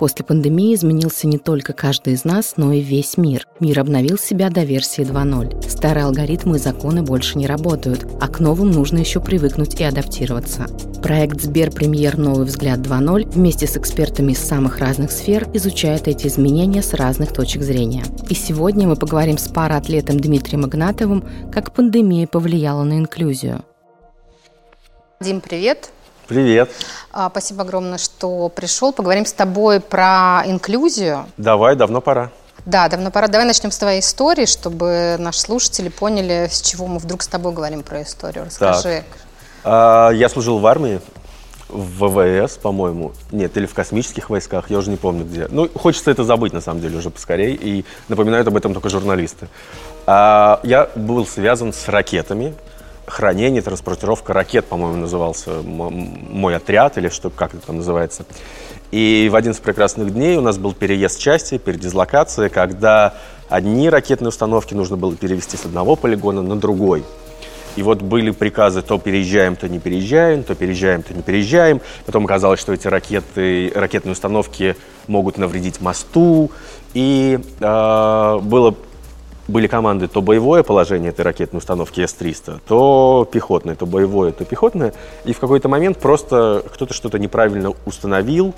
После 0.00 0.24
пандемии 0.24 0.74
изменился 0.74 1.26
не 1.26 1.36
только 1.36 1.74
каждый 1.74 2.14
из 2.14 2.24
нас, 2.24 2.54
но 2.56 2.72
и 2.72 2.80
весь 2.80 3.18
мир. 3.18 3.46
Мир 3.60 3.80
обновил 3.80 4.16
себя 4.16 4.48
до 4.48 4.62
версии 4.62 5.04
2.0. 5.04 5.68
Старые 5.68 6.06
алгоритмы 6.06 6.56
и 6.56 6.58
законы 6.58 7.02
больше 7.02 7.36
не 7.36 7.46
работают, 7.46 8.06
а 8.18 8.28
к 8.28 8.40
новым 8.40 8.70
нужно 8.70 8.96
еще 8.96 9.20
привыкнуть 9.20 9.78
и 9.78 9.84
адаптироваться. 9.84 10.68
Проект 11.02 11.42
Сберпремьер 11.42 12.16
«Новый 12.16 12.46
взгляд 12.46 12.78
2.0» 12.78 13.28
вместе 13.28 13.66
с 13.66 13.76
экспертами 13.76 14.32
из 14.32 14.38
самых 14.38 14.78
разных 14.78 15.12
сфер 15.12 15.46
изучает 15.52 16.08
эти 16.08 16.28
изменения 16.28 16.82
с 16.82 16.94
разных 16.94 17.34
точек 17.34 17.60
зрения. 17.60 18.04
И 18.30 18.34
сегодня 18.34 18.88
мы 18.88 18.96
поговорим 18.96 19.36
с 19.36 19.48
параатлетом 19.48 20.18
Дмитрием 20.18 20.64
Игнатовым, 20.64 21.28
как 21.52 21.74
пандемия 21.74 22.26
повлияла 22.26 22.84
на 22.84 22.96
инклюзию. 22.96 23.66
Дим, 25.20 25.42
привет. 25.42 25.90
Привет. 26.30 26.70
А, 27.10 27.28
спасибо 27.28 27.62
огромное, 27.62 27.98
что 27.98 28.48
пришел. 28.50 28.92
Поговорим 28.92 29.26
с 29.26 29.32
тобой 29.32 29.80
про 29.80 30.44
инклюзию. 30.46 31.26
Давай, 31.36 31.74
давно 31.74 32.00
пора. 32.00 32.30
Да, 32.64 32.88
давно 32.88 33.10
пора. 33.10 33.26
Давай 33.26 33.48
начнем 33.48 33.72
с 33.72 33.78
твоей 33.78 33.98
истории, 33.98 34.46
чтобы 34.46 35.16
наши 35.18 35.40
слушатели 35.40 35.88
поняли, 35.88 36.46
с 36.48 36.60
чего 36.60 36.86
мы 36.86 37.00
вдруг 37.00 37.22
с 37.22 37.26
тобой 37.26 37.52
говорим 37.52 37.82
про 37.82 38.02
историю. 38.02 38.44
Расскажи. 38.44 39.02
А, 39.64 40.10
я 40.10 40.28
служил 40.28 40.60
в 40.60 40.66
армии, 40.68 41.00
в 41.68 42.06
ВВС, 42.06 42.58
по-моему. 42.58 43.10
Нет, 43.32 43.56
или 43.56 43.66
в 43.66 43.74
космических 43.74 44.30
войсках, 44.30 44.70
я 44.70 44.78
уже 44.78 44.90
не 44.90 44.96
помню 44.96 45.24
где. 45.24 45.48
Ну, 45.50 45.68
хочется 45.74 46.12
это 46.12 46.22
забыть, 46.22 46.52
на 46.52 46.60
самом 46.60 46.80
деле, 46.80 46.98
уже 46.98 47.10
поскорее. 47.10 47.56
И 47.56 47.84
напоминают 48.06 48.46
об 48.46 48.56
этом 48.56 48.72
только 48.72 48.88
журналисты. 48.88 49.48
А, 50.06 50.60
я 50.62 50.90
был 50.94 51.26
связан 51.26 51.72
с 51.72 51.88
ракетами 51.88 52.54
хранение, 53.10 53.62
транспортировка 53.62 54.32
ракет, 54.32 54.66
по-моему, 54.66 54.96
назывался 54.96 55.62
мой 55.62 56.56
отряд 56.56 56.96
или 56.98 57.08
что, 57.08 57.30
как 57.30 57.54
это 57.54 57.66
там 57.66 57.78
называется. 57.78 58.24
И 58.90 59.28
в 59.30 59.36
один 59.36 59.52
из 59.52 59.58
прекрасных 59.58 60.12
дней 60.12 60.36
у 60.36 60.40
нас 60.40 60.58
был 60.58 60.72
переезд 60.72 61.20
части, 61.20 61.58
передислокация, 61.58 62.48
когда 62.48 63.14
одни 63.48 63.88
ракетные 63.88 64.28
установки 64.28 64.74
нужно 64.74 64.96
было 64.96 65.14
перевести 65.14 65.56
с 65.56 65.64
одного 65.64 65.96
полигона 65.96 66.42
на 66.42 66.58
другой. 66.58 67.04
И 67.76 67.82
вот 67.82 68.02
были 68.02 68.30
приказы, 68.30 68.82
то 68.82 68.98
переезжаем, 68.98 69.54
то 69.54 69.68
не 69.68 69.78
переезжаем, 69.78 70.42
то 70.42 70.54
переезжаем, 70.56 71.02
то 71.02 71.14
не 71.14 71.22
переезжаем. 71.22 71.80
Потом 72.04 72.24
оказалось, 72.24 72.58
что 72.58 72.72
эти 72.72 72.88
ракеты, 72.88 73.70
ракетные 73.74 74.12
установки 74.12 74.76
могут 75.06 75.38
навредить 75.38 75.80
мосту. 75.80 76.50
И 76.94 77.38
э, 77.60 78.38
было 78.42 78.74
были 79.50 79.66
команды 79.66 80.08
то 80.08 80.22
боевое 80.22 80.62
положение 80.62 81.10
этой 81.10 81.22
ракетной 81.22 81.58
установки 81.58 82.00
С-300, 82.00 82.60
то 82.66 83.28
пехотное, 83.30 83.74
то 83.74 83.86
боевое, 83.86 84.32
то 84.32 84.44
пехотное. 84.44 84.94
И 85.24 85.32
в 85.32 85.38
какой-то 85.38 85.68
момент 85.68 85.98
просто 85.98 86.64
кто-то 86.72 86.94
что-то 86.94 87.18
неправильно 87.18 87.74
установил, 87.84 88.54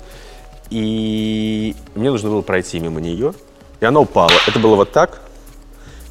и 0.69 1.75
мне 1.95 2.11
нужно 2.11 2.29
было 2.29 2.41
пройти 2.41 2.79
мимо 2.79 3.01
нее, 3.01 3.33
и 3.81 3.85
она 3.85 3.99
упала. 3.99 4.31
Это 4.47 4.59
было 4.59 4.75
вот 4.75 4.91
так, 4.91 5.21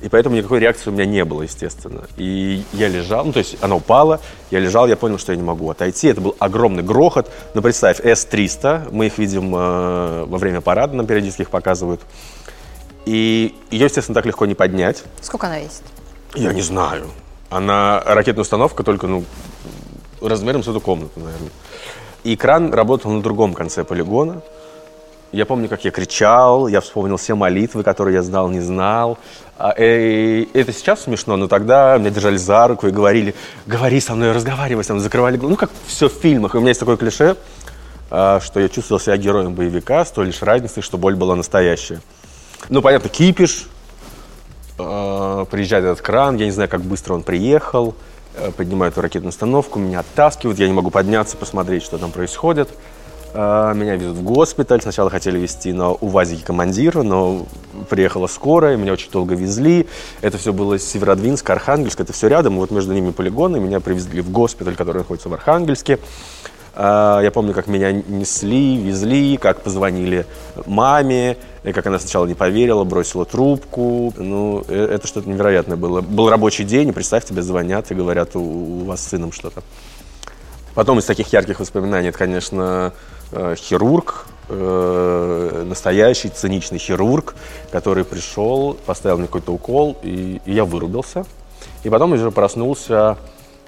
и 0.02 0.08
поэтому 0.08 0.36
никакой 0.36 0.58
реакции 0.58 0.90
у 0.90 0.92
меня 0.92 1.06
не 1.06 1.24
было, 1.24 1.42
естественно. 1.42 2.02
И 2.16 2.64
я 2.72 2.88
лежал, 2.88 3.24
ну 3.24 3.32
то 3.32 3.38
есть 3.38 3.56
она 3.60 3.76
упала, 3.76 4.20
я 4.50 4.58
лежал, 4.58 4.88
я 4.88 4.96
понял, 4.96 5.16
что 5.16 5.32
я 5.32 5.36
не 5.36 5.44
могу 5.44 5.70
отойти. 5.70 6.08
Это 6.08 6.20
был 6.20 6.34
огромный 6.40 6.82
грохот. 6.82 7.30
Ну 7.54 7.62
представь, 7.62 8.00
С-300, 8.00 8.88
мы 8.90 9.06
их 9.06 9.18
видим 9.18 9.54
э, 9.54 10.24
во 10.26 10.38
время 10.38 10.60
парада, 10.60 10.96
нам 10.96 11.06
периодически 11.06 11.42
их 11.42 11.50
показывают. 11.50 12.00
И 13.06 13.54
ее, 13.70 13.84
естественно, 13.86 14.14
так 14.14 14.26
легко 14.26 14.46
не 14.46 14.54
поднять. 14.54 15.02
Сколько 15.20 15.48
она 15.48 15.58
весит? 15.58 15.82
Я 16.34 16.52
не 16.52 16.62
знаю. 16.62 17.10
Она 17.50 18.02
ракетная 18.04 18.42
установка 18.42 18.82
только, 18.82 19.06
ну, 19.06 19.24
размером 20.20 20.62
с 20.62 20.68
эту 20.68 20.80
комнату, 20.80 21.20
наверное. 21.20 21.50
И 22.24 22.36
кран 22.36 22.72
работал 22.72 23.10
на 23.10 23.22
другом 23.22 23.52
конце 23.52 23.84
полигона. 23.84 24.42
Я 25.32 25.46
помню, 25.46 25.68
как 25.68 25.84
я 25.84 25.90
кричал, 25.90 26.68
я 26.68 26.80
вспомнил 26.80 27.16
все 27.16 27.34
молитвы, 27.34 27.82
которые 27.82 28.16
я 28.16 28.22
знал, 28.22 28.50
не 28.50 28.60
знал. 28.60 29.18
А, 29.56 29.74
и 29.76 30.48
это 30.52 30.72
сейчас 30.72 31.04
смешно, 31.04 31.36
но 31.36 31.48
тогда 31.48 31.96
меня 31.96 32.10
держали 32.10 32.36
за 32.36 32.68
руку 32.68 32.86
и 32.86 32.90
говорили, 32.90 33.34
говори 33.66 34.00
со 34.00 34.14
мной, 34.14 34.32
разговаривай 34.32 34.84
со 34.84 34.92
мной, 34.92 35.02
закрывали 35.02 35.38
глаза. 35.38 35.50
Ну, 35.50 35.56
как 35.56 35.70
все 35.86 36.08
в 36.08 36.12
фильмах. 36.12 36.54
И 36.54 36.58
у 36.58 36.60
меня 36.60 36.70
есть 36.70 36.80
такое 36.80 36.98
клише, 36.98 37.36
а, 38.10 38.40
что 38.40 38.60
я 38.60 38.68
чувствовал 38.68 39.00
себя 39.00 39.16
героем 39.16 39.54
боевика 39.54 40.04
с 40.04 40.10
той 40.10 40.26
лишь 40.26 40.42
разницей, 40.42 40.82
что 40.82 40.98
боль 40.98 41.16
была 41.16 41.34
настоящая. 41.34 42.00
Ну, 42.68 42.80
понятно, 42.80 43.08
кипиш, 43.08 43.66
э, 44.78 45.44
приезжает 45.50 45.84
этот 45.84 46.00
кран, 46.00 46.36
я 46.36 46.44
не 46.44 46.52
знаю, 46.52 46.68
как 46.68 46.82
быстро 46.82 47.14
он 47.14 47.22
приехал, 47.22 47.94
э, 48.36 48.50
поднимают 48.56 48.96
ракетную 48.96 49.30
установку, 49.30 49.78
меня 49.78 50.00
оттаскивают, 50.00 50.58
я 50.58 50.68
не 50.68 50.72
могу 50.72 50.90
подняться, 50.90 51.36
посмотреть, 51.36 51.82
что 51.82 51.98
там 51.98 52.12
происходит. 52.12 52.68
Э, 53.34 53.72
меня 53.74 53.96
везут 53.96 54.18
в 54.18 54.22
госпиталь, 54.22 54.80
сначала 54.80 55.10
хотели 55.10 55.38
везти 55.38 55.72
на 55.72 55.90
УВАЗике 55.90 56.44
командира, 56.44 57.02
но 57.02 57.46
приехала 57.90 58.28
скорая, 58.28 58.76
меня 58.76 58.92
очень 58.92 59.10
долго 59.10 59.34
везли. 59.34 59.88
Это 60.20 60.38
все 60.38 60.52
было 60.52 60.78
Северодвинск, 60.78 61.50
Архангельск, 61.50 62.00
это 62.00 62.12
все 62.12 62.28
рядом, 62.28 62.58
вот 62.58 62.70
между 62.70 62.92
ними 62.92 63.10
полигоны, 63.10 63.58
меня 63.58 63.80
привезли 63.80 64.20
в 64.22 64.30
госпиталь, 64.30 64.76
который 64.76 64.98
находится 64.98 65.28
в 65.28 65.34
Архангельске. 65.34 65.98
Я 66.74 67.30
помню, 67.34 67.52
как 67.52 67.66
меня 67.66 67.92
несли, 67.92 68.78
везли, 68.78 69.36
как 69.36 69.60
позвонили 69.60 70.24
маме, 70.64 71.36
и 71.64 71.72
как 71.72 71.86
она 71.86 71.98
сначала 71.98 72.26
не 72.26 72.34
поверила, 72.34 72.84
бросила 72.84 73.24
трубку. 73.24 74.12
Ну, 74.16 74.64
э, 74.68 74.88
это 74.94 75.06
что-то 75.06 75.28
невероятное 75.28 75.76
было. 75.76 76.00
Был 76.00 76.28
рабочий 76.28 76.64
день, 76.64 76.88
и 76.88 76.92
представь, 76.92 77.24
тебе 77.24 77.42
звонят 77.42 77.90
и 77.90 77.94
говорят, 77.94 78.34
у, 78.34 78.40
у 78.40 78.84
вас 78.84 79.00
с 79.00 79.08
сыном 79.08 79.32
что-то. 79.32 79.62
Потом 80.74 80.98
из 80.98 81.04
таких 81.04 81.32
ярких 81.32 81.60
воспоминаний, 81.60 82.08
это, 82.08 82.18
конечно, 82.18 82.92
э, 83.30 83.54
хирург, 83.56 84.26
э, 84.48 85.64
настоящий 85.66 86.30
циничный 86.30 86.78
хирург, 86.78 87.34
который 87.70 88.04
пришел, 88.04 88.76
поставил 88.86 89.18
мне 89.18 89.26
какой-то 89.26 89.52
укол, 89.52 89.96
и, 90.02 90.40
и 90.44 90.52
я 90.52 90.64
вырубился. 90.64 91.24
И 91.84 91.90
потом 91.90 92.12
уже 92.12 92.30
проснулся 92.30 93.18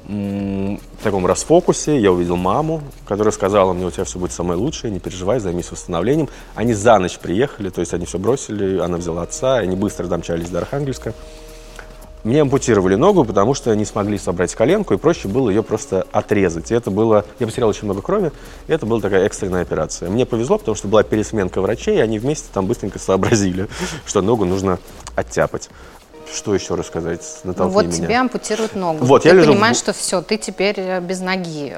в 0.06 1.02
таком 1.02 1.24
расфокусе 1.24 1.98
я 1.98 2.12
увидел 2.12 2.36
маму, 2.36 2.82
которая 3.06 3.32
сказала 3.32 3.72
мне, 3.72 3.86
у 3.86 3.90
тебя 3.90 4.04
все 4.04 4.18
будет 4.18 4.32
самое 4.32 4.58
лучшее, 4.58 4.90
не 4.90 5.00
переживай, 5.00 5.40
займись 5.40 5.70
восстановлением. 5.70 6.28
Они 6.54 6.74
за 6.74 6.98
ночь 6.98 7.18
приехали, 7.18 7.70
то 7.70 7.80
есть 7.80 7.94
они 7.94 8.04
все 8.04 8.18
бросили, 8.18 8.78
она 8.78 8.98
взяла 8.98 9.22
отца, 9.22 9.56
они 9.56 9.76
быстро 9.76 10.06
домчались 10.06 10.50
до 10.50 10.58
Архангельска. 10.58 11.14
Мне 12.22 12.40
ампутировали 12.40 12.94
ногу, 12.94 13.24
потому 13.24 13.52
что 13.52 13.74
не 13.76 13.84
смогли 13.84 14.16
собрать 14.16 14.54
коленку, 14.54 14.94
и 14.94 14.96
проще 14.96 15.28
было 15.28 15.50
ее 15.50 15.62
просто 15.62 16.06
отрезать. 16.10 16.70
И 16.70 16.74
это 16.74 16.90
было... 16.90 17.26
Я 17.38 17.46
потерял 17.46 17.68
очень 17.68 17.84
много 17.84 18.00
крови, 18.00 18.32
и 18.66 18.72
это 18.72 18.86
была 18.86 19.00
такая 19.00 19.26
экстренная 19.26 19.60
операция. 19.60 20.08
Мне 20.08 20.24
повезло, 20.24 20.56
потому 20.56 20.74
что 20.74 20.88
была 20.88 21.02
пересменка 21.02 21.60
врачей, 21.60 21.98
и 21.98 22.00
они 22.00 22.18
вместе 22.18 22.48
там 22.52 22.66
быстренько 22.66 22.98
сообразили, 22.98 23.68
что 24.06 24.22
ногу 24.22 24.46
нужно 24.46 24.78
оттяпать. 25.14 25.68
Что 26.32 26.54
еще 26.54 26.74
рассказать? 26.74 27.20
Натолкни 27.44 27.74
вот 27.74 27.86
меня. 27.86 27.96
тебе 27.96 28.16
ампутируют 28.16 28.74
ногу. 28.74 29.04
Вот, 29.04 29.22
ты 29.22 29.28
я 29.28 29.34
понимаешь, 29.34 29.76
в... 29.76 29.80
что 29.80 29.92
все, 29.92 30.22
ты 30.22 30.36
теперь 30.36 30.74
э, 30.78 31.00
без 31.00 31.20
ноги. 31.20 31.74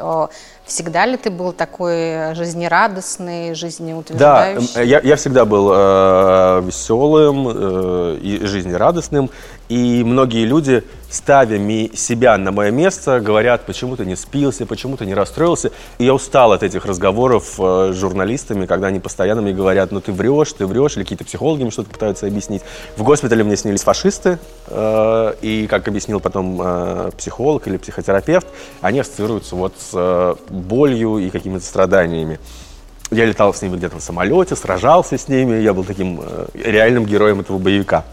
Всегда 0.67 1.07
ли 1.07 1.17
ты 1.17 1.31
был 1.31 1.53
такой 1.53 2.35
жизнерадостный, 2.35 3.55
жизнеутверждающий? 3.55 4.75
Да, 4.75 4.81
я, 4.83 5.01
я 5.01 5.15
всегда 5.15 5.45
был 5.45 5.71
э, 5.73 6.63
веселым 6.67 7.49
э, 7.49 8.19
и 8.21 8.45
жизнерадостным. 8.45 9.31
И 9.69 10.05
многие 10.05 10.45
люди, 10.45 10.85
ставя 11.11 11.59
себя 11.97 12.39
на 12.39 12.53
мое 12.53 12.71
место, 12.71 13.21
говорят, 13.21 13.67
почему 13.67 13.97
ты 13.97 14.05
не 14.07 14.15
спился, 14.15 14.65
почему 14.65 14.97
ты 14.97 15.07
не 15.07 15.15
расстроился. 15.15 15.73
И 15.99 16.05
я 16.05 16.15
устал 16.15 16.53
от 16.53 16.63
этих 16.63 16.85
разговоров 16.85 17.55
э, 17.59 17.91
с 17.93 17.97
журналистами, 17.97 18.67
когда 18.67 18.89
они 18.89 19.01
постоянно 19.01 19.43
мне 19.43 19.53
говорят, 19.53 19.91
ну 19.91 20.01
ты 20.01 20.13
врешь, 20.13 20.53
ты 20.53 20.67
врешь, 20.67 20.97
или 20.97 21.03
какие-то 21.03 21.25
психологи 21.25 21.63
мне 21.63 21.71
что-то 21.71 21.91
пытаются 21.91 22.27
объяснить. 22.27 22.63
В 22.97 23.03
госпитале 23.03 23.43
мне 23.43 23.57
снились 23.57 23.83
фашисты, 23.83 24.39
э, 24.69 25.35
и, 25.43 25.67
как 25.69 25.89
объяснил 25.89 26.21
потом 26.21 26.61
э, 26.63 27.11
психолог 27.17 27.67
или 27.67 27.77
психотерапевт, 27.77 28.47
они 28.81 29.01
ассоциируются 29.01 29.57
вот 29.57 29.75
с 29.79 29.91
э, 29.95 30.35
болью 30.57 31.19
и 31.19 31.31
какими-то 31.31 31.65
страданиями. 31.65 32.41
Я 33.11 33.25
летал 33.25 33.55
с 33.55 33.63
ними 33.63 33.77
где-то 33.77 33.99
в 33.99 34.03
самолете, 34.03 34.57
сражался 34.57 35.17
с 35.17 35.29
ними, 35.29 35.61
я 35.61 35.73
был 35.73 35.85
таким 35.85 36.21
э, 36.21 36.47
реальным 36.55 37.07
героем 37.07 37.41
этого 37.41 37.59
боевика. 37.59 38.05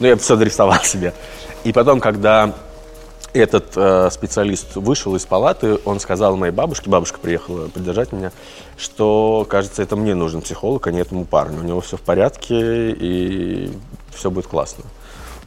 Ну, 0.00 0.06
я 0.06 0.16
все 0.16 0.36
дорисовал 0.36 0.78
себе. 0.82 1.14
И 1.64 1.72
потом, 1.72 2.00
когда 2.00 2.52
этот 3.32 3.72
э, 3.74 4.10
специалист 4.12 4.76
вышел 4.76 5.16
из 5.16 5.26
палаты, 5.26 5.78
он 5.84 5.98
сказал 5.98 6.36
моей 6.36 6.52
бабушке, 6.52 6.88
бабушка 6.88 7.18
приехала 7.18 7.68
поддержать 7.68 8.12
меня, 8.12 8.32
что, 8.76 9.46
кажется, 9.48 9.82
это 9.82 9.96
мне 9.96 10.14
нужен 10.14 10.40
психолог, 10.40 10.86
а 10.86 10.92
не 10.92 11.00
этому 11.00 11.24
парню. 11.24 11.60
У 11.60 11.64
него 11.64 11.80
все 11.80 11.96
в 11.96 12.02
порядке, 12.02 12.92
и 12.92 13.72
все 14.14 14.30
будет 14.30 14.46
классно. 14.46 14.84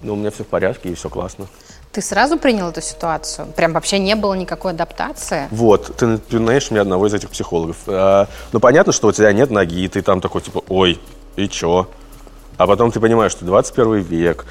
Но 0.01 0.13
у 0.13 0.15
меня 0.15 0.31
все 0.31 0.43
в 0.43 0.47
порядке, 0.47 0.89
и 0.89 0.95
все 0.95 1.09
классно. 1.09 1.47
Ты 1.97 2.03
сразу 2.03 2.37
принял 2.37 2.69
эту 2.69 2.79
ситуацию? 2.79 3.47
Прям 3.55 3.73
вообще 3.73 3.97
не 3.97 4.15
было 4.15 4.35
никакой 4.35 4.73
адаптации? 4.73 5.47
Вот, 5.49 5.95
ты 5.97 6.05
напоминаешь 6.05 6.69
мне 6.69 6.79
одного 6.79 7.07
из 7.07 7.13
этих 7.15 7.31
психологов. 7.31 7.77
А, 7.87 8.27
ну, 8.51 8.59
понятно, 8.59 8.93
что 8.93 9.07
у 9.07 9.11
тебя 9.11 9.33
нет 9.33 9.49
ноги, 9.49 9.81
и 9.81 9.87
ты 9.87 10.03
там 10.03 10.21
такой, 10.21 10.41
типа, 10.41 10.61
ой, 10.69 10.99
и 11.37 11.49
чё? 11.49 11.87
А 12.57 12.67
потом 12.67 12.91
ты 12.91 12.99
понимаешь, 12.99 13.31
что 13.31 13.45
21 13.45 14.01
век, 14.01 14.45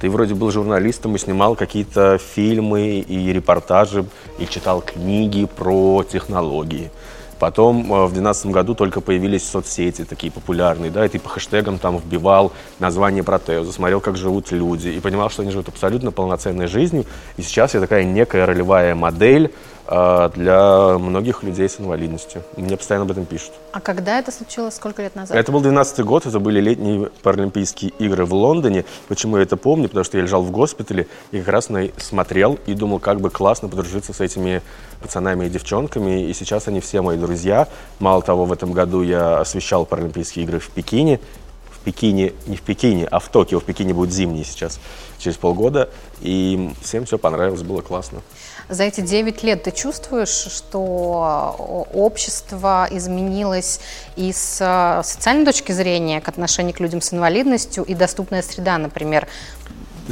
ты 0.00 0.10
вроде 0.10 0.34
был 0.34 0.50
журналистом 0.50 1.14
и 1.14 1.20
снимал 1.20 1.54
какие-то 1.54 2.18
фильмы 2.18 2.98
и 2.98 3.32
репортажи, 3.32 4.04
и 4.40 4.46
читал 4.48 4.80
книги 4.80 5.44
про 5.44 6.02
технологии. 6.02 6.90
Потом 7.38 7.80
э, 7.92 8.06
в 8.06 8.12
2012 8.12 8.46
году 8.46 8.74
только 8.74 9.00
появились 9.00 9.48
соцсети 9.48 10.04
такие 10.04 10.32
популярные, 10.32 10.90
да, 10.90 11.06
и 11.06 11.08
ты 11.08 11.18
по 11.18 11.28
хэштегам 11.28 11.78
там 11.78 11.98
вбивал 11.98 12.52
название 12.78 13.22
протеза, 13.22 13.72
смотрел, 13.72 14.00
как 14.00 14.16
живут 14.16 14.50
люди, 14.50 14.88
и 14.88 15.00
понимал, 15.00 15.30
что 15.30 15.42
они 15.42 15.50
живут 15.50 15.68
абсолютно 15.68 16.10
полноценной 16.10 16.66
жизнью. 16.66 17.04
И 17.36 17.42
сейчас 17.42 17.74
я 17.74 17.80
такая 17.80 18.04
некая 18.04 18.46
ролевая 18.46 18.94
модель 18.94 19.52
э, 19.86 20.30
для 20.34 20.98
многих 20.98 21.42
людей 21.42 21.68
с 21.68 21.78
инвалидностью. 21.80 22.42
Мне 22.56 22.76
постоянно 22.76 23.04
об 23.04 23.12
этом 23.12 23.24
пишут. 23.24 23.52
А 23.72 23.80
когда 23.80 24.18
это 24.18 24.32
случилось? 24.32 24.74
Сколько 24.74 25.02
лет 25.02 25.14
назад? 25.14 25.36
Это 25.36 25.52
был 25.52 25.60
12 25.60 26.04
год, 26.04 26.26
это 26.26 26.40
были 26.40 26.60
летние 26.60 27.10
Паралимпийские 27.22 27.92
игры 27.98 28.24
в 28.24 28.34
Лондоне. 28.34 28.84
Почему 29.06 29.36
я 29.36 29.44
это 29.44 29.56
помню? 29.56 29.88
Потому 29.88 30.04
что 30.04 30.16
я 30.18 30.24
лежал 30.24 30.42
в 30.42 30.50
госпитале 30.50 31.06
и 31.30 31.38
как 31.38 31.48
раз 31.48 31.68
смотрел 31.98 32.58
и 32.66 32.74
думал, 32.74 32.98
как 32.98 33.20
бы 33.20 33.30
классно 33.30 33.68
подружиться 33.68 34.12
с 34.12 34.20
этими 34.20 34.62
пацанами 35.00 35.46
и 35.46 35.48
девчонками. 35.48 36.28
И 36.28 36.34
сейчас 36.34 36.66
они 36.66 36.80
все 36.80 37.00
мои 37.02 37.16
друзья. 37.16 37.27
Мало 37.98 38.22
того, 38.22 38.44
в 38.44 38.52
этом 38.52 38.72
году 38.72 39.02
я 39.02 39.40
освещал 39.40 39.86
Паралимпийские 39.86 40.44
игры 40.44 40.58
в 40.58 40.70
Пекине. 40.70 41.20
В 41.70 41.78
Пекине, 41.80 42.32
не 42.46 42.56
в 42.56 42.62
Пекине, 42.62 43.06
а 43.06 43.18
в 43.18 43.28
Токио. 43.28 43.60
В 43.60 43.64
Пекине 43.64 43.94
будет 43.94 44.12
зимний 44.12 44.44
сейчас, 44.44 44.80
через 45.18 45.36
полгода. 45.36 45.88
И 46.20 46.70
всем 46.82 47.04
все 47.06 47.18
понравилось, 47.18 47.62
было 47.62 47.80
классно. 47.80 48.20
За 48.68 48.84
эти 48.84 49.00
9 49.00 49.42
лет 49.44 49.62
ты 49.62 49.70
чувствуешь, 49.70 50.28
что 50.28 51.86
общество 51.94 52.86
изменилось 52.90 53.80
и 54.16 54.32
с 54.32 54.58
э, 54.60 55.02
социальной 55.04 55.46
точки 55.46 55.72
зрения 55.72 56.20
к 56.20 56.28
отношению 56.28 56.74
к 56.74 56.80
людям 56.80 57.00
с 57.00 57.14
инвалидностью 57.14 57.84
и 57.84 57.94
доступная 57.94 58.42
среда, 58.42 58.76
например? 58.76 59.26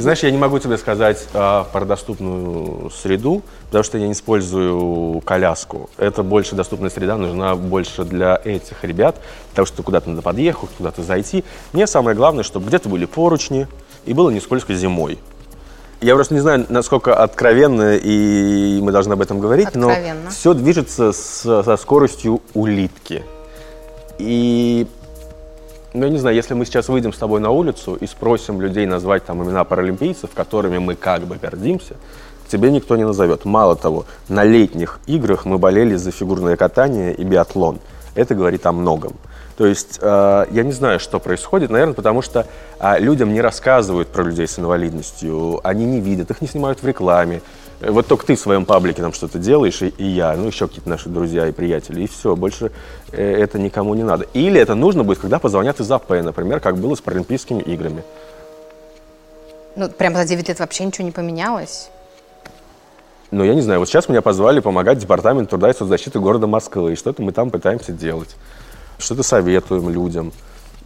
Знаешь, 0.01 0.19
я 0.19 0.31
не 0.31 0.37
могу 0.37 0.59
тебе 0.59 0.77
сказать 0.77 1.27
а, 1.33 1.63
про 1.65 1.85
доступную 1.85 2.89
среду, 2.91 3.41
потому 3.65 3.83
что 3.83 3.97
я 3.97 4.07
не 4.07 4.13
использую 4.13 5.21
коляску. 5.21 5.89
Это 5.97 6.23
больше 6.23 6.55
доступная 6.55 6.89
среда, 6.89 7.17
нужна 7.17 7.55
больше 7.55 8.03
для 8.03 8.39
этих 8.43 8.83
ребят, 8.83 9.15
потому 9.49 9.65
что 9.65 9.83
куда-то 9.83 10.09
надо 10.09 10.21
подъехать, 10.21 10.69
куда-то 10.77 11.03
зайти. 11.03 11.43
Мне 11.73 11.87
самое 11.87 12.15
главное, 12.15 12.43
чтобы 12.43 12.67
где-то 12.67 12.89
были 12.89 13.05
поручни 13.05 13.67
и 14.05 14.13
было 14.13 14.29
не 14.29 14.39
скользко 14.39 14.73
зимой. 14.73 15.17
Я 15.99 16.13
просто 16.13 16.35
не 16.35 16.41
знаю, 16.41 16.65
насколько 16.69 17.15
откровенно 17.15 17.95
и 17.95 18.79
мы 18.81 18.91
должны 18.91 19.13
об 19.13 19.21
этом 19.21 19.39
говорить, 19.39 19.67
откровенно. 19.67 20.25
но 20.25 20.29
все 20.29 20.53
движется 20.53 21.11
с, 21.11 21.41
со 21.41 21.77
скоростью 21.77 22.41
улитки. 22.53 23.23
И, 24.19 24.85
ну, 25.97 26.05
я 26.05 26.11
не 26.11 26.17
знаю, 26.17 26.35
если 26.35 26.53
мы 26.53 26.65
сейчас 26.65 26.89
выйдем 26.89 27.11
с 27.11 27.17
тобой 27.17 27.39
на 27.39 27.49
улицу 27.49 27.95
и 27.95 28.05
спросим 28.05 28.61
людей 28.61 28.85
назвать 28.85 29.25
там 29.25 29.43
имена 29.43 29.63
паралимпийцев, 29.63 30.29
которыми 30.33 30.77
мы 30.77 30.95
как 30.95 31.23
бы 31.23 31.37
гордимся, 31.37 31.95
тебе 32.47 32.71
никто 32.71 32.95
не 32.95 33.03
назовет. 33.03 33.45
Мало 33.45 33.75
того, 33.75 34.05
на 34.29 34.43
летних 34.43 34.99
играх 35.07 35.45
мы 35.45 35.57
болели 35.57 35.95
за 35.95 36.11
фигурное 36.11 36.55
катание 36.55 37.13
и 37.13 37.23
биатлон. 37.23 37.79
Это 38.15 38.35
говорит 38.35 38.65
о 38.65 38.71
многом. 38.71 39.13
То 39.57 39.65
есть 39.65 39.97
э, 40.01 40.45
я 40.51 40.63
не 40.63 40.71
знаю, 40.71 40.99
что 40.99 41.19
происходит, 41.19 41.71
наверное, 41.71 41.95
потому 41.95 42.21
что 42.21 42.45
э, 42.79 42.99
людям 42.99 43.33
не 43.33 43.41
рассказывают 43.41 44.07
про 44.09 44.23
людей 44.23 44.47
с 44.47 44.59
инвалидностью, 44.59 45.59
они 45.63 45.85
не 45.85 45.99
видят, 45.99 46.29
их 46.29 46.41
не 46.41 46.47
снимают 46.47 46.83
в 46.83 46.87
рекламе. 46.87 47.41
Э, 47.81 47.91
вот 47.91 48.07
только 48.07 48.25
ты 48.25 48.35
в 48.35 48.39
своем 48.39 48.65
паблике 48.65 49.01
там 49.01 49.13
что-то 49.13 49.39
делаешь, 49.39 49.81
и, 49.81 49.87
и 49.87 50.05
я, 50.05 50.35
ну 50.35 50.47
еще 50.47 50.67
какие-то 50.67 50.89
наши 50.89 51.09
друзья 51.09 51.47
и 51.47 51.51
приятели, 51.51 52.01
и 52.01 52.07
все, 52.07 52.35
больше 52.35 52.71
э, 53.11 53.21
это 53.21 53.59
никому 53.59 53.93
не 53.95 54.03
надо. 54.03 54.25
Или 54.33 54.59
это 54.59 54.75
нужно 54.75 55.03
будет, 55.03 55.19
когда 55.19 55.39
позвонят 55.39 55.79
из 55.79 55.91
АП, 55.91 56.09
например, 56.09 56.59
как 56.59 56.77
было 56.77 56.95
с 56.95 57.01
Паралимпийскими 57.01 57.61
играми. 57.61 58.03
Ну, 59.75 59.89
прямо 59.89 60.17
за 60.17 60.25
9 60.25 60.47
лет 60.47 60.59
вообще 60.59 60.85
ничего 60.85 61.05
не 61.05 61.11
поменялось? 61.11 61.89
Ну, 63.29 63.43
я 63.43 63.53
не 63.53 63.61
знаю, 63.61 63.79
вот 63.79 63.89
сейчас 63.89 64.07
меня 64.09 64.21
позвали 64.21 64.61
помогать 64.61 64.97
Департамент 64.99 65.49
труда 65.49 65.69
и 65.69 65.73
соцзащиты 65.73 66.19
города 66.19 66.47
Москвы, 66.47 66.93
и 66.93 66.95
что-то 66.95 67.21
мы 67.21 67.31
там 67.31 67.51
пытаемся 67.51 67.91
делать 67.91 68.35
что-то 68.97 69.23
советуем 69.23 69.89
людям. 69.89 70.33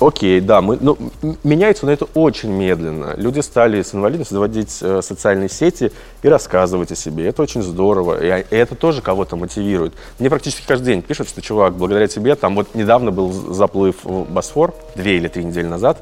Окей, 0.01 0.42
да, 0.42 0.62
мы, 0.62 0.80
ну, 0.81 0.98
меняется, 1.44 1.86
но 1.86 1.92
это 1.92 2.06
очень 2.15 2.50
медленно. 2.50 3.13
Люди 3.18 3.39
стали 3.42 3.83
с 3.83 3.94
инвалидностью 3.94 4.33
заводить 4.33 4.80
э, 4.81 5.00
социальные 5.03 5.48
сети 5.48 5.92
и 6.24 6.27
рассказывать 6.27 6.92
о 6.92 6.95
себе. 6.95 7.27
Это 7.27 7.44
очень 7.44 7.62
здорово, 7.62 8.19
и, 8.19 8.44
и 8.50 8.56
это 8.56 8.74
тоже 8.74 9.03
кого-то 9.03 9.36
мотивирует. 9.36 9.94
Мне 10.18 10.31
практически 10.31 10.65
каждый 10.65 10.86
день 10.86 11.03
пишут, 11.03 11.30
что, 11.30 11.39
чувак, 11.44 11.75
благодаря 11.75 12.07
тебе, 12.07 12.33
там 12.33 12.56
вот 12.56 12.74
недавно 12.74 13.12
был 13.12 13.31
заплыв 13.31 14.03
в 14.03 14.24
Босфор, 14.24 14.74
две 14.95 15.18
или 15.18 15.27
три 15.27 15.44
недели 15.44 15.68
назад, 15.68 16.00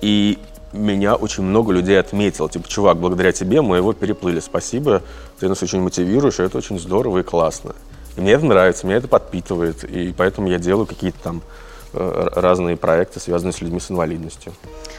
и 0.00 0.38
меня 0.72 1.16
очень 1.16 1.42
много 1.42 1.72
людей 1.72 1.98
отметило. 1.98 2.48
Типа, 2.48 2.68
чувак, 2.68 2.98
благодаря 2.98 3.32
тебе 3.32 3.60
мы 3.60 3.78
его 3.78 3.92
переплыли. 3.92 4.38
Спасибо, 4.38 5.02
ты 5.40 5.48
нас 5.48 5.60
очень 5.64 5.80
мотивируешь, 5.80 6.38
и 6.38 6.44
это 6.44 6.58
очень 6.58 6.78
здорово 6.78 7.18
и 7.18 7.22
классно. 7.24 7.74
И 8.16 8.20
мне 8.20 8.34
это 8.34 8.46
нравится, 8.46 8.86
меня 8.86 8.98
это 8.98 9.08
подпитывает, 9.08 9.82
и 9.82 10.14
поэтому 10.16 10.46
я 10.46 10.58
делаю 10.58 10.86
какие-то 10.86 11.18
там 11.24 11.42
разные 11.92 12.76
проекты, 12.76 13.20
связанные 13.20 13.52
с 13.52 13.60
людьми 13.60 13.80
с 13.80 13.90
инвалидностью. 13.90 14.52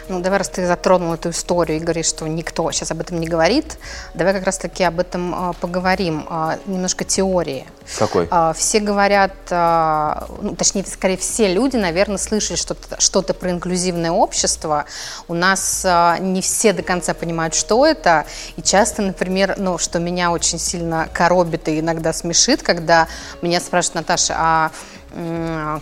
Ну, 0.09 0.19
давай, 0.19 0.39
раз 0.39 0.49
ты 0.49 0.67
затронул 0.67 1.13
эту 1.13 1.29
историю 1.29 1.77
и 1.77 1.79
говоришь, 1.79 2.07
что 2.07 2.27
никто 2.27 2.69
сейчас 2.71 2.91
об 2.91 2.99
этом 2.99 3.19
не 3.19 3.27
говорит, 3.27 3.77
давай 4.13 4.33
как 4.33 4.43
раз-таки 4.43 4.83
об 4.83 4.99
этом 4.99 5.51
э, 5.51 5.53
поговорим. 5.61 6.27
Э, 6.29 6.57
немножко 6.65 7.05
теории. 7.05 7.65
Какой? 7.97 8.27
Э, 8.29 8.51
все 8.55 8.79
говорят, 8.81 9.31
э, 9.49 10.13
ну, 10.41 10.55
точнее, 10.55 10.85
скорее 10.85 11.15
все 11.17 11.53
люди, 11.53 11.77
наверное, 11.77 12.17
слышали 12.17 12.57
что-то 12.57 12.99
что 12.99 13.21
про 13.21 13.51
инклюзивное 13.51 14.11
общество. 14.11 14.85
У 15.29 15.33
нас 15.33 15.83
э, 15.85 16.17
не 16.19 16.41
все 16.41 16.73
до 16.73 16.83
конца 16.83 17.13
понимают, 17.13 17.55
что 17.55 17.85
это. 17.85 18.25
И 18.57 18.61
часто, 18.61 19.01
например, 19.01 19.55
ну, 19.57 19.77
что 19.77 19.99
меня 19.99 20.31
очень 20.31 20.59
сильно 20.59 21.07
коробит 21.13 21.69
и 21.69 21.79
иногда 21.79 22.11
смешит, 22.11 22.61
когда 22.61 23.07
меня 23.41 23.61
спрашивают, 23.61 23.95
Наташа, 24.07 24.35
а 24.37 24.71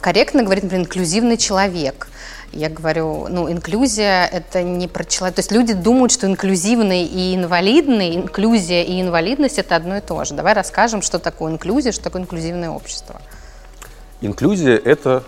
корректно 0.02 0.44
говорить, 0.44 0.64
например, 0.64 0.86
инклюзивный 0.86 1.38
человек– 1.38 2.08
я 2.54 2.70
говорю, 2.70 3.28
ну, 3.30 3.50
инклюзия– 3.50 4.26
это 4.32 4.62
не 4.62 4.88
про 4.88 5.06
человека. 5.06 5.38
То 5.38 5.40
есть 5.40 5.52
люди 5.52 5.74
думают, 5.74 6.12
что 6.12 6.28
инклюзивный 6.28 7.06
и 7.06 7.36
инвалидный, 7.36 8.16
инклюзия 8.16 8.84
и 8.84 9.02
инвалидность– 9.02 9.58
это 9.58 9.78
одно 9.78 9.98
и 9.98 10.02
то 10.02 10.24
же. 10.26 10.34
Давай 10.34 10.54
расскажем, 10.54 11.02
что 11.02 11.18
такое 11.18 11.54
инклюзия, 11.54 11.94
что 11.94 12.04
такое 12.04 12.24
инклюзивное 12.24 12.70
общество. 12.70 13.22
Инклюзия– 14.20 14.76
это 14.86 15.24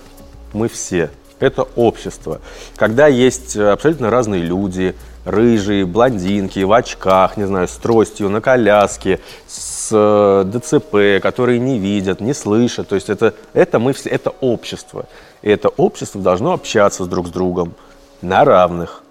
мы 0.52 0.68
все, 0.68 1.12
это 1.40 1.64
общество. 1.64 2.42
Когда 2.76 3.08
есть 3.08 3.56
абсолютно 3.56 4.10
разные 4.10 4.42
люди, 4.42 4.94
рыжие, 5.26 5.86
блондинки, 5.86 6.60
в 6.60 6.72
очках, 6.72 7.38
не 7.38 7.46
знаю, 7.46 7.68
с 7.68 7.72
тростью, 7.72 8.30
на 8.30 8.42
коляске, 8.42 9.20
с 9.48 9.90
э, 9.92 10.44
ДЦП, 10.46 11.22
которые 11.22 11.60
не 11.60 11.80
видят, 11.80 12.20
не 12.20 12.34
слышат. 12.34 12.90
То 12.90 12.96
есть 12.96 13.10
это, 13.10 13.34
это 13.54 13.80
мы 13.80 13.94
все, 13.94 14.10
это 14.10 14.32
общество. 14.42 15.06
И 15.42 15.50
это 15.50 15.70
общество 15.70 16.22
должно 16.22 16.54
общаться 16.54 17.06
друг 17.06 17.28
с 17.28 17.32
другом 17.32 17.74
на 18.22 18.44
равных. 18.44 19.04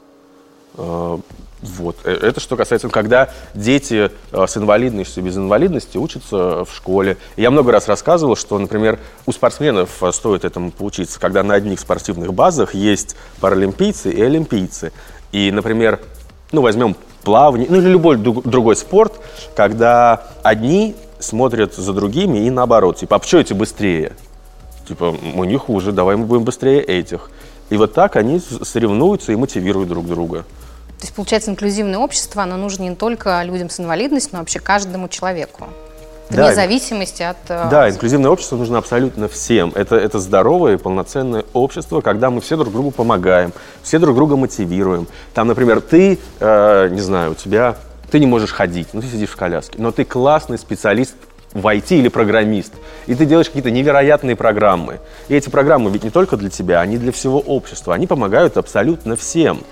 Э, 0.77 1.19
вот. 1.63 1.97
Э, 2.05 2.11
это 2.11 2.41
что 2.41 2.57
касается, 2.57 2.91
когда 2.91 3.31
дети 3.55 4.11
с 4.33 4.57
инвалидностью, 4.57 5.23
без 5.23 5.37
инвалидности 5.39 5.97
учатся 5.97 6.65
в 6.65 6.75
школе. 6.75 7.17
Я 7.37 7.51
много 7.51 7.73
раз 7.73 7.89
рассказывал, 7.89 8.37
что, 8.37 8.59
например, 8.59 8.99
у 9.25 9.33
спортсменов 9.33 10.03
стоит 10.13 10.45
этому 10.45 10.73
поучиться, 10.73 11.19
когда 11.19 11.43
на 11.43 11.55
одних 11.55 11.81
спортивных 11.81 12.35
базах 12.35 12.75
есть 12.75 13.17
паралимпийцы 13.41 14.11
и 14.11 14.21
олимпийцы. 14.21 14.93
И, 15.33 15.51
например, 15.51 16.01
ну, 16.53 16.62
возьмем 16.62 16.97
плавание, 17.25 17.67
ну 17.71 17.77
или 17.77 17.89
любой 17.89 18.17
другой 18.17 18.77
спорт, 18.77 19.21
когда 19.57 20.25
одни 20.43 20.95
смотрят 21.19 21.75
за 21.75 21.93
другими 21.93 22.39
и 22.39 22.51
наоборот, 22.51 22.99
типа, 22.99 23.17
а 23.17 23.19
почему 23.19 23.41
эти 23.41 23.53
быстрее? 23.53 24.12
Типа, 24.87 25.12
мы 25.12 25.47
не 25.47 25.57
хуже, 25.57 25.93
давай 25.93 26.17
мы 26.17 26.27
будем 26.27 26.45
быстрее 26.45 26.83
этих. 26.83 27.31
И 27.71 27.77
вот 27.77 27.95
так 27.95 28.17
они 28.17 28.41
соревнуются 28.41 29.33
и 29.33 29.37
мотивируют 29.37 29.89
друг 29.89 30.07
друга. 30.07 30.45
То 30.99 31.07
есть, 31.07 31.15
получается, 31.15 31.51
инклюзивное 31.51 31.99
общество, 31.99 32.43
оно 32.43 32.57
нужно 32.57 32.83
не 32.83 32.95
только 32.95 33.43
людям 33.43 33.71
с 33.71 33.81
инвалидностью, 33.81 34.35
но 34.35 34.39
вообще 34.41 34.61
каждому 34.61 35.09
человеку 35.09 35.69
да. 36.37 36.47
вне 36.47 36.55
зависимости 36.55 37.23
от... 37.23 37.37
Э, 37.49 37.69
да, 37.71 37.91
инклюзивное 37.91 38.31
общество 38.31 38.57
нужно 38.57 38.79
абсолютно 38.79 39.29
всем. 39.29 39.73
Это, 39.75 39.97
это 39.97 40.19
здоровое 40.19 40.75
и 40.75 40.77
полноценное 40.77 41.45
общество, 41.53 42.01
когда 42.01 42.31
мы 42.31 42.41
все 42.41 42.57
друг 42.57 42.73
другу 42.73 42.91
помогаем, 42.91 43.53
все 43.83 43.99
друг 43.99 44.17
друга 44.17 44.37
мотивируем. 44.37 45.07
Там, 45.35 45.49
например, 45.49 45.81
ты, 45.81 46.19
э, 46.41 46.89
не 46.91 47.01
знаю, 47.01 47.33
у 47.33 47.35
тебя... 47.35 47.77
Ты 48.11 48.19
не 48.21 48.27
можешь 48.27 48.53
ходить, 48.53 48.89
ну 48.93 49.01
ты 49.01 49.07
сидишь 49.07 49.31
в 49.31 49.37
коляске, 49.37 49.77
но 49.79 49.91
ты 49.91 50.05
классный 50.05 50.59
специалист 50.59 51.15
в 51.55 51.67
IT 51.67 51.97
или 51.97 52.09
программист, 52.09 52.75
и 53.07 53.15
ты 53.15 53.25
делаешь 53.25 53.47
какие-то 53.47 53.71
невероятные 53.71 54.37
программы. 54.37 55.01
И 55.29 55.35
эти 55.35 55.49
программы 55.49 55.91
ведь 55.91 56.05
не 56.05 56.11
только 56.11 56.37
для 56.37 56.51
тебя, 56.51 56.81
они 56.81 56.99
для 56.99 57.11
всего 57.11 57.39
общества, 57.39 57.95
они 57.95 58.07
помогают 58.07 58.59
абсолютно 58.59 59.17
всем 59.17 59.62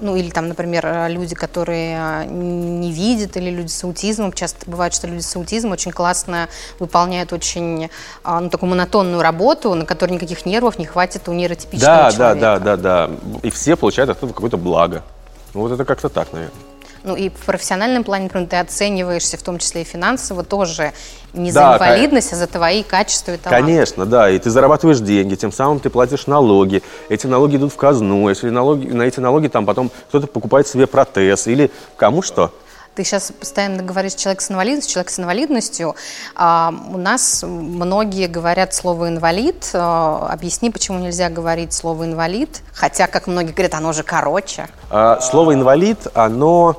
ну 0.00 0.16
или 0.16 0.30
там, 0.30 0.48
например, 0.48 0.86
э, 0.86 1.08
люди, 1.08 1.34
которые 1.34 2.24
э, 2.24 2.24
не 2.26 2.92
видят, 2.92 3.36
или 3.36 3.50
люди 3.50 3.68
с 3.68 3.84
аутизмом. 3.84 4.32
Часто 4.32 4.70
бывает, 4.70 4.94
что 4.94 5.06
люди 5.06 5.22
с 5.22 5.36
аутизмом 5.36 5.72
очень 5.72 5.92
классно 5.92 6.48
выполняют 6.78 7.32
очень 7.32 7.84
э, 7.84 7.88
ну, 8.24 8.48
такую 8.50 8.70
монотонную 8.70 9.22
работу, 9.22 9.74
на 9.74 9.84
которой 9.84 10.12
никаких 10.12 10.46
нервов 10.46 10.78
не 10.78 10.86
хватит 10.86 11.28
у 11.28 11.32
нейротипичного 11.32 12.04
да, 12.04 12.12
человека. 12.12 12.40
Да, 12.40 12.58
да, 12.58 12.76
да, 12.76 13.08
да. 13.08 13.38
И 13.42 13.50
все 13.50 13.76
получают 13.76 14.10
от 14.10 14.18
этого 14.18 14.32
какое-то 14.32 14.56
благо. 14.56 15.02
Ну, 15.54 15.60
вот 15.60 15.72
это 15.72 15.84
как-то 15.84 16.08
так, 16.08 16.32
наверное. 16.32 16.54
Ну 17.08 17.16
и 17.16 17.30
в 17.30 17.46
профессиональном 17.46 18.04
плане, 18.04 18.24
например, 18.24 18.48
ты 18.48 18.56
оцениваешься, 18.56 19.38
в 19.38 19.42
том 19.42 19.58
числе 19.58 19.80
и 19.80 19.84
финансово, 19.84 20.44
тоже 20.44 20.92
не 21.32 21.50
за 21.50 21.60
да, 21.60 21.76
инвалидность, 21.76 22.34
а 22.34 22.36
за 22.36 22.46
твои 22.46 22.82
качества 22.82 23.32
и 23.32 23.38
таланты. 23.38 23.66
Конечно, 23.66 24.04
да. 24.04 24.28
И 24.28 24.38
ты 24.38 24.50
зарабатываешь 24.50 25.00
деньги, 25.00 25.34
тем 25.34 25.50
самым 25.50 25.80
ты 25.80 25.88
платишь 25.88 26.26
налоги. 26.26 26.82
Эти 27.08 27.26
налоги 27.26 27.56
идут 27.56 27.72
в 27.72 27.76
казну. 27.76 28.28
Если 28.28 28.50
налоги, 28.50 28.88
на 28.88 29.04
эти 29.04 29.20
налоги 29.20 29.48
там 29.48 29.64
потом 29.64 29.90
кто-то 30.08 30.26
покупает 30.26 30.68
себе 30.68 30.86
протез 30.86 31.46
или 31.46 31.70
кому 31.96 32.20
что. 32.20 32.52
Ты 32.98 33.04
сейчас 33.04 33.30
постоянно 33.30 33.84
говоришь 33.84 34.14
человек 34.14 34.40
с 34.40 34.50
инвалидностью, 34.50 34.92
человек 34.92 35.10
с 35.10 35.20
инвалидностью. 35.20 35.94
А, 36.34 36.74
у 36.92 36.98
нас 36.98 37.44
многие 37.46 38.26
говорят 38.26 38.74
слово 38.74 39.08
инвалид. 39.08 39.70
А, 39.72 40.28
объясни, 40.28 40.68
почему 40.70 40.98
нельзя 40.98 41.30
говорить 41.30 41.72
слово 41.72 42.06
инвалид, 42.06 42.60
хотя, 42.74 43.06
как 43.06 43.28
многие 43.28 43.52
говорят, 43.52 43.74
оно 43.74 43.92
же 43.92 44.02
короче. 44.02 44.66
А, 44.90 45.20
слово 45.20 45.54
инвалид, 45.54 46.08
оно 46.12 46.74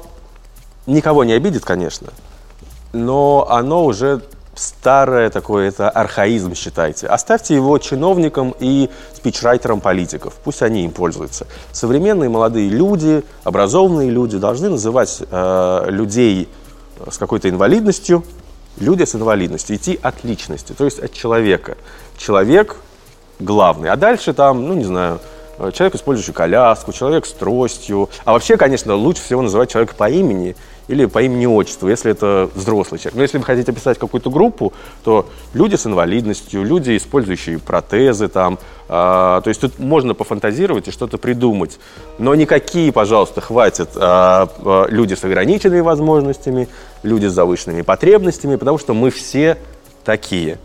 никого 0.89 1.24
не 1.24 1.34
обидит, 1.34 1.63
конечно, 1.65 2.10
но 2.93 3.48
оно 3.50 3.86
уже 3.86 4.22
старое 4.55 5.29
такое, 5.29 5.69
это 5.69 5.89
архаизм, 5.89 6.53
считайте. 6.53 7.08
Оставьте 7.08 7.55
его 7.55 7.77
чиновникам 7.77 8.53
и 8.60 8.89
спичрайтерам 9.15 9.79
политиков. 9.79 10.34
Пусть 10.43 10.62
они 10.62 10.84
им 10.84 10.91
пользуются. 10.91 11.48
Современные 11.72 12.29
молодые 12.29 12.69
люди, 12.69 13.24
образованные 13.46 14.10
люди 14.10 14.38
должны 14.38 14.69
называть 14.69 15.22
э, 15.31 15.86
людей 15.88 16.50
с 17.10 17.17
какой-то 17.17 17.50
инвалидностью 17.50 18.25
люди 18.79 19.03
с 19.03 19.15
инвалидностью. 19.15 19.75
Идти 19.75 20.00
от 20.01 20.24
личности, 20.24 20.74
то 20.74 20.86
есть 20.86 21.00
от 21.00 21.13
человека. 21.13 21.77
Человек 22.17 22.77
главный. 23.39 23.89
А 23.89 23.96
дальше 23.96 24.34
там, 24.34 24.67
ну 24.67 24.74
не 24.74 24.86
знаю, 24.86 25.19
человек, 25.74 25.96
использующий 25.96 26.34
коляску, 26.34 26.93
человек 26.93 27.25
с 27.25 27.31
тростью. 27.31 28.10
А 28.25 28.34
вообще, 28.34 28.58
конечно, 28.58 28.96
лучше 28.96 29.22
всего 29.24 29.41
называть 29.41 29.72
человека 29.72 29.96
по 29.96 30.10
имени 30.10 30.55
или 30.89 31.05
по 31.05 31.22
имени-отчеству, 31.22 31.88
если 31.88 32.12
это 32.12 32.50
взрослый 32.55 33.00
человек. 33.00 33.15
Но 33.15 33.22
если 33.22 33.38
вы 33.38 33.43
хотите 33.46 33.72
описать 33.72 34.00
какую-то 34.00 34.31
группу, 34.31 34.74
то 35.03 35.29
люди 35.53 35.75
с 35.75 35.86
инвалидностью, 35.86 36.63
люди, 36.63 36.98
использующие 36.98 37.60
протезы 37.60 38.27
там, 38.27 38.58
а, 38.88 39.39
то 39.41 39.50
есть 39.50 39.62
тут 39.62 39.77
можно 39.77 40.15
пофантазировать 40.15 40.88
и 40.88 40.91
что-то 40.91 41.19
придумать. 41.19 41.79
Но 42.17 42.34
никакие, 42.34 42.91
пожалуйста, 42.91 43.39
хватит 43.39 43.89
а, 43.96 44.50
а, 44.65 44.88
люди 44.89 45.13
с 45.13 45.24
ограниченными 45.24 45.81
возможностями, 45.81 46.67
люди 47.03 47.27
с 47.27 47.34
завышенными 47.34 47.84
потребностями, 47.84 48.55
потому 48.55 48.79
что 48.79 48.96
мы 48.96 49.12
все 49.12 49.58
такие. 50.03 50.58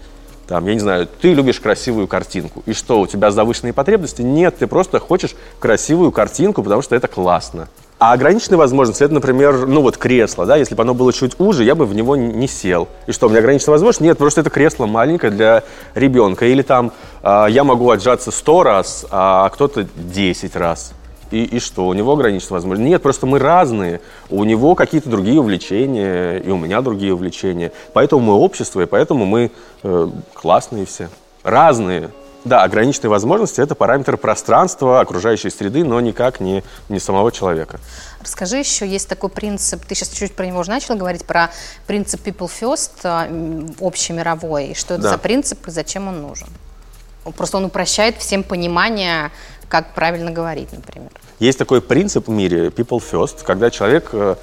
Там, 0.46 0.66
я 0.66 0.74
не 0.74 0.80
знаю, 0.80 1.06
ты 1.20 1.34
любишь 1.34 1.60
красивую 1.60 2.06
картинку. 2.06 2.62
И 2.64 2.72
что, 2.72 3.00
у 3.00 3.06
тебя 3.06 3.30
завышенные 3.30 3.74
потребности? 3.74 4.22
Нет, 4.22 4.56
ты 4.58 4.66
просто 4.66 5.00
хочешь 5.00 5.34
красивую 5.58 6.12
картинку, 6.12 6.62
потому 6.62 6.80
что 6.80 6.96
это 6.96 7.08
классно. 7.08 7.68
А 7.98 8.12
ограниченные 8.12 8.58
возможности, 8.58 9.04
это, 9.04 9.14
например, 9.14 9.66
ну 9.66 9.80
вот 9.80 9.96
кресло, 9.96 10.46
да, 10.46 10.56
если 10.56 10.74
бы 10.74 10.82
оно 10.82 10.94
было 10.94 11.12
чуть 11.12 11.38
уже, 11.38 11.64
я 11.64 11.74
бы 11.74 11.86
в 11.86 11.94
него 11.94 12.16
не 12.16 12.48
сел. 12.48 12.88
И 13.06 13.12
что, 13.12 13.26
у 13.26 13.30
меня 13.30 13.38
ограниченная 13.38 13.74
возможность? 13.74 14.00
Нет, 14.00 14.18
просто 14.18 14.40
это 14.40 14.50
кресло 14.50 14.86
маленькое 14.86 15.32
для 15.32 15.62
ребенка. 15.94 16.46
Или 16.46 16.62
там 16.62 16.92
э, 17.22 17.46
я 17.50 17.62
могу 17.62 17.90
отжаться 17.90 18.30
сто 18.30 18.62
раз, 18.62 19.06
а 19.10 19.48
кто-то 19.48 19.86
10 19.94 20.56
раз. 20.56 20.92
И, 21.30 21.44
и 21.44 21.60
что, 21.60 21.86
у 21.86 21.94
него 21.94 22.12
ограниченная 22.12 22.54
возможность? 22.54 22.88
Нет, 22.88 23.02
просто 23.02 23.26
мы 23.26 23.38
разные. 23.38 24.00
У 24.28 24.44
него 24.44 24.74
какие-то 24.74 25.08
другие 25.08 25.40
увлечения, 25.40 26.38
и 26.38 26.50
у 26.50 26.56
меня 26.56 26.80
другие 26.80 27.14
увлечения. 27.14 27.72
Поэтому 27.92 28.22
мы 28.22 28.34
общество, 28.34 28.82
и 28.82 28.86
поэтому 28.86 29.24
мы 29.24 29.50
э, 29.82 30.08
классные 30.34 30.84
все. 30.84 31.08
Разные. 31.42 32.10
Да, 32.44 32.62
ограниченные 32.62 33.10
возможности– 33.10 33.60
это 33.62 33.74
параметр 33.74 34.18
пространства, 34.18 35.00
окружающей 35.00 35.48
среды, 35.48 35.82
но 35.82 35.98
никак 36.00 36.40
не, 36.40 36.62
не 36.90 37.00
самого 37.00 37.32
человека. 37.32 37.80
Расскажи 38.20 38.58
еще, 38.58 38.86
есть 38.86 39.08
такой 39.08 39.30
принцип, 39.30 39.84
ты 39.86 39.94
сейчас 39.94 40.08
чуть-чуть 40.10 40.34
про 40.34 40.46
него 40.46 40.60
уже 40.60 40.70
начал 40.70 40.94
говорить, 40.94 41.24
про 41.24 41.50
принцип 41.86 42.26
people 42.26 42.50
first, 42.50 42.90
а, 43.04 43.28
общемировой. 43.80 44.68
И 44.68 44.74
что 44.74 44.94
это 44.94 45.04
да. 45.04 45.10
за 45.10 45.18
принцип 45.18 45.66
и 45.68 45.70
зачем 45.70 46.08
он 46.08 46.20
нужен? 46.20 46.48
Просто 47.36 47.56
он 47.56 47.64
упрощает 47.64 48.18
всем 48.18 48.42
понимание, 48.42 49.30
как 49.68 49.94
правильно 49.94 50.30
говорить, 50.30 50.70
например. 50.72 51.10
Есть 51.38 51.58
такой 51.58 51.80
принцип 51.80 52.28
в 52.28 52.30
мире 52.30 52.68
people 52.68 53.02
first, 53.02 53.42
когда 53.44 53.70
человек 53.70 54.10
э, 54.12 54.36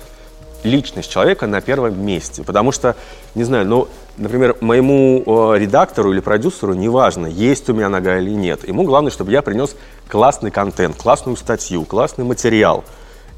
личность 0.64 1.12
человека 1.12 1.48
на 1.48 1.62
первом 1.62 2.04
месте. 2.04 2.44
Потому 2.44 2.72
что, 2.72 2.96
не 3.36 3.44
знаю, 3.44 3.66
ну, 3.66 3.88
например, 4.18 4.58
моему 4.62 5.24
э, 5.26 5.60
редактору 5.60 6.12
или 6.12 6.20
продюсеру 6.20 6.74
неважно, 6.74 7.28
есть 7.28 7.70
у 7.70 7.74
меня 7.74 7.90
нога 7.90 8.18
или 8.20 8.30
нет. 8.30 8.68
Ему 8.68 8.84
главное, 8.84 9.12
чтобы 9.12 9.32
я 9.32 9.42
принес 9.42 9.76
классный 10.08 10.52
контент, 10.52 10.98
классную 10.98 11.38
статью, 11.38 11.86
классный 11.86 12.26
материал. 12.26 12.84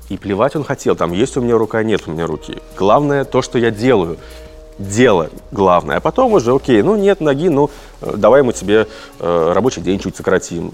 И 0.10 0.18
плевать 0.18 0.56
он 0.56 0.64
хотел, 0.64 0.96
там 0.96 1.12
есть 1.12 1.38
у 1.38 1.42
меня 1.42 1.58
рука, 1.58 1.84
нет 1.84 2.02
у 2.08 2.12
меня 2.12 2.26
руки. 2.26 2.58
Главное 2.78 3.24
то, 3.24 3.42
что 3.42 3.58
я 3.58 3.72
делаю. 3.72 4.18
Дело 4.80 5.30
главное. 5.52 5.98
А 5.98 6.00
потом 6.00 6.34
уже, 6.34 6.54
окей, 6.54 6.82
ну 6.82 6.96
нет 6.96 7.22
ноги, 7.22 7.50
ну 7.50 7.70
э, 8.02 8.14
давай 8.18 8.42
мы 8.42 8.54
тебе 8.54 8.88
э, 9.20 9.52
рабочий 9.54 9.82
день 9.82 10.00
чуть 10.00 10.16
сократим 10.16 10.72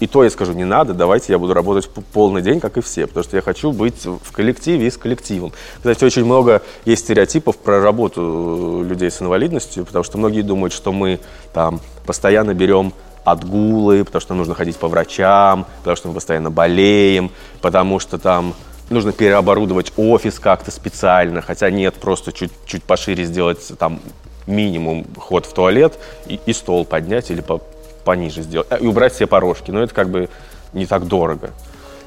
и 0.00 0.06
то 0.06 0.24
я 0.24 0.30
скажу, 0.30 0.52
не 0.52 0.64
надо, 0.64 0.94
давайте 0.94 1.32
я 1.32 1.38
буду 1.38 1.54
работать 1.54 1.88
полный 2.12 2.42
день, 2.42 2.60
как 2.60 2.76
и 2.76 2.80
все, 2.80 3.06
потому 3.06 3.24
что 3.24 3.36
я 3.36 3.42
хочу 3.42 3.72
быть 3.72 4.04
в 4.04 4.32
коллективе 4.32 4.86
и 4.86 4.90
с 4.90 4.96
коллективом. 4.96 5.52
Кстати, 5.76 6.04
очень 6.04 6.24
много 6.24 6.62
есть 6.84 7.04
стереотипов 7.04 7.56
про 7.56 7.80
работу 7.80 8.84
людей 8.88 9.10
с 9.10 9.22
инвалидностью, 9.22 9.84
потому 9.84 10.02
что 10.02 10.18
многие 10.18 10.42
думают, 10.42 10.72
что 10.72 10.92
мы 10.92 11.20
там 11.52 11.80
постоянно 12.06 12.54
берем 12.54 12.92
отгулы, 13.24 14.04
потому 14.04 14.20
что 14.20 14.34
нужно 14.34 14.54
ходить 14.54 14.76
по 14.76 14.88
врачам, 14.88 15.66
потому 15.78 15.96
что 15.96 16.08
мы 16.08 16.14
постоянно 16.14 16.50
болеем, 16.50 17.30
потому 17.60 17.98
что 17.98 18.18
там 18.18 18.54
нужно 18.90 19.12
переоборудовать 19.12 19.92
офис 19.96 20.38
как-то 20.38 20.70
специально, 20.70 21.40
хотя 21.40 21.70
нет, 21.70 21.94
просто 21.94 22.32
чуть-чуть 22.32 22.82
пошире 22.82 23.24
сделать 23.24 23.72
там 23.78 24.00
минимум 24.46 25.06
ход 25.16 25.46
в 25.46 25.54
туалет 25.54 25.98
и, 26.26 26.38
и 26.44 26.52
стол 26.52 26.84
поднять 26.84 27.30
или 27.30 27.40
по, 27.40 27.62
пониже 28.04 28.42
сделать, 28.42 28.68
и 28.80 28.86
убрать 28.86 29.12
все 29.12 29.26
порожки, 29.26 29.70
но 29.70 29.82
это 29.82 29.94
как 29.94 30.10
бы 30.10 30.28
не 30.72 30.86
так 30.86 31.06
дорого. 31.06 31.50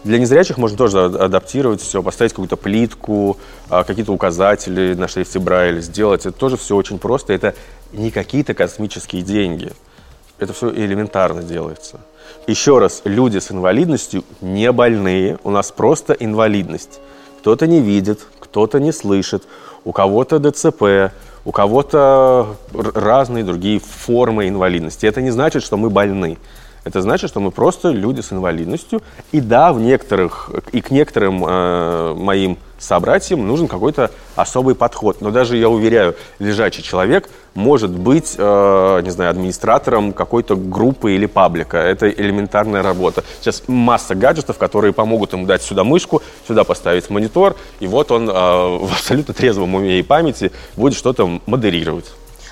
Для 0.04 0.20
незрячих 0.20 0.58
можно 0.58 0.78
тоже 0.78 1.04
адаптировать 1.04 1.82
все, 1.82 2.02
поставить 2.02 2.32
какую-то 2.32 2.56
плитку, 2.56 3.38
а, 3.70 3.84
какие-то 3.84 4.14
указатели 4.14 4.94
на 4.94 5.08
шрифте 5.08 5.40
Брайля 5.40 5.82
сделать. 5.82 6.26
Это 6.26 6.38
тоже 6.38 6.56
все 6.56 6.76
очень 6.76 6.98
просто. 6.98 7.34
Это 7.34 7.56
не 7.92 8.12
какие-то 8.12 8.54
космические 8.54 9.22
деньги. 9.22 9.72
Это 10.40 10.54
все 10.54 10.70
элементарно 10.70 11.42
делается. 11.42 12.00
Еще 12.46 12.80
раз, 12.80 13.02
люди 13.04 13.40
с 13.40 13.52
инвалидностью 13.52 14.24
не 14.40 14.72
больные. 14.72 15.40
У 15.44 15.50
нас 15.50 15.72
просто 15.72 16.14
инвалидность. 16.14 17.00
Кто-то 17.40 17.68
не 17.68 17.82
видит, 17.82 18.26
кто-то 18.40 18.80
не 18.80 18.92
слышит, 18.94 19.44
у 19.84 19.92
кого-то 19.92 20.40
ДЦП, 20.40 21.12
у 21.48 21.54
кого-то 21.54 22.58
разные 22.74 23.46
другие 23.46 23.80
формы 23.80 24.50
инвалидности. 24.50 25.06
Это 25.06 25.22
не 25.22 25.32
значит, 25.32 25.64
что 25.64 25.78
мы 25.78 25.90
больны. 25.90 26.38
Это 26.84 27.02
значит, 27.02 27.30
что 27.30 27.40
мы 27.40 27.52
просто 27.52 27.92
люди 27.92 28.20
с 28.20 28.34
инвалидностью. 28.34 29.02
И 29.32 29.40
да, 29.40 29.72
в 29.72 29.80
некоторых, 29.80 30.52
и 30.74 30.82
к 30.82 30.92
некоторым 30.92 31.46
э, 31.48 32.16
моим 32.16 32.58
собратьям 32.78 33.48
нужен 33.48 33.68
какой-то 33.68 34.12
особый 34.36 34.76
подход. 34.76 35.22
Но 35.22 35.32
даже, 35.32 35.58
я 35.58 35.70
уверяю, 35.70 36.16
лежачий 36.40 36.84
человек 36.84 37.30
может 37.58 37.90
быть, 37.90 38.36
э, 38.38 39.02
не 39.04 39.10
знаю, 39.10 39.32
администратором 39.32 40.14
какой-то 40.14 40.56
группы 40.56 41.16
или 41.16 41.26
паблика. 41.26 41.78
Это 41.78 42.08
элементарная 42.08 42.84
работа. 42.84 43.24
Сейчас 43.42 43.64
масса 43.66 44.14
гаджетов, 44.14 44.60
которые 44.60 44.94
помогут 44.94 45.34
ему 45.34 45.48
дать 45.48 45.64
сюда 45.64 45.84
мышку, 45.84 46.22
сюда 46.48 46.64
поставить 46.64 47.10
монитор, 47.10 47.56
и 47.80 47.88
вот 47.88 48.12
он 48.12 48.30
э, 48.30 48.32
в 48.32 48.92
абсолютно 48.92 49.34
трезвом 49.34 49.74
уме 49.74 50.00
и 50.00 50.04
памяти 50.04 50.52
будет 50.76 50.96
что-то 50.96 51.40
модерировать 51.48 52.06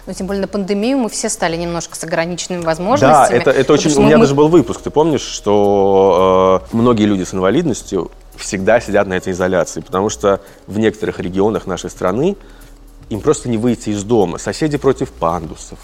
но 0.07 0.13
тем 0.13 0.27
более 0.27 0.41
на 0.41 0.47
пандемию 0.47 0.99
мы 0.99 1.09
все 1.09 1.29
стали 1.29 1.57
немножко 1.57 1.95
с 1.95 2.03
ограниченными 2.03 2.63
возможностями. 2.63 3.27
Да, 3.27 3.35
это, 3.35 3.49
это 3.49 3.73
очень... 3.73 3.91
У 3.95 4.01
меня 4.03 4.17
мы... 4.17 4.23
даже 4.23 4.35
был 4.35 4.49
выпуск, 4.49 4.81
ты 4.81 4.91
помнишь, 4.91 5.21
что 5.21 6.61
э, 6.71 6.75
многие 6.75 7.05
люди 7.05 7.23
с 7.23 7.33
инвалидностью 7.33 8.11
всегда 8.37 8.79
сидят 8.79 9.07
на 9.07 9.13
этой 9.13 9.33
изоляции, 9.33 9.81
потому 9.81 10.09
что 10.09 10.41
в 10.67 10.77
некоторых 10.79 11.19
регионах 11.19 11.67
нашей 11.67 11.89
страны 11.89 12.35
им 13.09 13.21
просто 13.21 13.49
не 13.49 13.57
выйти 13.57 13.89
из 13.89 14.03
дома. 14.03 14.37
Соседи 14.37 14.77
против 14.77 15.11
пандусов, 15.11 15.79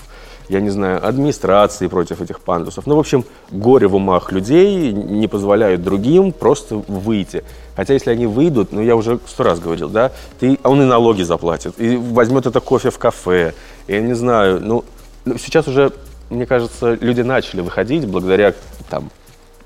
я 0.49 0.59
не 0.59 0.69
знаю, 0.69 1.05
администрации 1.07 1.87
против 1.87 2.21
этих 2.21 2.41
пандусов. 2.41 2.85
Ну, 2.87 2.95
в 2.95 2.99
общем, 2.99 3.23
горе 3.51 3.87
в 3.87 3.95
умах 3.95 4.31
людей 4.31 4.91
не 4.91 5.27
позволяют 5.27 5.83
другим 5.83 6.31
просто 6.33 6.75
выйти. 6.75 7.43
Хотя 7.75 7.93
если 7.93 8.11
они 8.11 8.25
выйдут, 8.25 8.71
ну, 8.71 8.81
я 8.81 8.95
уже 8.95 9.19
сто 9.27 9.43
раз 9.43 9.59
говорил, 9.59 9.89
да, 9.89 10.11
ты, 10.39 10.59
а 10.63 10.69
он 10.69 10.81
и 10.81 10.85
налоги 10.85 11.23
заплатит, 11.23 11.75
и 11.77 11.95
возьмет 11.95 12.47
это 12.47 12.59
кофе 12.59 12.89
в 12.89 12.97
кафе, 12.97 13.53
я 13.87 14.01
не 14.01 14.13
знаю, 14.13 14.59
ну, 14.61 14.83
ну, 15.25 15.37
сейчас 15.37 15.67
уже, 15.67 15.93
мне 16.29 16.45
кажется, 16.45 16.97
люди 16.99 17.21
начали 17.21 17.61
выходить 17.61 18.05
благодаря 18.07 18.53
там 18.89 19.09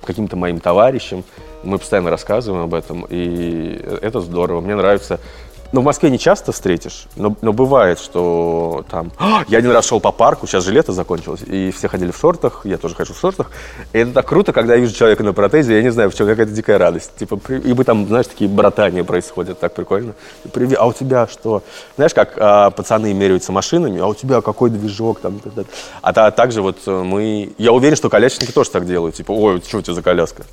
каким-то 0.04 0.36
моим 0.36 0.60
товарищам, 0.60 1.24
мы 1.66 1.78
постоянно 1.78 2.10
рассказываем 2.10 2.64
об 2.64 2.74
этом, 2.74 3.06
и 3.10 3.82
это 4.02 4.22
здорово. 4.22 4.62
Мне 4.62 4.76
нравится 4.76 5.20
Ну, 5.72 5.82
в 5.82 5.84
Москве 5.84 6.10
не 6.10 6.20
часто 6.20 6.52
встретишь, 6.52 7.08
но, 7.18 7.36
но 7.42 7.52
бывает, 7.52 8.00
что 8.00 8.86
там... 8.90 9.12
«А, 9.20 9.44
я 9.50 9.58
один 9.58 9.72
раз 9.72 9.86
шел 9.86 10.00
по 10.00 10.12
парку, 10.12 10.48
сейчас 10.48 10.64
же 10.64 10.72
лето 10.72 10.94
закончилось, 10.94 11.42
и 11.46 11.72
все 11.72 11.90
ходили 11.90 12.12
в 12.12 12.18
шортах, 12.18 12.62
я 12.66 12.78
тоже 12.78 12.96
хожу 12.96 13.14
в 13.14 13.20
шортах. 13.20 13.52
И 13.92 13.98
это 13.98 14.14
так 14.14 14.26
круто, 14.26 14.54
когда 14.54 14.76
я 14.76 14.80
вижу 14.80 14.94
человека 14.94 15.24
на 15.24 15.34
протезе, 15.34 15.76
я 15.76 15.82
не 15.82 15.92
знаю, 15.92 16.12
в 16.12 16.16
чем 16.16 16.28
какая-то 16.28 16.52
дикая 16.54 16.78
радость. 16.78 17.16
Типа, 17.18 17.40
и 17.52 17.74
мы 17.74 17.84
там, 17.84 18.08
знаешь, 18.08 18.28
такие 18.28 18.50
братания 18.50 19.04
происходят, 19.04 19.60
так 19.60 19.74
прикольно. 19.74 20.14
Привет, 20.54 20.78
а 20.80 20.86
у 20.86 20.94
тебя 20.94 21.28
что? 21.28 21.62
Знаешь, 21.96 22.14
как 22.14 22.36
а, 22.38 22.70
пацаны 22.70 23.14
меряются 23.14 23.52
машинами, 23.52 24.00
а 24.00 24.08
у 24.08 24.14
тебя 24.14 24.40
какой 24.42 24.70
движок 24.70 25.20
там? 25.20 25.42
А, 26.02 26.12
а 26.12 26.32
также 26.32 26.62
вот 26.62 26.78
э, 26.86 27.04
мы... 27.04 27.54
Я 27.58 27.74
уверен, 27.74 27.98
что 27.98 28.10
колясочники 28.10 28.52
тоже 28.52 28.70
так 28.70 28.86
делают. 28.86 29.16
Типа, 29.16 29.32
ой, 29.34 29.62
что 29.68 29.80
у 29.80 29.82
тебя 29.82 29.94
за 29.96 30.02
коляска? 30.02 30.44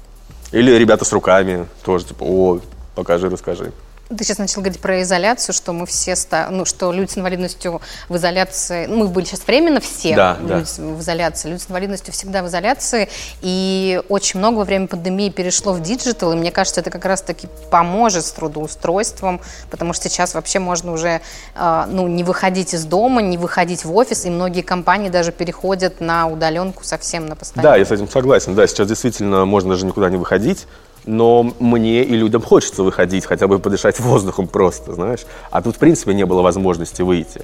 Или 0.52 0.70
ребята 0.72 1.04
с 1.04 1.12
руками 1.12 1.66
тоже, 1.84 2.04
типа, 2.04 2.24
о, 2.24 2.60
покажи, 2.94 3.28
расскажи. 3.28 3.72
Ты 4.16 4.24
сейчас 4.24 4.38
начал 4.38 4.60
говорить 4.60 4.80
про 4.80 5.02
изоляцию, 5.02 5.54
что 5.54 5.72
мы 5.72 5.86
все, 5.86 6.14
ну, 6.50 6.64
что 6.64 6.92
люди 6.92 7.12
с 7.12 7.18
инвалидностью 7.18 7.80
в 8.08 8.16
изоляции, 8.16 8.86
ну, 8.86 8.96
мы 8.96 9.08
были 9.08 9.24
сейчас 9.24 9.46
временно 9.46 9.80
все 9.80 10.14
да, 10.14 10.36
люди 10.40 10.66
да. 10.76 10.82
в 10.82 11.00
изоляции, 11.00 11.48
люди 11.48 11.62
с 11.62 11.66
инвалидностью 11.68 12.12
всегда 12.12 12.42
в 12.42 12.48
изоляции, 12.48 13.08
и 13.40 14.02
очень 14.08 14.38
много 14.38 14.58
во 14.58 14.64
время 14.64 14.86
пандемии 14.86 15.30
перешло 15.30 15.72
в 15.72 15.80
digital, 15.80 16.32
и 16.32 16.36
мне 16.36 16.52
кажется, 16.52 16.80
это 16.80 16.90
как 16.90 17.04
раз-таки 17.04 17.48
поможет 17.70 18.24
с 18.24 18.32
трудоустройством, 18.32 19.40
потому 19.70 19.92
что 19.92 20.08
сейчас 20.08 20.34
вообще 20.34 20.58
можно 20.58 20.92
уже, 20.92 21.20
а, 21.54 21.86
ну, 21.86 22.06
не 22.08 22.24
выходить 22.24 22.74
из 22.74 22.84
дома, 22.84 23.22
не 23.22 23.38
выходить 23.38 23.84
в 23.84 23.94
офис, 23.94 24.26
и 24.26 24.30
многие 24.30 24.62
компании 24.62 25.08
даже 25.08 25.32
переходят 25.32 26.00
на 26.00 26.26
удаленку 26.26 26.84
совсем 26.84 27.26
на 27.26 27.36
постоянно. 27.36 27.70
Да, 27.70 27.76
я 27.76 27.84
с 27.84 27.90
этим 27.90 28.08
согласен, 28.08 28.54
да, 28.54 28.66
сейчас 28.66 28.88
действительно 28.88 29.44
можно 29.44 29.70
даже 29.70 29.86
никуда 29.86 30.10
не 30.10 30.16
выходить, 30.16 30.66
но 31.04 31.52
мне 31.58 32.02
и 32.02 32.14
людям 32.14 32.42
хочется 32.42 32.82
выходить, 32.82 33.26
хотя 33.26 33.48
бы 33.48 33.58
подышать 33.58 33.98
воздухом 34.00 34.46
просто, 34.46 34.92
знаешь. 34.94 35.20
А 35.50 35.62
тут, 35.62 35.76
в 35.76 35.78
принципе, 35.78 36.14
не 36.14 36.24
было 36.24 36.42
возможности 36.42 37.02
выйти. 37.02 37.42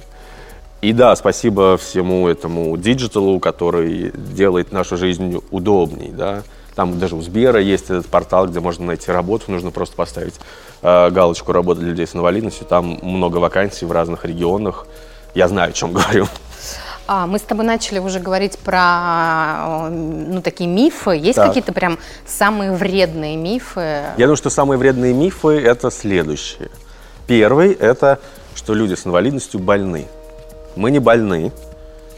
И 0.81 0.93
да, 0.93 1.15
спасибо 1.15 1.77
всему 1.77 2.27
этому 2.27 2.77
digital 2.77 3.25
у, 3.25 3.39
который 3.39 4.11
делает 4.15 4.71
нашу 4.71 4.95
жизнь 4.95 5.41
удобней, 5.51 6.09
да. 6.09 6.43
Там 6.75 6.97
даже 6.97 7.17
у 7.17 7.21
Сбера 7.21 7.59
есть 7.59 7.85
этот 7.85 8.05
портал, 8.05 8.47
где 8.47 8.61
можно 8.61 8.85
найти 8.85 9.11
работу, 9.11 9.51
нужно 9.51 9.71
просто 9.71 9.97
поставить 9.97 10.35
э, 10.81 11.09
галочку 11.09 11.51
«Работа 11.51 11.81
для 11.81 11.89
людей 11.89 12.07
с 12.07 12.15
инвалидностью». 12.15 12.65
Там 12.65 12.99
много 13.01 13.39
вакансий 13.39 13.85
в 13.85 13.91
разных 13.91 14.23
регионах. 14.23 14.87
Я 15.35 15.49
знаю, 15.49 15.71
о 15.71 15.73
чем 15.73 15.91
говорю. 15.91 16.27
А, 17.11 17.25
мы 17.25 17.39
с 17.39 17.41
тобой 17.41 17.65
начали 17.65 17.97
уже 17.97 18.19
говорить 18.19 18.59
про 18.59 19.89
ну, 19.89 20.43
такие 20.43 20.69
мифы. 20.69 21.15
Есть 21.15 21.37
так. 21.37 21.47
какие-то 21.47 21.73
прям 21.73 21.97
самые 22.27 22.71
вредные 22.71 23.35
мифы? 23.35 24.03
Я 24.15 24.25
думаю, 24.27 24.35
что 24.35 24.51
самые 24.51 24.77
вредные 24.77 25.11
мифы– 25.11 25.59
это 25.65 25.89
следующие. 25.89 26.69
Первый– 27.25 27.71
это, 27.79 28.19
что 28.53 28.75
люди 28.75 28.93
с 28.93 29.07
инвалидностью 29.07 29.59
больны. 29.59 30.05
Мы 30.75 30.91
не 30.91 30.99
больны. 30.99 31.51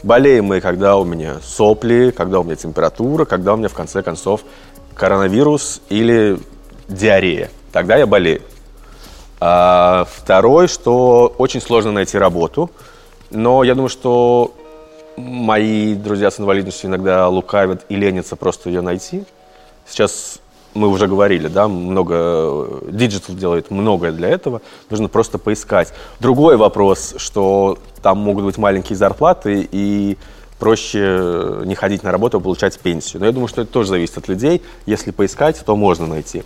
Болеем 0.02 0.44
мы, 0.44 0.60
когда 0.60 0.98
у 0.98 1.04
меня 1.04 1.36
сопли, 1.42 2.10
когда 2.14 2.40
у 2.40 2.42
меня 2.42 2.56
температура, 2.56 3.24
когда 3.24 3.54
у 3.54 3.56
меня, 3.56 3.70
в 3.70 3.74
конце 3.74 4.02
концов, 4.02 4.42
коронавирус 4.92 5.80
или 5.88 6.38
диарея. 6.88 7.50
Тогда 7.72 7.96
я 7.96 8.06
болею. 8.06 8.42
А 9.40 10.06
второй, 10.14 10.68
что 10.68 11.34
очень 11.38 11.62
сложно 11.62 11.92
найти 11.92 12.18
работу. 12.18 12.70
Но 13.30 13.64
я 13.64 13.74
думаю, 13.74 13.88
что 13.88 14.52
Мои 15.16 15.94
друзья 15.94 16.30
с 16.30 16.40
инвалидностью 16.40 16.88
иногда 16.88 17.28
лукавят 17.28 17.84
и 17.88 17.96
ленятся 17.96 18.36
просто 18.36 18.70
ее 18.70 18.80
найти. 18.80 19.24
Сейчас 19.86 20.38
мы 20.74 20.88
уже 20.88 21.06
говорили, 21.06 21.48
да, 21.48 21.68
много, 21.68 22.80
digital 22.88 23.34
делает 23.34 23.70
многое 23.70 24.12
для 24.12 24.30
этого, 24.30 24.62
нужно 24.88 25.08
просто 25.08 25.36
поискать. 25.38 25.92
Другой 26.18 26.56
вопрос, 26.56 27.14
что 27.18 27.78
там 28.02 28.18
могут 28.18 28.44
быть 28.44 28.56
маленькие 28.56 28.96
зарплаты 28.96 29.68
и 29.70 30.16
проще 30.58 31.62
не 31.64 31.74
ходить 31.74 32.02
на 32.04 32.12
работу, 32.12 32.38
а 32.38 32.40
получать 32.40 32.78
пенсию. 32.78 33.20
Но 33.20 33.26
я 33.26 33.32
думаю, 33.32 33.48
что 33.48 33.62
это 33.62 33.72
тоже 33.72 33.90
зависит 33.90 34.16
от 34.16 34.28
людей. 34.28 34.62
Если 34.86 35.10
поискать, 35.10 35.62
то 35.64 35.76
можно 35.76 36.06
найти. 36.06 36.42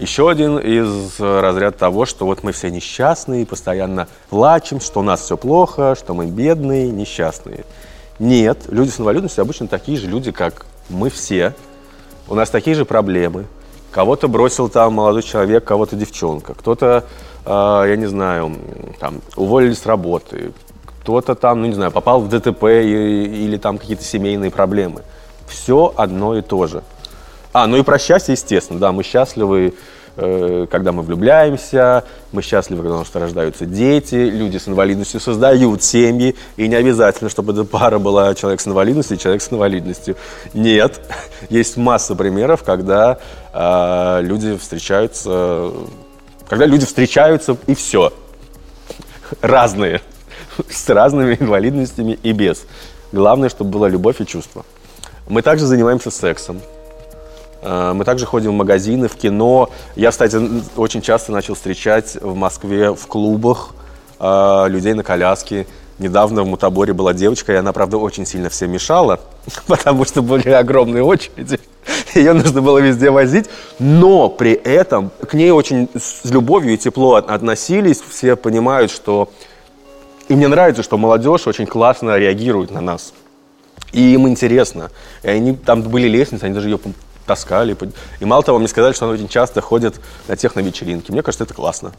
Еще 0.00 0.28
один 0.28 0.58
из 0.58 1.20
разряда 1.20 1.78
того, 1.78 2.04
что 2.04 2.26
вот 2.26 2.42
мы 2.42 2.50
все 2.50 2.68
несчастные, 2.68 3.46
постоянно 3.46 4.08
плачем, 4.28 4.80
что 4.80 5.00
у 5.00 5.02
нас 5.04 5.20
все 5.20 5.36
плохо, 5.36 5.94
что 5.96 6.14
мы 6.14 6.26
бедные, 6.26 6.90
несчастные. 6.90 7.64
Нет, 8.18 8.64
люди 8.68 8.90
с 8.90 8.98
инвалидностью 8.98 9.42
обычно 9.42 9.68
такие 9.68 9.96
же 9.96 10.08
люди, 10.08 10.32
как 10.32 10.66
мы 10.88 11.10
все. 11.10 11.54
У 12.28 12.34
нас 12.34 12.50
такие 12.50 12.74
же 12.74 12.84
проблемы. 12.84 13.46
Кого-то 13.92 14.26
бросил 14.26 14.68
там 14.68 14.94
молодой 14.94 15.22
человек, 15.22 15.64
кого-то 15.64 15.94
девчонка. 15.94 16.54
Кто-то, 16.54 17.04
э, 17.46 17.84
я 17.88 17.96
не 17.96 18.06
знаю, 18.06 18.56
там, 18.98 19.20
уволили 19.36 19.74
с 19.74 19.86
работы. 19.86 20.52
Кто-то 21.02 21.36
там, 21.36 21.60
ну 21.60 21.68
не 21.68 21.74
знаю, 21.74 21.92
попал 21.92 22.20
в 22.20 22.28
ДТП 22.28 22.64
и, 22.64 23.44
или 23.44 23.56
там 23.58 23.78
какие-то 23.78 24.02
семейные 24.02 24.50
проблемы. 24.50 25.02
Все 25.46 25.92
одно 25.96 26.36
и 26.36 26.42
то 26.42 26.66
же. 26.66 26.82
А, 27.54 27.68
ну 27.68 27.76
и 27.76 27.84
про 27.84 28.00
счастье, 28.00 28.32
естественно, 28.32 28.80
да, 28.80 28.90
мы 28.90 29.04
счастливы, 29.04 29.74
э, 30.16 30.66
когда 30.68 30.90
мы 30.90 31.04
влюбляемся, 31.04 32.02
мы 32.32 32.42
счастливы, 32.42 32.90
у 32.90 32.98
нас 32.98 33.14
рождаются 33.14 33.64
дети, 33.64 34.16
люди 34.16 34.56
с 34.56 34.66
инвалидностью 34.66 35.20
создают 35.20 35.80
семьи, 35.80 36.34
и 36.56 36.66
не 36.66 36.74
обязательно, 36.74 37.30
чтобы 37.30 37.52
эта 37.52 37.62
пара 37.62 38.00
была 38.00 38.34
человек 38.34 38.60
с 38.60 38.66
инвалидностью 38.66 39.16
и 39.16 39.20
человек 39.20 39.40
с 39.40 39.52
инвалидностью. 39.52 40.16
Нет, 40.52 41.00
есть 41.48 41.76
масса 41.76 42.16
примеров, 42.16 42.64
когда 42.64 43.18
э, 43.52 44.18
люди 44.22 44.56
встречаются, 44.56 45.70
когда 46.48 46.66
люди 46.66 46.86
встречаются 46.86 47.56
и 47.68 47.76
все, 47.76 48.12
разные, 49.42 50.00
с 50.68 50.88
разными 50.88 51.36
инвалидностями 51.38 52.18
и 52.20 52.32
без. 52.32 52.64
Главное, 53.12 53.48
чтобы 53.48 53.70
была 53.70 53.88
любовь 53.88 54.20
и 54.20 54.26
чувство. 54.26 54.66
Мы 55.28 55.40
также 55.40 55.66
занимаемся 55.66 56.10
сексом. 56.10 56.60
Э, 57.64 57.92
мы 57.94 58.04
также 58.04 58.26
ходим 58.26 58.52
в 58.52 58.54
магазины, 58.54 59.08
в 59.08 59.16
кино. 59.16 59.70
Я, 59.96 60.10
кстати, 60.10 60.38
очень 60.76 61.00
часто 61.00 61.32
начал 61.32 61.54
встречать 61.54 62.16
в 62.20 62.34
Москве 62.34 62.94
в 62.94 63.06
клубах 63.06 63.74
э, 64.20 64.64
людей 64.68 64.92
на 64.92 65.02
коляске. 65.02 65.66
Недавно 65.98 66.42
в 66.42 66.46
Мутаборе 66.46 66.92
была 66.92 67.14
девочка, 67.14 67.52
и 67.52 67.56
она, 67.56 67.72
правда, 67.72 67.98
очень 67.98 68.26
сильно 68.26 68.50
всем 68.50 68.70
мешала, 68.70 69.20
потому 69.66 70.04
что 70.04 70.22
были 70.22 70.50
огромные 70.50 71.02
очереди. 71.02 71.58
Ее 72.14 72.32
нужно 72.34 72.60
было 72.60 72.78
везде 72.78 73.10
возить, 73.10 73.46
но 73.78 74.28
при 74.28 74.52
этом 74.52 75.10
к 75.26 75.34
ней 75.34 75.50
очень 75.50 75.88
с 75.94 76.28
любовью 76.30 76.74
и 76.74 76.76
тепло 76.76 77.14
относились. 77.14 78.02
Все 78.08 78.36
понимают, 78.36 78.90
что... 78.90 79.30
И 80.28 80.34
мне 80.34 80.48
нравится, 80.48 80.82
что 80.82 80.96
молодежь 80.98 81.46
очень 81.46 81.66
классно 81.66 82.16
реагирует 82.16 82.70
на 82.70 82.80
нас. 82.80 83.12
И 83.92 84.14
им 84.14 84.26
интересно. 84.26 84.90
И 85.22 85.28
они, 85.28 85.54
там 85.54 85.82
были 85.82 86.08
лестницы, 86.08 86.44
они 86.44 86.54
даже 86.54 86.68
ее 86.68 86.78
таскали. 87.26 87.76
И 88.20 88.24
мало 88.24 88.42
того, 88.42 88.58
мне 88.58 88.68
сказали, 88.68 88.92
что 88.92 89.06
она 89.06 89.14
очень 89.14 89.28
часто 89.28 89.60
ходит 89.60 90.00
на 90.28 90.36
техно-вечеринки. 90.36 91.10
Мне 91.10 91.22
кажется, 91.22 91.44
это 91.44 91.54
классно. 91.54 91.92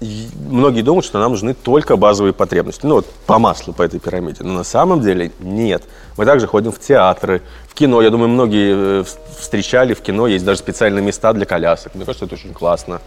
И 0.00 0.28
многие 0.48 0.82
думают, 0.82 1.04
что 1.04 1.18
нам 1.18 1.32
нужны 1.32 1.54
только 1.54 1.96
базовые 1.96 2.32
потребности. 2.32 2.86
Ну, 2.86 2.96
вот 2.96 3.06
по 3.26 3.40
маслу, 3.40 3.72
по 3.72 3.82
этой 3.82 3.98
пирамиде. 3.98 4.44
Но 4.44 4.52
на 4.52 4.62
самом 4.62 5.00
деле 5.00 5.32
нет. 5.40 5.82
Мы 6.16 6.24
также 6.24 6.46
ходим 6.46 6.70
в 6.70 6.78
театры, 6.78 7.42
в 7.66 7.74
кино. 7.74 8.00
Я 8.00 8.10
думаю, 8.10 8.28
многие 8.28 9.00
э, 9.00 9.04
встречали 9.38 9.94
в 9.94 10.00
кино. 10.00 10.28
Есть 10.28 10.44
даже 10.44 10.60
специальные 10.60 11.02
места 11.02 11.32
для 11.32 11.46
колясок. 11.46 11.96
Мне 11.96 12.04
кажется, 12.04 12.26
это 12.26 12.36
очень 12.36 12.54
классно. 12.54 13.00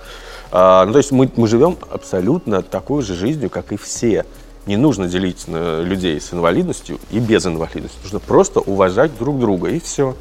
А, 0.51 0.85
ну, 0.85 0.91
то 0.91 0.97
есть 0.97 1.13
мы, 1.13 1.31
мы 1.37 1.47
живем 1.47 1.77
абсолютно 1.89 2.61
такой 2.61 3.03
же 3.03 3.15
жизнью, 3.15 3.49
как 3.49 3.71
и 3.71 3.77
все. 3.77 4.25
Не 4.65 4.75
нужно 4.75 5.07
делить 5.07 5.47
на 5.47 5.81
людей 5.81 6.19
с 6.19 6.33
инвалидностью 6.33 6.99
и 7.09 7.19
без 7.19 7.45
инвалидности. 7.45 7.97
Нужно 8.03 8.19
просто 8.19 8.59
уважать 8.59 9.17
друг 9.17 9.39
друга, 9.39 9.69
и 9.69 9.79
все. 9.79 10.15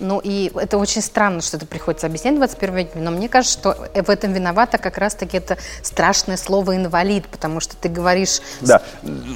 Ну 0.00 0.20
и 0.22 0.50
это 0.54 0.78
очень 0.78 1.02
странно, 1.02 1.42
что 1.42 1.58
это 1.58 1.66
приходится 1.66 2.06
объяснять 2.06 2.34
в 2.34 2.38
21 2.38 2.74
веке, 2.74 2.90
но 2.96 3.10
мне 3.10 3.28
кажется, 3.28 3.58
что 3.58 3.76
в 3.94 4.10
этом 4.10 4.32
виновата 4.32 4.78
как 4.78 4.98
раз-таки 4.98 5.36
это 5.36 5.58
страшное 5.82 6.36
слово 6.36 6.76
«инвалид», 6.76 7.26
потому 7.28 7.60
что 7.60 7.76
ты 7.76 7.88
говоришь... 7.88 8.40
Да, 8.62 8.82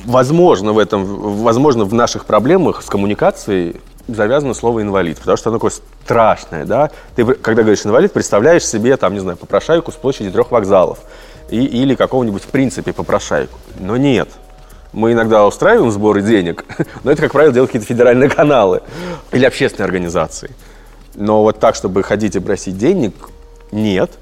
возможно 0.05 0.73
в 0.73 0.79
этом, 0.79 1.05
возможно 1.43 1.85
в 1.85 1.93
наших 1.93 2.25
проблемах 2.25 2.83
с 2.83 2.87
коммуникацией 2.87 3.81
завязано 4.09 4.55
слово 4.55 4.83
«инвалид», 4.83 5.19
потому 5.19 5.37
что 5.37 5.51
оно 5.51 5.59
такое 5.59 5.73
страшное, 6.05 6.65
да? 6.65 6.91
Ты, 7.15 7.25
когда 7.35 7.63
говоришь 7.63 7.85
«инвалид», 7.85 8.13
представляешь 8.13 8.67
себе, 8.67 8.97
там, 8.97 9.13
не 9.15 9.21
знаю, 9.21 9.37
попрошайку 9.37 9.93
с 9.93 9.95
площади 9.95 10.31
трех 10.31 10.51
вокзалов 10.51 11.01
и, 11.51 11.63
или 11.63 11.95
какого-нибудь 11.95 12.43
в 12.43 12.49
принципе 12.49 12.93
попрошайку. 12.93 13.59
Но 13.79 13.97
нет– 13.97 14.29
мы 14.95 15.13
иногда 15.13 15.47
устраиваем 15.47 15.91
сборы 15.91 16.23
денег, 16.23 16.65
но 17.05 17.11
это, 17.11 17.23
как 17.23 17.33
правило, 17.33 17.53
делают 17.53 17.71
какие-то 17.71 17.87
федеральные 17.87 18.31
каналы 18.31 18.83
или 19.33 19.45
общественные 19.45 19.87
организации. 19.87 20.51
Но 21.15 21.43
вот 21.43 21.61
так, 21.61 21.75
чтобы 21.75 22.03
ходить 22.03 22.37
и 22.37 22.41
просить 22.41 22.79
денег, 22.79 23.15
нет. 23.71 24.13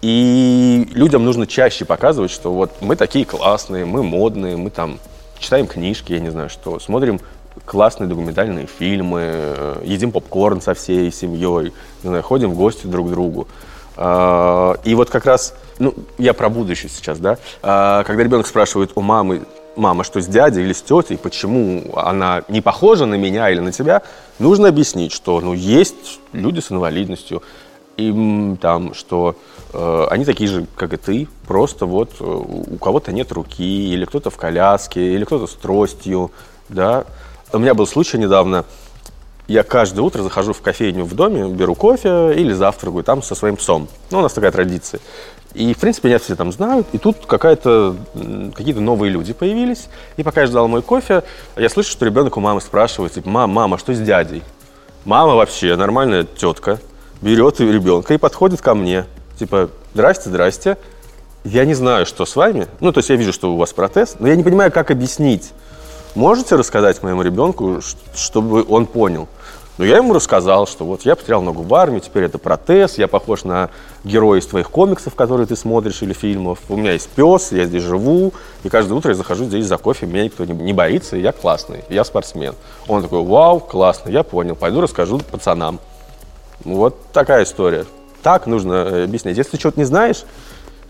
И 0.00 0.88
людям 0.92 1.24
нужно 1.24 1.46
чаще 1.46 1.84
показывать, 1.84 2.30
что 2.30 2.52
вот 2.52 2.70
мы 2.80 2.94
такие 2.94 3.24
классные, 3.24 3.84
мы 3.84 4.02
модные, 4.02 4.56
мы 4.56 4.70
там 4.70 5.00
читаем 5.38 5.66
книжки, 5.66 6.12
я 6.12 6.20
не 6.20 6.30
знаю 6.30 6.48
что, 6.48 6.78
смотрим 6.78 7.20
классные 7.64 8.08
документальные 8.08 8.66
фильмы, 8.66 9.80
едим 9.82 10.12
попкорн 10.12 10.60
со 10.60 10.74
всей 10.74 11.10
семьей, 11.10 11.72
не 12.02 12.08
знаю, 12.08 12.22
ходим 12.22 12.52
в 12.52 12.54
гости 12.54 12.86
друг 12.86 13.08
к 13.08 13.10
другу. 13.10 13.48
А, 13.96 14.76
и 14.84 14.94
вот 14.94 15.10
как 15.10 15.24
раз, 15.24 15.54
ну, 15.80 15.94
я 16.18 16.32
про 16.32 16.48
будущее 16.48 16.88
сейчас, 16.88 17.18
да, 17.18 17.38
а, 17.62 18.04
когда 18.04 18.22
ребенок 18.22 18.46
спрашивает 18.46 18.92
у 18.94 19.00
мамы, 19.00 19.42
мама, 19.78 20.04
что 20.04 20.20
с 20.20 20.26
дядей 20.26 20.62
или 20.62 20.72
с 20.72 20.82
тетей, 20.82 21.16
почему 21.16 21.84
она 21.94 22.42
не 22.48 22.60
похожа 22.60 23.06
на 23.06 23.14
меня 23.14 23.48
или 23.50 23.60
на 23.60 23.72
тебя, 23.72 24.02
нужно 24.38 24.68
объяснить, 24.68 25.12
что, 25.12 25.40
ну, 25.40 25.54
есть 25.54 26.20
люди 26.32 26.60
с 26.60 26.70
инвалидностью, 26.70 27.42
и 27.96 28.56
там, 28.60 28.94
что 28.94 29.36
э, 29.72 30.06
они 30.10 30.24
такие 30.24 30.48
же, 30.48 30.66
как 30.76 30.92
и 30.92 30.96
ты, 30.96 31.28
просто 31.46 31.86
вот 31.86 32.10
э, 32.20 32.24
у 32.24 32.76
кого-то 32.76 33.12
нет 33.12 33.32
руки, 33.32 33.92
или 33.92 34.04
кто-то 34.04 34.30
в 34.30 34.36
коляске, 34.36 35.14
или 35.14 35.24
кто-то 35.24 35.46
с 35.46 35.54
тростью, 35.54 36.30
да. 36.68 37.04
У 37.52 37.58
меня 37.58 37.74
был 37.74 37.86
случай 37.86 38.18
недавно, 38.18 38.64
я 39.48 39.62
каждое 39.62 40.02
утро 40.02 40.22
захожу 40.22 40.52
в 40.52 40.60
кофейню 40.60 41.04
в 41.04 41.14
доме, 41.14 41.48
беру 41.48 41.74
кофе 41.74 42.34
или 42.36 42.52
завтракаю 42.52 43.02
там 43.02 43.22
со 43.22 43.34
своим 43.34 43.56
псом. 43.56 43.88
Ну, 44.10 44.18
у 44.18 44.22
нас 44.22 44.34
такая 44.34 44.52
традиция. 44.52 45.00
И, 45.54 45.72
в 45.74 45.78
принципе, 45.78 46.08
меня 46.08 46.18
все 46.18 46.36
там 46.36 46.52
знают, 46.52 46.86
и 46.92 46.98
тут 46.98 47.26
какие-то 47.26 47.94
новые 48.14 49.10
люди 49.10 49.32
появились. 49.32 49.88
И 50.16 50.22
пока 50.22 50.42
я 50.42 50.46
ждал 50.46 50.68
мой 50.68 50.82
кофе, 50.82 51.22
я 51.56 51.68
слышу, 51.68 51.90
что 51.90 52.04
ребенок 52.04 52.36
у 52.36 52.40
мамы 52.40 52.60
спрашивает, 52.60 53.14
типа, 53.14 53.28
мама, 53.28 53.52
мама, 53.52 53.78
что 53.78 53.94
с 53.94 53.98
дядей? 53.98 54.42
Мама 55.04 55.34
вообще 55.34 55.74
нормальная 55.76 56.24
тетка, 56.24 56.78
берет 57.22 57.60
ребенка 57.60 58.14
и 58.14 58.18
подходит 58.18 58.60
ко 58.60 58.74
мне. 58.74 59.06
Типа, 59.38 59.70
здрасте, 59.94 60.28
здрасте. 60.28 60.76
Я 61.44 61.64
не 61.64 61.74
знаю, 61.74 62.04
что 62.04 62.26
с 62.26 62.36
вами. 62.36 62.66
Ну, 62.80 62.92
то 62.92 62.98
есть 62.98 63.08
я 63.08 63.16
вижу, 63.16 63.32
что 63.32 63.54
у 63.54 63.56
вас 63.56 63.72
протез, 63.72 64.16
но 64.18 64.28
я 64.28 64.36
не 64.36 64.42
понимаю, 64.42 64.70
как 64.70 64.90
объяснить. 64.90 65.52
Можете 66.14 66.56
рассказать 66.56 67.02
моему 67.02 67.22
ребенку, 67.22 67.80
чтобы 68.14 68.64
он 68.68 68.86
понял? 68.86 69.28
Но 69.78 69.84
я 69.84 69.98
ему 69.98 70.12
рассказал, 70.12 70.66
что 70.66 70.84
вот 70.84 71.02
я 71.02 71.14
потерял 71.14 71.40
ногу 71.40 71.62
в 71.62 71.72
армии, 71.72 72.00
теперь 72.00 72.24
это 72.24 72.38
протез, 72.38 72.98
я 72.98 73.06
похож 73.06 73.44
на 73.44 73.70
героя 74.02 74.40
из 74.40 74.46
твоих 74.46 74.70
комиксов, 74.70 75.14
которые 75.14 75.46
ты 75.46 75.54
смотришь, 75.54 76.02
или 76.02 76.12
фильмов. 76.12 76.58
У 76.68 76.76
меня 76.76 76.92
есть 76.92 77.08
пес, 77.10 77.52
я 77.52 77.64
здесь 77.64 77.84
живу, 77.84 78.32
и 78.64 78.68
каждое 78.68 78.94
утро 78.94 79.12
я 79.12 79.14
захожу 79.14 79.44
здесь 79.44 79.66
за 79.66 79.78
кофе, 79.78 80.06
меня 80.06 80.24
никто 80.24 80.44
не, 80.44 80.72
боится, 80.72 81.16
и 81.16 81.20
я 81.20 81.30
классный, 81.30 81.84
я 81.88 82.02
спортсмен. 82.02 82.54
Он 82.88 83.02
такой, 83.02 83.22
вау, 83.22 83.60
классно, 83.60 84.10
я 84.10 84.24
понял, 84.24 84.56
пойду 84.56 84.80
расскажу 84.80 85.20
пацанам. 85.30 85.78
Вот 86.64 86.96
такая 87.12 87.44
история. 87.44 87.86
Так 88.24 88.48
нужно 88.48 88.72
э, 88.72 89.04
объяснять. 89.04 89.36
Если 89.36 89.52
ты 89.52 89.60
что-то 89.60 89.78
не 89.78 89.84
знаешь, 89.84 90.24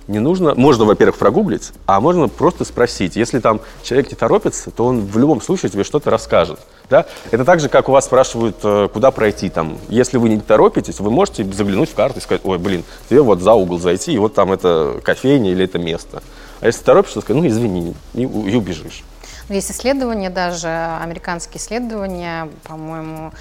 не 0.08 0.18
нужно, 0.18 0.54
можно, 0.54 0.84
во-первых, 0.84 1.18
прогуглить, 1.18 1.72
а 1.86 2.00
можно 2.00 2.28
просто 2.28 2.64
спросить. 2.64 3.14
Если 3.14 3.38
там 3.38 3.60
человек 3.82 4.10
не 4.10 4.16
торопится, 4.16 4.70
то 4.70 4.86
он 4.86 5.02
в 5.02 5.18
любом 5.18 5.40
случае 5.40 5.70
тебе 5.70 5.84
что-то 5.84 6.10
расскажет. 6.10 6.58
Да? 6.88 7.06
Это 7.30 7.44
так 7.44 7.60
же, 7.60 7.68
как 7.68 7.88
у 7.88 7.92
вас 7.92 8.06
спрашивают, 8.06 8.56
э, 8.64 8.88
куда 8.92 9.10
пройти 9.10 9.50
там. 9.50 9.78
Если 9.88 10.16
вы 10.16 10.30
не 10.30 10.40
торопитесь, 10.40 10.98
вы 10.98 11.10
можете 11.10 11.44
заглянуть 11.44 11.90
в 11.90 11.94
карту 11.94 12.18
и 12.18 12.22
сказать, 12.22 12.40
ой, 12.44 12.58
блин, 12.58 12.84
тебе 13.08 13.20
вот 13.20 13.40
за 13.40 13.52
угол 13.52 13.78
зайти, 13.78 14.12
и 14.12 14.18
вот 14.18 14.34
там 14.34 14.50
это 14.50 15.00
кофейня 15.04 15.52
или 15.52 15.64
это 15.66 15.78
место. 15.78 16.22
А 16.60 16.66
если 16.66 16.82
торопишься, 16.82 17.20
сказать, 17.20 17.42
ну 17.42 17.48
извини, 17.48 17.94
и, 18.14 18.22
и 18.22 18.56
убежишь. 18.56 19.04
Есть 19.50 19.70
исследования 19.70 20.30
даже, 20.30 20.68
американские 21.02 21.58
исследования, 21.58 22.48
по-моему, 22.64 23.32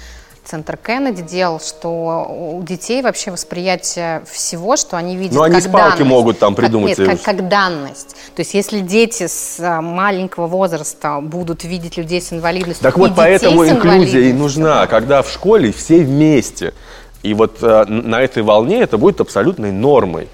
Центр 0.48 0.78
Кеннеди 0.78 1.20
делал, 1.20 1.60
что 1.60 2.26
у 2.26 2.62
детей 2.62 3.02
вообще 3.02 3.30
восприятие 3.30 4.22
всего, 4.24 4.78
что 4.78 4.96
они 4.96 5.14
видят 5.14 5.34
Но 5.34 5.42
они 5.42 5.60
как 5.60 5.70
данность. 5.70 6.04
могут 6.04 6.38
там 6.38 6.54
придумать. 6.54 6.96
Как, 6.96 7.06
нет, 7.06 7.20
как, 7.22 7.36
как 7.36 7.48
данность. 7.48 8.16
То 8.34 8.40
есть 8.40 8.54
если 8.54 8.80
дети 8.80 9.26
с 9.26 9.60
а, 9.60 9.82
маленького 9.82 10.46
возраста 10.46 11.20
будут 11.20 11.64
видеть 11.64 11.98
людей 11.98 12.22
с 12.22 12.32
инвалидностью, 12.32 12.82
Так 12.82 12.96
вот 12.96 13.12
поэтому 13.14 13.68
инклюзия 13.68 14.22
и 14.22 14.32
нужна, 14.32 14.86
когда 14.86 15.20
в 15.20 15.30
школе 15.30 15.70
все 15.70 15.98
вместе. 15.98 16.72
И 17.22 17.34
вот 17.34 17.58
э, 17.60 17.84
на 17.84 18.22
этой 18.22 18.42
волне 18.42 18.80
это 18.80 18.96
будет 18.96 19.20
абсолютной 19.20 19.70
нормой. 19.70 20.28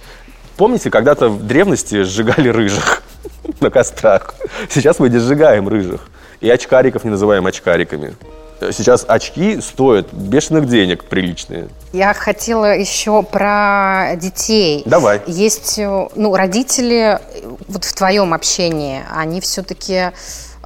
Помните, 0.56 0.90
когда-то 0.90 1.28
в 1.28 1.44
древности 1.44 2.04
сжигали 2.04 2.50
рыжих 2.50 3.02
на 3.60 3.68
кострах? 3.68 4.36
Сейчас 4.70 5.00
мы 5.00 5.08
не 5.08 5.18
сжигаем 5.18 5.68
рыжих. 5.68 6.06
И 6.40 6.48
очкариков 6.48 7.02
не 7.02 7.10
называем 7.10 7.46
очкариками. 7.46 8.14
Сейчас 8.60 9.04
очки 9.06 9.60
стоят 9.60 10.12
бешеных 10.12 10.68
денег 10.68 11.04
приличные. 11.04 11.68
Я 11.92 12.12
хотела 12.14 12.76
еще 12.76 13.22
про 13.22 14.16
детей. 14.16 14.82
Давай. 14.86 15.22
Есть, 15.26 15.78
э, 15.78 16.08
ну, 16.14 16.34
родители, 16.34 17.20
вот 17.68 17.84
в 17.84 17.94
твоем 17.94 18.34
общении, 18.34 19.02
они 19.10 19.40
все-таки 19.40 20.10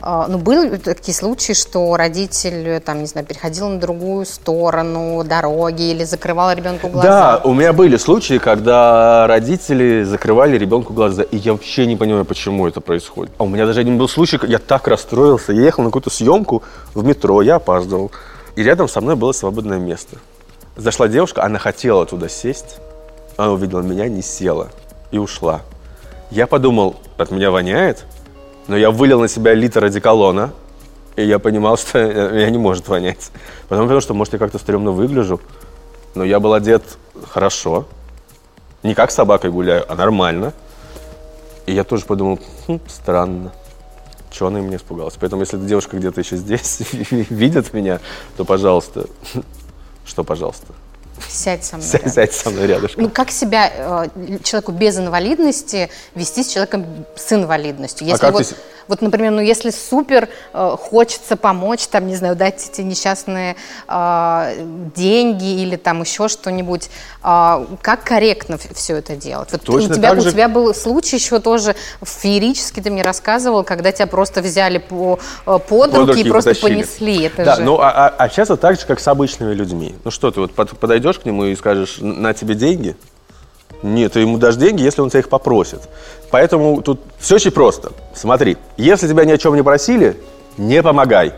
ну, 0.00 0.38
были 0.38 0.76
такие 0.76 1.14
случаи, 1.14 1.52
что 1.52 1.96
родитель, 1.96 2.80
там, 2.80 3.00
не 3.00 3.06
знаю, 3.06 3.26
переходил 3.26 3.68
на 3.68 3.78
другую 3.78 4.26
сторону 4.26 5.24
дороги 5.24 5.90
или 5.90 6.04
закрывал 6.04 6.52
ребенку 6.52 6.88
глаза? 6.88 7.08
Да, 7.08 7.40
у 7.44 7.54
меня 7.54 7.72
были 7.72 7.96
случаи, 7.96 8.38
когда 8.38 9.26
родители 9.26 10.04
закрывали 10.04 10.56
ребенку 10.58 10.92
глаза, 10.92 11.22
и 11.22 11.36
я 11.36 11.52
вообще 11.52 11.86
не 11.86 11.96
понимаю, 11.96 12.24
почему 12.24 12.66
это 12.66 12.80
происходит. 12.80 13.32
А 13.38 13.44
у 13.44 13.48
меня 13.48 13.66
даже 13.66 13.80
один 13.80 13.98
был 13.98 14.08
случай, 14.08 14.38
я 14.46 14.58
так 14.58 14.88
расстроился, 14.88 15.52
я 15.52 15.62
ехал 15.62 15.82
на 15.82 15.90
какую-то 15.90 16.10
съемку 16.10 16.62
в 16.94 17.04
метро, 17.04 17.42
я 17.42 17.56
опаздывал, 17.56 18.10
и 18.56 18.62
рядом 18.62 18.88
со 18.88 19.00
мной 19.00 19.16
было 19.16 19.32
свободное 19.32 19.78
место. 19.78 20.16
Зашла 20.76 21.08
девушка, 21.08 21.42
она 21.42 21.58
хотела 21.58 22.06
туда 22.06 22.28
сесть, 22.28 22.76
она 23.36 23.52
увидела 23.52 23.80
меня, 23.80 24.08
не 24.08 24.22
села 24.22 24.68
и 25.10 25.18
ушла. 25.18 25.62
Я 26.30 26.46
подумал, 26.46 26.96
от 27.16 27.30
меня 27.30 27.50
воняет, 27.50 28.04
но 28.68 28.76
я 28.76 28.90
вылил 28.90 29.20
на 29.20 29.28
себя 29.28 29.54
литр 29.54 29.82
одеколона, 29.84 30.52
и 31.16 31.24
я 31.24 31.38
понимал, 31.38 31.76
что 31.76 31.98
меня 32.32 32.48
не 32.50 32.58
может 32.58 32.86
вонять. 32.86 33.30
Потому, 33.68 33.86
потому 33.86 34.00
что, 34.00 34.14
может, 34.14 34.34
я 34.34 34.38
как-то 34.38 34.58
стрёмно 34.58 34.92
выгляжу, 34.92 35.40
но 36.14 36.22
я 36.22 36.38
был 36.38 36.52
одет 36.52 36.84
хорошо. 37.28 37.86
Не 38.82 38.94
как 38.94 39.10
с 39.10 39.14
собакой 39.14 39.50
гуляю, 39.50 39.84
а 39.88 39.96
нормально. 39.96 40.52
И 41.66 41.72
я 41.72 41.82
тоже 41.82 42.04
подумал, 42.04 42.38
хм, 42.66 42.78
странно. 42.86 43.52
Чего 44.30 44.48
она 44.48 44.60
меня 44.60 44.76
испугалась? 44.76 45.14
Поэтому, 45.18 45.42
если 45.42 45.58
эта 45.58 45.66
девушка 45.66 45.96
где-то 45.96 46.20
еще 46.20 46.36
здесь 46.36 46.82
видит 47.10 47.72
меня, 47.72 47.98
то, 48.36 48.44
пожалуйста, 48.44 49.06
что, 50.04 50.22
пожалуйста? 50.22 50.66
Сядь 51.28 51.64
со 51.64 51.76
мной. 51.76 51.88
Сядь, 51.88 52.12
сядь 52.12 52.32
со 52.32 52.50
мной 52.50 52.66
рядышком. 52.66 53.04
Ну, 53.04 53.10
как 53.10 53.30
себя 53.30 53.70
э, 53.74 54.38
человеку 54.42 54.72
без 54.72 54.98
инвалидности 54.98 55.90
вести 56.14 56.42
с 56.42 56.48
человеком 56.48 57.06
с 57.16 57.32
инвалидностью? 57.32 58.06
Если 58.06 58.24
а 58.24 58.26
как 58.26 58.34
вот... 58.34 58.46
ты 58.46 58.54
вот, 58.88 59.02
например, 59.02 59.32
ну 59.32 59.40
если 59.40 59.70
супер 59.70 60.28
э, 60.54 60.76
хочется 60.80 61.36
помочь, 61.36 61.86
там, 61.86 62.06
не 62.06 62.16
знаю, 62.16 62.34
дать 62.34 62.68
эти 62.70 62.80
несчастные 62.80 63.56
э, 63.86 64.90
деньги 64.96 65.62
или 65.62 65.76
там 65.76 66.00
еще 66.00 66.28
что-нибудь, 66.28 66.88
э, 67.22 67.66
как 67.82 68.04
корректно 68.04 68.58
все 68.74 68.96
это 68.96 69.14
делать? 69.14 69.52
Вот 69.52 69.62
Точно 69.62 69.92
у 69.92 69.94
тебя, 69.94 70.10
так 70.10 70.22
же... 70.22 70.28
у 70.28 70.32
тебя 70.32 70.48
был 70.48 70.74
случай 70.74 71.16
еще 71.16 71.38
тоже 71.38 71.76
феерический, 72.02 72.82
ты 72.82 72.90
мне 72.90 73.02
рассказывал, 73.02 73.62
когда 73.62 73.92
тебя 73.92 74.06
просто 74.06 74.40
взяли 74.40 74.78
по, 74.78 75.18
э, 75.46 75.58
под, 75.58 75.68
под 75.68 75.94
руки 75.94 76.20
и 76.22 76.28
просто 76.28 76.50
потащили. 76.50 76.74
понесли. 76.76 77.22
Это 77.24 77.44
да, 77.44 77.56
же... 77.56 77.62
ну 77.62 77.78
а, 77.78 77.90
а, 77.90 78.14
а 78.16 78.28
часто 78.30 78.56
так 78.56 78.80
же, 78.80 78.86
как 78.86 79.00
с 79.00 79.08
обычными 79.08 79.52
людьми. 79.52 79.94
Ну 80.02 80.10
что, 80.10 80.30
ты 80.30 80.40
вот 80.40 80.52
подойдешь 80.54 81.07
к 81.16 81.24
нему 81.24 81.44
и 81.46 81.56
скажешь, 81.56 81.96
на 82.00 82.34
тебе 82.34 82.54
деньги? 82.54 82.94
Нет, 83.82 84.12
ты 84.12 84.20
ему 84.20 84.36
дашь 84.36 84.56
деньги, 84.56 84.82
если 84.82 85.00
он 85.00 85.08
тебя 85.08 85.20
их 85.20 85.30
попросит. 85.30 85.80
Поэтому 86.30 86.82
тут 86.82 87.00
все 87.18 87.36
очень 87.36 87.52
просто. 87.52 87.92
Смотри, 88.14 88.58
если 88.76 89.08
тебя 89.08 89.24
ни 89.24 89.30
о 89.30 89.38
чем 89.38 89.54
не 89.54 89.62
просили, 89.62 90.20
не 90.58 90.82
помогай. 90.82 91.32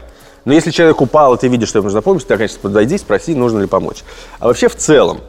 Но 0.44 0.52
если 0.52 0.70
человек 0.70 1.00
упал, 1.00 1.34
и 1.34 1.38
ты 1.38 1.48
видишь, 1.48 1.68
что 1.68 1.78
ему 1.78 1.86
нужна 1.86 2.00
помощь, 2.00 2.24
ты, 2.24 2.36
конечно, 2.36 2.58
подойди, 2.60 2.96
спроси, 2.98 3.34
нужно 3.34 3.60
ли 3.60 3.66
помочь. 3.66 4.04
А 4.38 4.46
вообще 4.46 4.68
в 4.68 4.76
целом, 4.76 5.20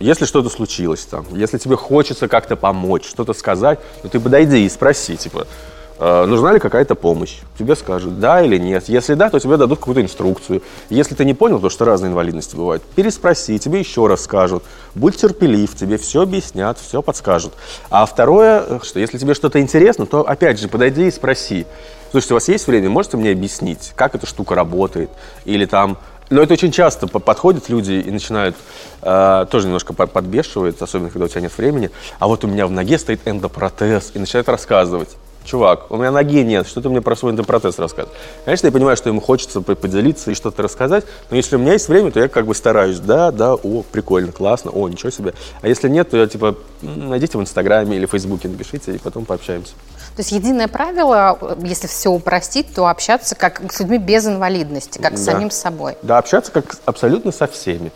если 0.00 0.24
что-то 0.24 0.48
случилось 0.48 1.04
там, 1.04 1.26
если 1.32 1.58
тебе 1.58 1.76
хочется 1.76 2.28
как-то 2.28 2.56
помочь, 2.56 3.06
что-то 3.06 3.34
сказать, 3.34 3.78
то 4.02 4.08
ты 4.08 4.18
подойди 4.18 4.64
и 4.64 4.68
спроси, 4.68 5.16
типа, 5.16 5.46
нужна 5.98 6.52
ли 6.52 6.60
какая-то 6.60 6.94
помощь. 6.94 7.38
Тебе 7.58 7.74
скажут, 7.74 8.20
да 8.20 8.42
или 8.42 8.56
нет. 8.56 8.88
Если 8.88 9.14
да, 9.14 9.30
то 9.30 9.40
тебе 9.40 9.56
дадут 9.56 9.78
какую-то 9.78 10.00
инструкцию. 10.02 10.62
Если 10.90 11.14
ты 11.14 11.24
не 11.24 11.34
понял, 11.34 11.56
потому 11.56 11.70
что 11.70 11.84
разные 11.84 12.10
инвалидности 12.10 12.54
бывают, 12.54 12.82
переспроси, 12.82 13.58
тебе 13.58 13.80
еще 13.80 14.06
раз 14.06 14.22
скажут. 14.22 14.62
Будь 14.94 15.16
терпелив, 15.16 15.74
тебе 15.74 15.98
все 15.98 16.22
объяснят, 16.22 16.78
все 16.78 17.02
подскажут. 17.02 17.54
А 17.90 18.06
второе, 18.06 18.62
э, 18.66 18.78
что 18.82 19.00
если 19.00 19.18
тебе 19.18 19.34
что-то 19.34 19.60
интересно, 19.60 20.06
то 20.06 20.28
опять 20.28 20.60
же 20.60 20.68
подойди 20.68 21.08
и 21.08 21.10
спроси. 21.10 21.66
Слушайте, 22.10 22.34
у 22.34 22.36
вас 22.36 22.48
есть 22.48 22.66
время, 22.66 22.88
можете 22.88 23.16
мне 23.16 23.32
объяснить, 23.32 23.92
как 23.94 24.14
эта 24.14 24.26
штука 24.26 24.54
работает? 24.54 25.10
Или 25.44 25.66
там 25.66 25.98
но 26.30 26.42
это 26.42 26.52
очень 26.52 26.72
часто 26.72 27.06
подходят 27.06 27.70
люди 27.70 27.92
и 27.92 28.10
начинают, 28.10 28.54
э, 29.00 29.46
тоже 29.50 29.66
немножко 29.66 29.94
подбешивают, 29.94 30.80
особенно 30.82 31.08
когда 31.08 31.24
у 31.24 31.28
тебя 31.28 31.40
нет 31.40 31.56
времени. 31.56 31.90
А 32.18 32.28
вот 32.28 32.44
у 32.44 32.48
меня 32.48 32.66
в 32.66 32.70
ноге 32.70 32.98
стоит 32.98 33.26
эндопротез, 33.26 34.12
и 34.14 34.18
начинают 34.18 34.48
рассказывать 34.50 35.16
чувак, 35.48 35.90
у 35.90 35.96
меня 35.96 36.10
ноги 36.10 36.42
нет, 36.42 36.66
что 36.66 36.82
ты 36.82 36.88
мне 36.88 37.00
про 37.00 37.16
свой 37.16 37.32
эндопротез 37.32 37.78
рассказываешь? 37.78 38.18
Конечно, 38.44 38.66
я 38.66 38.72
понимаю, 38.72 38.96
что 38.96 39.08
ему 39.08 39.20
хочется 39.20 39.62
поделиться 39.62 40.30
и 40.30 40.34
что-то 40.34 40.62
рассказать, 40.62 41.04
но 41.30 41.36
если 41.36 41.56
у 41.56 41.58
меня 41.58 41.72
есть 41.72 41.88
время, 41.88 42.10
то 42.10 42.20
я 42.20 42.28
как 42.28 42.46
бы 42.46 42.54
стараюсь, 42.54 42.98
да, 42.98 43.30
да, 43.30 43.54
о, 43.54 43.82
прикольно, 43.90 44.30
классно, 44.32 44.70
о, 44.70 44.88
ничего 44.88 45.10
себе. 45.10 45.32
А 45.62 45.68
если 45.68 45.88
нет, 45.88 46.10
то 46.10 46.16
я 46.16 46.26
типа, 46.26 46.56
найдите 46.82 47.38
в 47.38 47.40
Инстаграме 47.40 47.96
или 47.96 48.06
Фейсбуке, 48.06 48.48
напишите, 48.48 48.94
и 48.94 48.98
потом 48.98 49.24
пообщаемся. 49.24 49.72
То 50.16 50.20
есть 50.20 50.32
единое 50.32 50.68
правило, 50.68 51.38
если 51.62 51.86
все 51.86 52.10
упростить, 52.10 52.74
то 52.74 52.86
общаться 52.86 53.34
как 53.34 53.72
с 53.72 53.80
людьми 53.80 53.98
без 53.98 54.26
инвалидности, 54.26 54.98
как 54.98 55.12
да. 55.12 55.16
с 55.16 55.24
самим 55.24 55.50
собой. 55.50 55.96
Да, 56.02 56.18
общаться 56.18 56.52
как 56.52 56.76
абсолютно 56.84 57.32
со 57.32 57.46
всеми. 57.46 57.90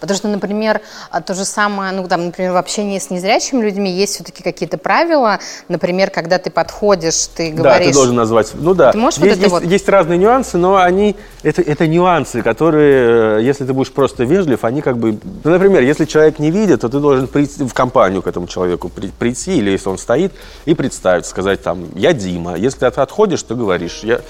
Потому 0.00 0.16
что, 0.16 0.28
например, 0.28 0.80
а, 1.10 1.20
то 1.20 1.34
же 1.34 1.44
самое, 1.44 1.92
ну, 1.92 2.08
там, 2.08 2.26
например, 2.26 2.52
в 2.52 2.56
общении 2.56 2.98
с 2.98 3.10
незрячими 3.10 3.62
людьми 3.62 3.90
есть 3.90 4.14
все-таки 4.14 4.42
какие-то 4.42 4.78
правила. 4.78 5.38
Например, 5.68 6.10
когда 6.10 6.38
ты 6.38 6.50
подходишь, 6.50 7.26
ты 7.34 7.50
говоришь... 7.50 7.86
Да, 7.86 7.92
ты 7.92 7.94
должен 7.94 8.16
назвать... 8.16 8.52
Ну 8.54 8.74
да, 8.74 8.92
ты 8.92 8.98
можешь 8.98 9.18
есть, 9.18 9.28
вот 9.28 9.32
это 9.32 9.42
есть, 9.42 9.52
вот... 9.52 9.62
есть 9.64 9.88
разные 9.88 10.18
нюансы, 10.18 10.58
но 10.58 10.76
они... 10.76 11.16
Это, 11.42 11.62
это 11.62 11.86
нюансы, 11.86 12.42
которые, 12.42 13.38
э, 13.38 13.42
если 13.42 13.64
ты 13.64 13.72
будешь 13.72 13.92
просто 13.92 14.24
вежлив, 14.24 14.64
они 14.64 14.82
как 14.82 14.98
бы... 14.98 15.18
Ну, 15.44 15.50
например, 15.50 15.82
если 15.82 16.04
человек 16.04 16.38
не 16.38 16.50
видит, 16.50 16.80
то 16.80 16.88
ты 16.88 16.98
должен 16.98 17.28
прийти 17.28 17.64
в 17.64 17.74
компанию 17.74 18.22
к 18.22 18.26
этому 18.26 18.46
человеку 18.46 18.88
прийти, 18.88 19.58
или 19.58 19.70
если 19.70 19.88
он 19.88 19.98
стоит, 19.98 20.32
и 20.64 20.74
представить, 20.74 21.26
сказать 21.26 21.62
там, 21.62 21.88
я 21.94 22.12
Дима. 22.12 22.56
Если 22.56 22.78
ты 22.78 22.86
отходишь, 22.86 23.42
то 23.42 23.54
говоришь, 23.54 24.00
я, 24.02 24.20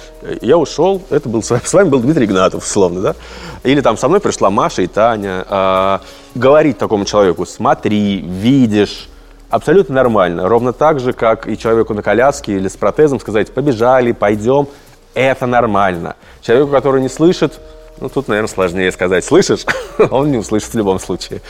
я 0.41 0.57
ушел, 0.57 1.03
это 1.11 1.29
был 1.29 1.43
с 1.43 1.73
вами 1.73 1.89
был 1.89 2.01
Дмитрий 2.01 2.27
Игнатов, 2.27 2.65
условно, 2.65 3.01
да? 3.01 3.15
Или 3.63 3.81
там 3.81 3.97
со 3.97 4.09
мной 4.09 4.21
пришла 4.21 4.51
Маша 4.51 4.83
и 4.83 4.87
Таня. 4.87 5.45
А, 5.61 6.01
говорить 6.35 6.79
такому 6.79 7.05
человеку, 7.05 7.45
смотри, 7.45 8.21
видишь, 8.21 9.09
абсолютно 9.51 9.95
нормально. 9.95 10.49
Ровно 10.49 10.73
так 10.73 11.01
же, 11.01 11.13
как 11.13 11.47
и 11.47 11.59
человеку 11.59 11.93
на 11.93 12.03
коляске 12.03 12.55
или 12.57 12.69
с 12.69 12.77
протезом 12.77 13.21
сказать, 13.21 13.53
побежали, 13.53 14.13
пойдем, 14.13 14.69
это 15.13 15.47
нормально. 15.47 16.17
Человеку, 16.41 16.71
который 16.71 17.03
не 17.03 17.11
слышит, 17.11 17.61
ну, 18.01 18.09
тут, 18.09 18.29
наверное, 18.29 18.49
сложнее 18.49 18.91
сказать. 18.93 19.23
Слышишь? 19.23 19.67
Он 20.11 20.31
не 20.31 20.39
услышит 20.39 20.73
в 20.73 20.77
любом 20.79 20.99
случае. 20.99 21.43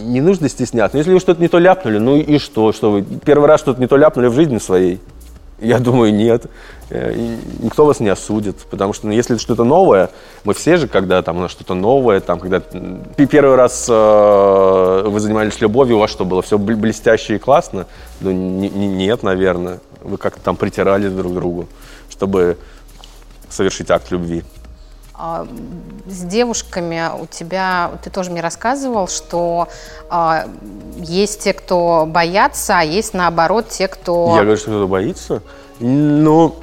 Не 0.00 0.20
нужно 0.20 0.48
стесняться. 0.48 0.98
Если 0.98 1.12
вы 1.12 1.20
что-то 1.20 1.40
не 1.40 1.46
то 1.46 1.58
ляпнули, 1.58 1.98
ну 1.98 2.16
и 2.16 2.38
что? 2.38 2.72
Что 2.72 2.90
вы 2.90 3.02
первый 3.02 3.46
раз 3.46 3.60
что-то 3.60 3.80
не 3.80 3.86
то 3.86 3.96
ляпнули 3.96 4.26
в 4.26 4.34
жизни 4.34 4.58
своей? 4.58 4.98
Я 5.62 5.78
думаю, 5.78 6.12
нет. 6.12 6.46
Э, 6.90 7.14
никто 7.60 7.86
вас 7.86 8.00
не 8.00 8.08
осудит, 8.08 8.56
потому 8.68 8.92
что 8.92 9.06
ну, 9.06 9.12
если 9.12 9.36
что-то 9.36 9.62
новое, 9.62 10.10
мы 10.42 10.54
все 10.54 10.76
же, 10.76 10.88
когда 10.88 11.22
там 11.22 11.36
у 11.36 11.40
нас 11.40 11.52
что-то 11.52 11.74
новое, 11.74 12.20
там, 12.20 12.40
когда 12.40 12.60
первый 13.16 13.54
раз 13.54 13.86
э, 13.88 15.02
вы 15.06 15.20
занимались 15.20 15.60
любовью, 15.60 15.96
у 15.96 16.00
вас 16.00 16.10
что 16.10 16.24
было, 16.24 16.42
все 16.42 16.58
блестяще 16.58 17.36
и 17.36 17.38
классно? 17.38 17.86
Ну, 18.20 18.32
не, 18.32 18.68
не, 18.68 18.88
нет, 18.88 19.22
наверное. 19.22 19.78
Вы 20.02 20.18
как-то 20.18 20.40
там 20.42 20.56
притирали 20.56 21.08
друг 21.08 21.32
к 21.32 21.34
другу, 21.36 21.68
чтобы 22.10 22.58
совершить 23.48 23.90
акт 23.92 24.10
любви. 24.10 24.42
А, 25.24 25.46
с 26.08 26.22
девушками 26.24 27.08
у 27.20 27.26
тебя, 27.26 27.92
ты 28.02 28.10
тоже 28.10 28.32
мне 28.32 28.40
рассказывал, 28.40 29.06
что 29.06 29.68
а, 30.10 30.48
есть 30.96 31.44
те, 31.44 31.52
кто 31.52 32.06
боятся, 32.08 32.80
а 32.80 32.82
есть 32.82 33.14
наоборот 33.14 33.68
те, 33.68 33.86
кто... 33.86 34.34
Я 34.34 34.42
говорю, 34.42 34.56
что 34.56 34.70
кто-то 34.70 34.88
боится? 34.88 35.40
Ну, 35.78 36.56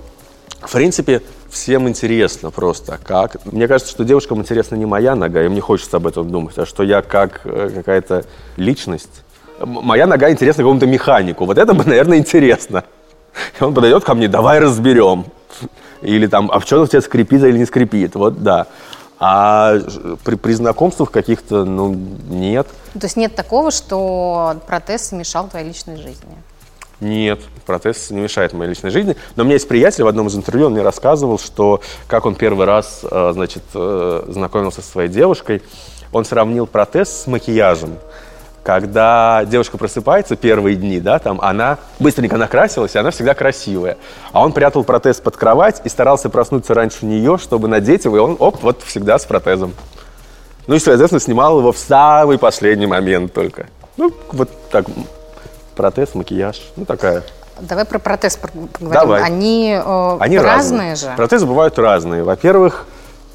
в 0.60 0.74
принципе, 0.74 1.22
всем 1.50 1.88
интересно 1.88 2.52
просто, 2.52 3.00
как. 3.02 3.38
Мне 3.46 3.70
кажется, 3.70 3.94
что 3.94 4.04
девушкам 4.04 4.40
интересна 4.40 4.76
не 4.76 4.86
моя 4.86 5.16
нога, 5.16 5.42
и 5.42 5.48
мне 5.48 5.62
хочется 5.62 5.96
об 5.96 6.08
этом 6.08 6.30
думать, 6.30 6.58
а 6.58 6.66
что 6.66 6.84
я 6.84 7.02
как 7.02 7.40
э, 7.46 7.72
какая-то 7.74 8.26
личность. 8.58 9.24
Моя 9.64 10.06
нога 10.06 10.32
интересна 10.32 10.64
какому-то 10.64 10.86
механику. 10.86 11.46
Вот 11.46 11.58
это 11.58 11.74
бы, 11.74 11.84
наверное, 11.86 12.18
интересно. 12.18 12.84
И 13.58 13.64
он 13.64 13.74
подойдет 13.74 14.04
ко 14.04 14.16
мне, 14.16 14.28
давай 14.28 14.60
разберем. 14.60 15.28
Или 16.02 16.28
там, 16.28 16.50
а 16.52 16.60
в 16.60 16.66
чем 16.66 16.82
у 16.82 16.88
тебя 16.88 17.02
скрипит 17.02 17.44
или 17.44 17.58
не 17.58 17.66
скрипит? 17.66 18.16
Вот 18.16 18.42
да. 18.42 18.68
А 19.20 19.78
при, 20.24 20.36
при 20.36 20.54
знакомствах 20.54 21.12
каких-то, 21.12 21.66
ну, 21.66 21.94
нет. 22.30 22.68
То 22.94 23.06
есть 23.06 23.18
нет 23.18 23.36
такого, 23.36 23.70
что 23.70 24.56
протез 24.66 25.12
мешал 25.12 25.50
твоей 25.50 25.68
личной 25.68 25.98
жизни? 25.98 26.38
Нет, 27.02 27.42
протез 27.66 28.12
не 28.12 28.20
мешает 28.22 28.54
моей 28.54 28.70
личной 28.70 28.92
жизни. 28.92 29.16
Но 29.36 29.44
у 29.44 29.46
меня 29.46 29.56
есть 29.56 29.68
приятель 29.68 30.04
в 30.04 30.08
одном 30.08 30.28
из 30.28 30.36
интервью, 30.36 30.68
он 30.68 30.74
мне 30.74 30.82
рассказывал, 30.82 31.38
что 31.38 31.82
как 32.08 32.26
он 32.26 32.36
первый 32.36 32.66
раз, 32.66 33.02
э, 33.10 33.32
значит, 33.34 33.64
э, 33.74 34.24
знакомился 34.28 34.82
со 34.82 34.90
своей 34.90 35.10
девушкой, 35.10 35.62
он 36.12 36.26
сравнил 36.26 36.66
протез 36.66 37.10
с 37.10 37.28
макияжем 37.28 37.98
когда 38.64 39.46
девушка 39.46 39.78
просыпается 39.78 40.36
первые 40.36 40.76
дни, 40.76 41.00
да, 41.00 41.20
там 41.20 41.40
она 41.42 41.78
быстренько 42.00 42.38
накрасилась, 42.38 42.96
и 42.96 43.00
она 43.00 43.12
всегда 43.12 43.34
красивая. 43.34 43.98
А 44.32 44.44
он 44.44 44.52
прятал 44.52 44.84
протез 44.84 45.18
под 45.18 45.38
кровать 45.38 45.82
и 45.84 45.90
старался 45.90 46.30
проснуться 46.30 46.74
раньше 46.74 47.06
нее, 47.06 47.38
чтобы 47.38 47.68
надеть 47.68 48.06
его, 48.06 48.18
и 48.18 48.20
он, 48.20 48.36
оп, 48.40 48.62
вот 48.62 48.84
всегда 48.84 49.18
с 49.18 49.26
протезом. 49.26 49.74
Ну 50.68 50.76
и, 50.76 50.80
соответственно, 50.80 51.20
снимал 51.20 51.60
его 51.60 51.72
в 51.72 51.78
самый 51.78 52.38
последний 52.38 52.88
момент 52.88 53.34
только. 53.34 53.68
Ну, 53.98 54.14
вот 54.32 54.50
так, 54.72 54.86
протез, 55.76 56.14
макияж, 56.14 56.62
ну 56.76 56.86
такая. 56.86 57.24
Давай 57.62 57.86
про 57.86 58.00
протез 58.00 58.38
поговорим. 58.38 58.92
Давай. 58.92 59.24
Они, 59.24 59.74
э, 59.74 60.18
Они 60.20 60.38
разные, 60.38 60.94
разные 60.94 60.96
же. 60.96 61.14
Протезы 61.18 61.46
бывают 61.46 61.78
разные. 61.78 62.24
Во-первых, 62.24 62.86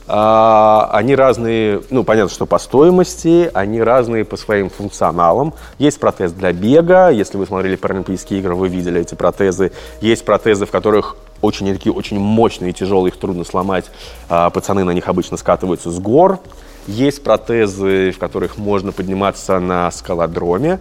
а, 0.07 0.91
они 0.93 1.15
разные, 1.15 1.81
ну, 1.91 2.05
понятно, 2.05 2.31
что 2.31 2.47
по 2.47 2.59
стоимости, 2.59 3.51
они 3.55 3.81
разные 3.83 4.25
по 4.25 4.37
своим 4.37 4.69
функционалам. 4.69 5.55
Есть 5.79 5.99
протез 5.99 6.33
для 6.33 6.53
бега, 6.53 7.09
если 7.09 7.39
вы 7.39 7.47
смотрели 7.47 7.77
Паралимпийские 7.77 8.41
игры, 8.41 8.55
вы 8.55 8.69
видели 8.69 9.01
эти 9.01 9.15
протезы. 9.15 9.73
Есть 10.01 10.25
протезы, 10.25 10.67
в 10.67 10.71
которых 10.71 11.17
очень 11.41 11.73
такие 11.73 11.93
очень 11.93 12.19
мощные 12.19 12.73
тяжелые, 12.73 13.13
их 13.13 13.19
трудно 13.19 13.45
сломать. 13.45 13.87
А, 14.29 14.51
пацаны 14.51 14.85
на 14.85 14.91
них 14.91 15.09
обычно 15.09 15.37
скатываются 15.37 15.91
с 15.91 15.99
гор. 15.99 16.39
Есть 16.87 17.23
протезы, 17.23 18.11
в 18.11 18.19
которых 18.19 18.59
можно 18.59 18.93
подниматься 18.93 19.59
на 19.59 19.91
скалодроме. 19.91 20.81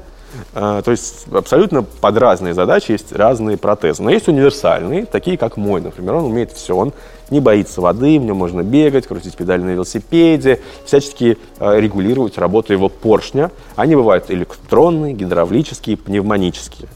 А, 0.54 0.82
то 0.82 0.92
есть 0.92 1.26
абсолютно 1.32 1.84
под 1.84 2.18
разные 2.18 2.54
задачи 2.54 2.92
есть 2.92 3.12
разные 3.12 3.58
протезы. 3.58 4.04
Но 4.04 4.10
есть 4.10 4.28
универсальные, 4.28 5.06
такие 5.06 5.38
как 5.38 5.58
мой, 5.58 5.82
например. 5.82 6.16
Он 6.16 6.26
умеет 6.26 6.52
все. 6.52 6.76
Он 6.76 6.94
не 7.30 7.40
боится 7.40 7.82
воды, 7.82 8.20
в 8.20 8.24
нем 8.24 8.38
можно 8.38 8.62
бегать, 8.62 9.08
крутить 9.08 9.36
педали 9.36 9.62
на 9.62 9.72
велосипеде, 9.72 10.62
всячески 10.86 11.38
э, 11.60 11.80
регулировать 11.80 12.38
работу 12.38 12.74
его 12.74 12.90
поршня. 12.90 13.52
Они 13.76 13.96
бывают 13.96 14.30
электронные, 14.30 15.14
гидравлические, 15.14 15.98
пневмонические. 15.98 16.90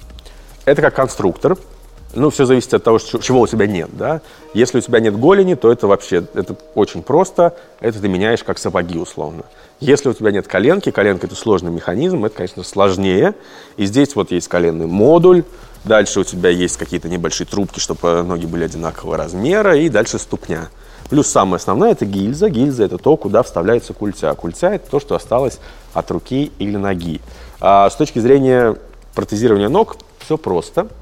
Это 0.65 0.81
как 0.81 0.95
конструктор. 0.95 1.57
Ну, 2.13 2.29
все 2.29 2.45
зависит 2.45 2.73
от 2.73 2.83
того, 2.83 2.99
чего 2.99 3.41
у 3.41 3.47
тебя 3.47 3.67
нет, 3.67 3.89
да. 3.93 4.21
Если 4.53 4.77
у 4.77 4.81
тебя 4.81 4.99
нет 4.99 5.19
голени, 5.19 5.55
то 5.55 5.71
это 5.71 5.87
вообще, 5.87 6.23
это 6.33 6.55
очень 6.73 7.03
просто. 7.03 7.55
Это 7.79 7.99
ты 7.99 8.07
меняешь 8.07 8.43
как 8.43 8.57
сапоги, 8.57 8.97
условно. 8.97 9.43
Если 9.79 10.09
у 10.09 10.13
тебя 10.13 10.31
нет 10.31 10.47
коленки, 10.47 10.89
коленка– 10.89 11.27
это 11.27 11.35
сложный 11.35 11.71
механизм, 11.71 12.25
это, 12.25 12.37
конечно, 12.37 12.63
сложнее. 12.63 13.35
И 13.75 13.85
здесь 13.85 14.15
вот 14.15 14.31
есть 14.31 14.47
коленный 14.47 14.87
модуль, 14.87 15.43
Дальше 15.83 16.19
у 16.19 16.23
тебя 16.25 16.49
есть 16.49 16.75
какие-то 16.75 17.07
небольшие 17.07 17.47
трубки, 17.47 17.79
чтобы 17.79 18.21
ноги 18.21 18.45
были 18.45 18.65
одинакового 18.65 19.15
размера, 19.15 19.77
и 19.77 19.87
дальше 19.87 20.19
ступня. 20.19 20.67
Плюс 21.09 21.27
самое 21.27 21.57
основное– 21.57 21.91
это 21.93 22.05
гильза. 22.05 22.49
Гильза– 22.49 22.83
это 22.85 22.97
то, 22.97 23.15
куда 23.15 23.41
вставляется 23.41 23.93
культя. 23.93 24.33
Культя– 24.33 24.73
это 24.73 24.89
то, 24.89 24.99
что 24.99 25.15
осталось 25.15 25.59
от 25.93 26.11
руки 26.11 26.51
или 26.59 26.75
ноги. 26.75 27.21
А 27.61 27.89
с 27.89 27.95
точки 27.95 28.19
зрения 28.19 28.75
протезирования 29.15 29.69
ног 29.69 29.95
все 30.19 30.37
просто– 30.37 30.87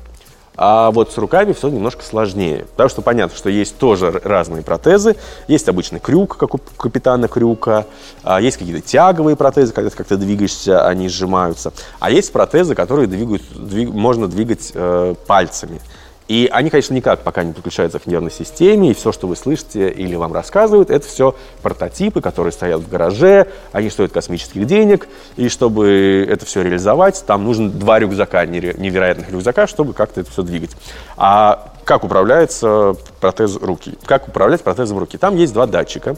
а 0.58 0.91
вот 0.91 1.12
с 1.12 1.18
руками 1.18 1.54
все 1.54 1.70
немножко 1.70 2.04
сложнее. 2.04 2.65
Потому 2.72 2.89
что 2.89 3.02
понятно, 3.02 3.36
что 3.38 3.50
есть 3.50 3.78
тоже 3.78 4.22
разные 4.24 4.63
протезы. 4.63 5.15
Есть 5.48 5.68
обычный 5.68 6.00
крюк, 6.00 6.38
как 6.38 6.56
у 6.56 6.58
капитана 6.78 7.28
крюка. 7.28 7.86
А 8.24 8.39
есть 8.39 8.58
какие-то 8.58 8.82
тяговые 8.82 9.36
протезы, 9.36 9.74
когда 9.74 9.89
ты 9.89 9.98
как-то 9.98 10.18
двигаешься, 10.18 10.88
они 10.88 11.10
сжимаются. 11.10 11.74
А 12.00 12.10
есть 12.10 12.32
протезы, 12.32 12.76
которые 12.76 13.08
двигают, 13.08 13.44
двиг, 13.54 13.89
можно 13.89 14.28
двигать 14.28 14.72
э, 14.74 15.15
пальцами. 15.28 15.82
И 16.28 16.50
они, 16.52 16.72
конечно, 16.72 16.94
никак 16.94 17.22
пока 17.22 17.44
не 17.44 17.54
подключаются 17.54 18.00
к 18.00 18.08
нервной 18.08 18.32
системе, 18.32 18.92
и 18.92 18.94
все, 18.96 19.12
что 19.12 19.28
вы 19.28 19.36
слышите 19.36 19.90
или 19.90 20.16
вам 20.16 20.34
рассказывают, 20.34 20.90
это 20.90 21.08
все 21.08 21.36
прототипы, 21.62 22.20
которые 22.20 22.52
стоят 22.52 22.82
в 22.82 22.90
гараже, 22.90 23.48
они 23.72 23.92
стоят 23.92 24.12
космических 24.12 24.66
денег, 24.66 25.08
и 25.36 25.50
чтобы 25.50 26.26
это 26.28 26.46
все 26.46 26.64
реализовать, 26.64 27.24
там 27.28 27.44
нужно 27.44 27.70
два 27.70 28.00
рюкзака, 28.00 28.46
невероятных 28.48 29.30
рюкзака, 29.30 29.68
чтобы 29.68 29.94
как-то 29.94 30.22
это 30.22 30.32
все 30.32 30.42
двигать. 30.42 30.72
А 31.16 31.72
как 31.84 32.04
управляется 32.04 32.96
протез 33.20 33.58
руки? 33.58 33.94
Как 34.06 34.28
управлять 34.28 34.64
протезом 34.64 34.98
руки? 34.98 35.20
Там 35.20 35.36
есть 35.36 35.54
два 35.54 35.68
датчика, 35.68 36.16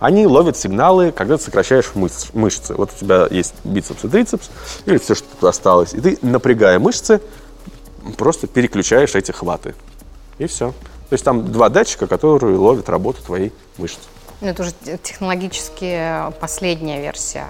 они 0.00 0.26
ловят 0.26 0.56
сигналы, 0.56 1.12
когда 1.12 1.36
ты 1.36 1.44
сокращаешь 1.44 1.92
мышц, 1.94 2.28
мышцы. 2.32 2.74
Вот 2.74 2.90
у 2.94 2.98
тебя 2.98 3.26
есть 3.30 3.54
бицепс 3.64 4.04
и 4.04 4.08
трицепс, 4.08 4.50
или 4.86 4.98
все, 4.98 5.14
что 5.14 5.26
тут 5.28 5.48
осталось, 5.48 5.94
и 5.94 6.00
ты, 6.00 6.18
напрягая 6.22 6.78
мышцы, 6.78 7.20
просто 8.16 8.46
переключаешь 8.46 9.14
эти 9.14 9.32
хваты. 9.32 9.74
И 10.38 10.46
все. 10.46 10.70
То 11.08 11.14
есть 11.14 11.24
там 11.24 11.50
два 11.50 11.68
датчика, 11.68 12.06
которые 12.06 12.56
ловят 12.56 12.88
работу 12.88 13.22
твоей 13.22 13.52
мышцы. 13.78 14.00
Ну, 14.40 14.48
это 14.48 14.62
уже 14.62 14.72
технологически 15.02 16.32
последняя 16.40 17.00
версия. 17.00 17.46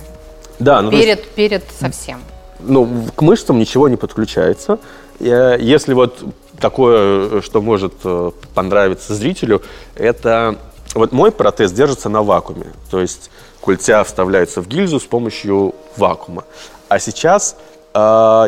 Да, 0.59 0.81
ну, 0.81 0.91
перед, 0.91 1.19
есть, 1.19 1.31
перед 1.31 1.65
совсем. 1.79 2.21
Ну, 2.61 3.07
к 3.15 3.21
мышцам 3.23 3.59
ничего 3.59 3.89
не 3.89 3.97
подключается. 3.97 4.79
Если 5.21 5.93
вот 5.93 6.25
такое, 6.59 7.43
что 7.43 7.61
может 7.61 7.95
э, 8.05 8.31
понравиться 8.55 9.15
зрителю, 9.15 9.63
это 9.95 10.57
вот 10.95 11.13
мой 11.13 11.31
протез 11.31 11.73
держится 11.73 12.09
на 12.09 12.23
вакууме. 12.23 12.67
То 12.91 13.01
есть 13.01 13.31
культя 13.61 14.03
вставляется 14.05 14.61
в 14.61 14.69
гильзу 14.69 14.99
с 14.99 15.05
помощью 15.05 15.75
вакуума. 15.97 16.45
А 16.89 16.99
сейчас 16.99 17.55
э, 17.55 17.68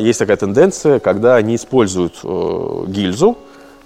есть 0.01 0.19
такая 0.19 0.37
тенденция, 0.37 1.01
когда 1.01 1.37
они 1.37 1.57
используют 1.57 2.21
э, 2.23 2.85
гильзу, 2.89 3.39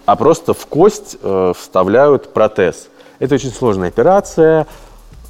а 0.04 0.16
просто 0.16 0.52
в 0.52 0.66
кость 0.66 1.16
э, 1.22 1.52
вставляют 1.58 2.32
протез. 2.32 2.88
Это 3.18 3.36
очень 3.36 3.50
сложная 3.50 3.88
операция. 3.88 4.66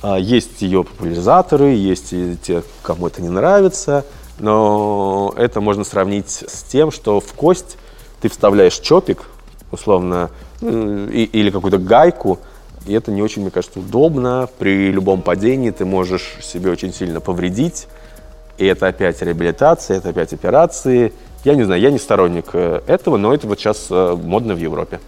А, 0.02 0.18
есть 0.18 0.60
ее 0.60 0.84
популяризаторы, 0.84 1.68
есть 1.68 2.12
и 2.12 2.36
те, 2.36 2.62
кому 2.82 3.06
это 3.06 3.22
не 3.22 3.30
нравится, 3.30 4.04
но 4.38 5.32
это 5.36 5.60
можно 5.62 5.82
сравнить 5.82 6.44
с 6.46 6.62
тем, 6.64 6.90
что 6.90 7.20
в 7.20 7.32
кость 7.32 7.78
ты 8.20 8.28
вставляешь 8.28 8.74
чопик, 8.74 9.22
условно, 9.70 10.30
ну, 10.60 11.06
или 11.08 11.50
какую-то 11.50 11.78
гайку, 11.78 12.38
и 12.86 12.92
это 12.92 13.12
не 13.12 13.22
очень, 13.22 13.42
мне 13.42 13.50
кажется, 13.50 13.80
удобно. 13.80 14.48
При 14.58 14.90
любом 14.90 15.22
падении 15.22 15.70
ты 15.70 15.86
можешь 15.86 16.36
себе 16.42 16.70
очень 16.70 16.92
сильно 16.92 17.20
повредить. 17.20 17.86
И 18.58 18.66
это 18.66 18.86
опять 18.86 19.20
реабилитация, 19.22 19.98
это 19.98 20.10
опять 20.10 20.32
операции. 20.32 21.12
Я 21.44 21.54
не 21.54 21.64
знаю, 21.64 21.80
я 21.80 21.90
не 21.90 21.98
сторонник 21.98 22.46
э, 22.52 22.82
этого, 22.86 23.16
но 23.16 23.34
это 23.34 23.46
вот 23.46 23.58
сейчас 23.58 23.88
э, 23.90 24.16
модно 24.22 24.54
в 24.54 24.58
Европе. 24.58 25.00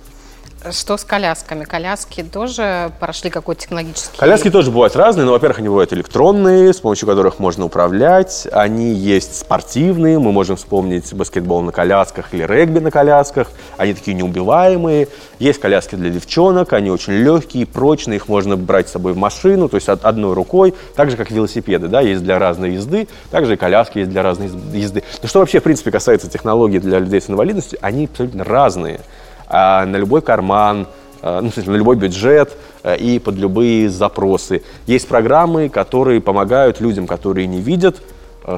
Что 0.73 0.97
с 0.97 1.05
колясками? 1.05 1.65
Коляски 1.65 2.23
тоже 2.23 2.91
прошли 2.99 3.31
какой-то 3.31 3.63
технологический... 3.63 4.17
Коляски 4.17 4.51
тоже 4.51 4.71
бывают 4.71 4.97
разные, 4.97 5.25
но, 5.25 5.33
во-первых, 5.33 5.59
они 5.59 5.69
бывают 5.69 5.93
электронные, 5.93 6.73
с 6.73 6.81
помощью 6.81 7.07
которых 7.07 7.39
можно 7.39 7.65
управлять. 7.65 8.49
Они 8.51 8.93
есть 8.93 9.37
спортивные, 9.37 10.19
мы 10.19 10.33
можем 10.33 10.57
вспомнить 10.57 11.13
баскетбол 11.13 11.63
на 11.63 11.73
колясках 11.73 12.35
или 12.35 12.43
регби 12.43 12.81
на 12.81 12.91
колясках. 12.91 13.51
Они 13.77 13.95
такие 13.95 14.15
неубиваемые. 14.15 15.09
Есть 15.39 15.61
коляски 15.61 15.95
для 15.95 16.11
девчонок, 16.11 16.73
они 16.73 16.91
очень 16.91 17.13
легкие, 17.13 17.67
прочные, 17.67 18.17
их 18.17 18.29
можно 18.29 18.57
брать 18.57 18.89
с 18.89 18.93
собой 18.93 19.13
в 19.13 19.17
машину, 19.17 19.69
то 19.69 19.77
есть 19.77 19.89
одной 19.89 20.35
рукой, 20.35 20.75
так 20.95 21.11
же, 21.11 21.17
как 21.17 21.31
велосипеды, 21.31 21.89
да, 21.89 22.01
есть 22.01 22.23
для 22.25 22.39
разной 22.39 22.73
езды, 22.73 23.09
также 23.31 23.55
и 23.55 23.57
коляски 23.57 23.99
есть 23.99 24.11
для 24.11 24.23
разной 24.23 24.51
езды. 24.73 25.05
Но 25.23 25.29
что 25.29 25.41
вообще, 25.41 25.61
в 25.61 25.63
принципе, 25.63 25.91
касается 25.91 26.29
технологий 26.29 26.79
для 26.79 26.99
людей 26.99 27.21
с 27.21 27.29
инвалидностью, 27.29 27.79
они 27.83 28.07
абсолютно 28.07 28.45
разные. 28.45 29.01
А, 29.49 29.85
на 29.87 29.97
любой 29.97 30.23
карман, 30.23 30.89
а, 31.23 31.41
ну, 31.41 31.51
на 31.55 31.77
любой 31.77 31.97
бюджет 31.97 32.57
а, 32.83 32.95
и 32.95 33.19
под 33.19 33.37
любые 33.37 33.89
запросы. 33.89 34.63
Есть 34.87 35.09
программы, 35.09 35.69
которые 35.69 36.21
помогают 36.21 36.81
людям, 36.81 37.07
которые 37.07 37.47
не 37.47 37.61
видят, 37.61 38.03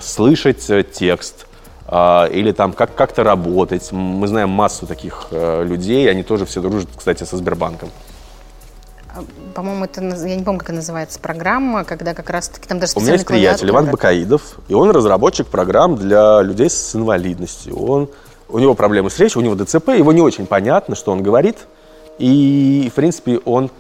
слышать 0.03 0.69
э, 0.69 0.83
текст 0.83 1.47
или 1.91 2.53
там 2.55 2.75
как- 2.75 2.95
как-то 2.95 3.25
работать. 3.25 3.91
Мы 3.93 4.29
знаем 4.29 4.51
массу 4.51 4.87
таких 4.87 5.29
э, 5.31 5.65
людей, 5.65 6.11
они 6.11 6.23
тоже 6.23 6.45
все 6.45 6.61
дружат, 6.61 6.91
кстати, 6.95 7.25
со 7.25 7.39
Сбербанком. 7.39 7.89
По-моему, 9.55 9.87
это, 9.87 10.03
я 10.03 10.37
не 10.37 10.43
помню, 10.45 10.61
как 10.61 10.71
называется 10.71 11.19
программа, 11.19 11.85
когда 11.85 12.13
как 12.13 12.29
раз-таки 12.29 12.69
там 12.69 12.79
даже 12.79 12.93
У 12.97 13.01
меня 13.01 13.15
есть 13.15 13.27
приятель 13.27 13.71
Иван 13.71 13.87
Бакаидов, 13.91 14.59
и 14.69 14.75
он 14.75 14.91
разработчик 14.91 15.47
программ 15.47 15.97
для 15.97 16.43
людей 16.43 16.69
с 16.69 16.95
инвалидностью. 16.95 17.77
Он 17.83 18.11
у 18.49 18.59
него 18.59 18.75
проблемы 18.75 19.11
с 19.11 19.19
речью, 19.19 19.41
у 19.41 19.45
него 19.45 19.55
ДЦП, 19.55 19.89
его 19.91 20.13
не 20.13 20.23
очень 20.23 20.47
понятно, 20.47 20.95
что 20.95 21.13
он 21.13 21.23
говорит. 21.23 21.67
И, 22.19 22.89
в 22.91 22.95
принципе, 22.95 23.39
он 23.45 23.71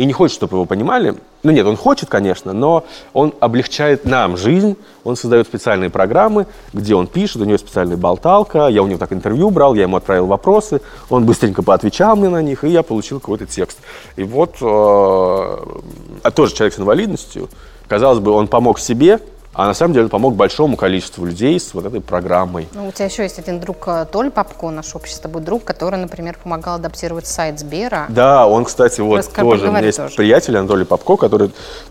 и 0.00 0.06
не 0.06 0.14
хочет, 0.14 0.36
чтобы 0.36 0.56
его 0.56 0.64
понимали. 0.64 1.14
Ну 1.42 1.52
нет, 1.52 1.66
он 1.66 1.76
хочет, 1.76 2.08
конечно, 2.08 2.54
но 2.54 2.84
он 3.12 3.34
облегчает 3.38 4.06
нам 4.06 4.38
жизнь. 4.38 4.78
Он 5.04 5.14
создает 5.14 5.46
специальные 5.46 5.90
программы, 5.90 6.46
где 6.72 6.94
он 6.94 7.06
пишет, 7.06 7.42
у 7.42 7.44
него 7.44 7.58
специальная 7.58 7.98
болталка. 7.98 8.68
Я 8.68 8.82
у 8.82 8.86
него 8.86 8.98
так 8.98 9.12
интервью 9.12 9.50
брал, 9.50 9.74
я 9.74 9.82
ему 9.82 9.98
отправил 9.98 10.26
вопросы, 10.26 10.80
он 11.10 11.26
быстренько 11.26 11.62
поотвечал 11.62 12.16
мне 12.16 12.30
на 12.30 12.40
них, 12.40 12.64
и 12.64 12.70
я 12.70 12.82
получил 12.82 13.20
какой-то 13.20 13.44
текст. 13.44 13.78
И 14.16 14.22
вот, 14.22 14.56
э, 14.62 14.64
а 14.64 16.30
тоже 16.34 16.54
человек 16.54 16.72
с 16.72 16.78
инвалидностью, 16.78 17.50
казалось 17.86 18.20
бы, 18.20 18.30
он 18.30 18.48
помог 18.48 18.78
себе, 18.78 19.20
а 19.52 19.66
на 19.66 19.74
самом 19.74 19.94
деле 19.94 20.08
помог 20.08 20.36
большому 20.36 20.76
количеству 20.76 21.24
людей 21.24 21.58
с 21.58 21.74
вот 21.74 21.84
этой 21.84 22.00
программой. 22.00 22.68
Ну, 22.72 22.88
у 22.88 22.92
тебя 22.92 23.06
еще 23.06 23.24
есть 23.24 23.38
один 23.38 23.58
друг 23.58 23.88
э, 23.88 24.06
Толь 24.10 24.30
Попко, 24.30 24.70
наш 24.70 24.94
общий 24.94 25.14
с 25.14 25.18
тобой 25.18 25.42
друг, 25.42 25.64
который, 25.64 25.98
например, 25.98 26.38
помогал 26.40 26.76
адаптировать 26.76 27.26
сайт 27.26 27.58
Сбера. 27.58 28.06
Да, 28.08 28.46
он, 28.46 28.64
кстати, 28.64 29.00
вот 29.00 29.18
Расскажи, 29.18 29.48
тоже, 29.48 29.68
у 29.68 29.72
меня 29.72 29.80
есть 29.80 29.98
тоже. 29.98 30.14
приятель 30.14 30.56
Анатолий 30.56 30.84
Попко, 30.84 31.16
который 31.16 31.50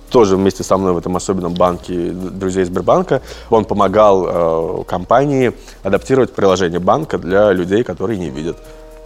тоже 0.10 0.38
вместе 0.38 0.64
со 0.64 0.78
мной 0.78 0.94
в 0.94 0.98
этом 0.98 1.16
особенном 1.18 1.54
банке 1.54 2.12
друзей 2.12 2.64
Сбербанка, 2.64 3.22
он 3.50 3.66
помогал 3.66 4.82
э, 4.82 4.84
компании 4.86 5.52
адаптировать 5.84 6.34
приложение 6.34 6.80
банка 6.80 7.18
для 7.18 7.52
людей, 7.52 7.84
которые 7.84 8.18
не 8.18 8.30
видят. 8.30 8.58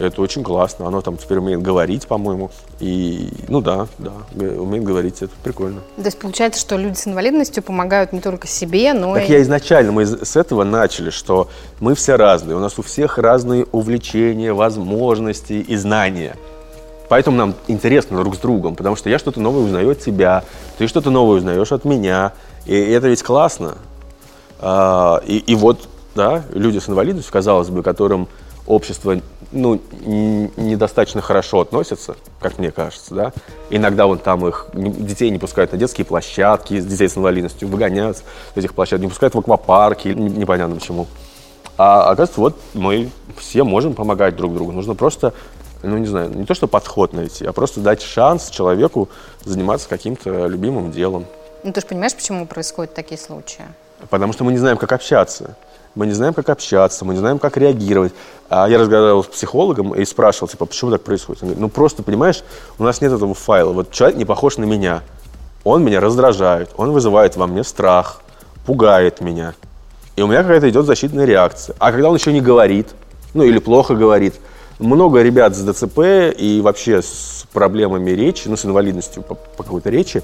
Это 0.03 0.21
очень 0.21 0.43
классно. 0.43 0.87
Оно 0.87 1.01
там 1.01 1.17
теперь 1.17 1.37
умеет 1.37 1.61
говорить, 1.61 2.07
по-моему. 2.07 2.51
И, 2.79 3.29
ну 3.47 3.61
да, 3.61 3.87
да, 3.97 4.11
умеет 4.35 4.83
говорить. 4.83 5.21
Это 5.21 5.31
прикольно. 5.43 5.81
То 5.95 6.03
есть 6.03 6.19
получается, 6.19 6.59
что 6.59 6.77
люди 6.77 6.95
с 6.95 7.07
инвалидностью 7.07 7.63
помогают 7.63 8.13
не 8.13 8.19
только 8.19 8.47
себе, 8.47 8.93
но 8.93 9.13
так 9.13 9.29
и... 9.29 9.31
я 9.31 9.41
изначально, 9.41 9.91
мы 9.91 10.05
с 10.05 10.35
этого 10.35 10.63
начали, 10.63 11.09
что 11.09 11.49
мы 11.79 11.95
все 11.95 12.15
разные. 12.15 12.55
У 12.57 12.59
нас 12.59 12.77
у 12.77 12.81
всех 12.81 13.17
разные 13.17 13.65
увлечения, 13.71 14.53
возможности 14.53 15.53
и 15.53 15.75
знания. 15.75 16.35
Поэтому 17.09 17.37
нам 17.37 17.53
интересно 17.67 18.17
друг 18.17 18.35
с 18.35 18.39
другом, 18.39 18.75
потому 18.75 18.95
что 18.95 19.09
я 19.09 19.19
что-то 19.19 19.39
новое 19.39 19.63
узнаю 19.63 19.91
от 19.91 19.99
тебя, 19.99 20.43
ты 20.77 20.87
что-то 20.87 21.11
новое 21.11 21.37
узнаешь 21.37 21.71
от 21.71 21.85
меня. 21.85 22.33
И 22.65 22.75
это 22.75 23.07
ведь 23.07 23.21
классно. 23.23 23.75
А, 24.59 25.21
и, 25.25 25.37
и 25.37 25.55
вот, 25.55 25.87
да, 26.15 26.43
люди 26.53 26.79
с 26.79 26.89
инвалидностью, 26.89 27.31
казалось 27.31 27.69
бы, 27.69 27.83
которым 27.83 28.27
общество 28.65 29.19
ну, 29.53 29.79
недостаточно 30.57 31.21
хорошо 31.21 31.61
относится, 31.61 32.15
как 32.39 32.57
мне 32.57 32.71
кажется, 32.71 33.15
да. 33.15 33.33
Иногда 33.69 34.07
вон 34.07 34.17
там 34.17 34.45
их, 34.47 34.67
детей 34.73 35.29
не 35.29 35.39
пускают 35.39 35.71
на 35.71 35.77
детские 35.77 36.05
площадки, 36.05 36.81
детей 36.81 37.07
с 37.07 37.17
инвалидностью 37.17 37.67
выгоняют 37.67 38.17
с 38.17 38.23
этих 38.55 38.73
площадок, 38.73 39.03
не 39.03 39.09
пускают 39.09 39.35
в 39.35 39.39
аквапарки, 39.39 40.09
непонятно 40.09 40.75
почему. 40.75 41.07
А 41.77 42.09
оказывается, 42.11 42.39
вот 42.39 42.59
мы 42.73 43.09
все 43.37 43.63
можем 43.63 43.93
помогать 43.93 44.35
друг 44.35 44.53
другу. 44.53 44.71
Нужно 44.71 44.95
просто, 44.95 45.33
ну 45.81 45.97
не 45.97 46.07
знаю, 46.07 46.29
не 46.29 46.45
то 46.45 46.53
что 46.53 46.67
подход 46.67 47.13
найти, 47.13 47.45
а 47.45 47.53
просто 47.53 47.79
дать 47.79 48.01
шанс 48.01 48.49
человеку 48.49 49.09
заниматься 49.43 49.87
каким-то 49.89 50.47
любимым 50.47 50.91
делом. 50.91 51.25
Ну 51.63 51.71
ты 51.71 51.81
же 51.81 51.87
понимаешь, 51.87 52.13
почему 52.13 52.45
происходят 52.45 52.93
такие 52.93 53.19
случаи? 53.19 53.63
Потому 54.09 54.33
что 54.33 54.43
мы 54.43 54.51
не 54.51 54.57
знаем, 54.57 54.77
как 54.77 54.91
общаться 54.91 55.55
мы 55.95 56.07
не 56.07 56.13
знаем, 56.13 56.33
как 56.33 56.49
общаться, 56.49 57.05
мы 57.05 57.13
не 57.13 57.19
знаем, 57.19 57.39
как 57.39 57.57
реагировать. 57.57 58.13
А 58.49 58.67
я 58.67 58.77
разговаривал 58.77 59.23
с 59.23 59.27
психологом 59.27 59.93
и 59.93 60.05
спрашивал, 60.05 60.47
типа, 60.47 60.65
почему 60.65 60.91
так 60.91 61.01
происходит? 61.01 61.43
Он 61.43 61.49
говорит, 61.49 61.61
ну 61.61 61.69
просто, 61.69 62.03
понимаешь, 62.03 62.43
у 62.79 62.83
нас 62.83 63.01
нет 63.01 63.11
этого 63.11 63.33
файла. 63.33 63.71
Вот 63.71 63.91
человек 63.91 64.17
не 64.17 64.25
похож 64.25 64.57
на 64.57 64.63
меня. 64.63 65.01
Он 65.63 65.83
меня 65.83 66.01
раздражает, 66.01 66.71
он 66.75 66.91
вызывает 66.91 67.37
во 67.37 67.47
мне 67.47 67.63
страх, 67.63 68.21
пугает 68.65 69.21
меня. 69.21 69.53
И 70.15 70.21
у 70.21 70.27
меня 70.27 70.41
какая-то 70.41 70.69
идет 70.69 70.85
защитная 70.85 71.25
реакция. 71.25 71.75
А 71.79 71.91
когда 71.91 72.09
он 72.09 72.15
еще 72.15 72.33
не 72.33 72.41
говорит, 72.41 72.89
ну 73.33 73.43
или 73.43 73.59
плохо 73.59 73.95
говорит, 73.95 74.35
много 74.79 75.21
ребят 75.21 75.55
с 75.55 75.61
ДЦП 75.61 75.99
и 76.37 76.59
вообще 76.61 77.01
с 77.01 77.45
проблемами 77.53 78.11
речи, 78.11 78.47
ну 78.47 78.57
с 78.57 78.65
инвалидностью 78.65 79.23
по, 79.23 79.35
по 79.35 79.63
какой-то 79.63 79.89
речи, 79.89 80.21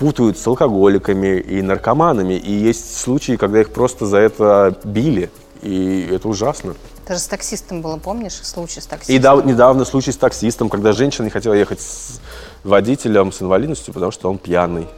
путают 0.00 0.38
с 0.38 0.46
алкоголиками 0.46 1.38
и 1.38 1.60
наркоманами. 1.60 2.34
И 2.34 2.52
есть 2.52 2.98
случаи, 2.98 3.36
когда 3.36 3.60
их 3.60 3.70
просто 3.70 4.06
за 4.06 4.16
это 4.16 4.74
били. 4.82 5.30
И 5.60 6.08
это 6.10 6.26
ужасно. 6.26 6.74
Даже 7.06 7.20
с 7.20 7.26
таксистом 7.26 7.82
было, 7.82 7.98
помнишь, 7.98 8.32
случай 8.42 8.80
с 8.80 8.86
таксистом? 8.86 9.14
И 9.14 9.18
да, 9.18 9.34
недавно 9.36 9.84
случай 9.84 10.10
с 10.10 10.16
таксистом, 10.16 10.70
когда 10.70 10.92
женщина 10.92 11.24
не 11.24 11.30
хотела 11.30 11.52
ехать 11.52 11.82
с 11.82 12.18
водителем 12.64 13.30
с 13.30 13.42
инвалидностью, 13.42 13.92
потому 13.92 14.10
что 14.10 14.30
он 14.30 14.38
пьяный. 14.38 14.88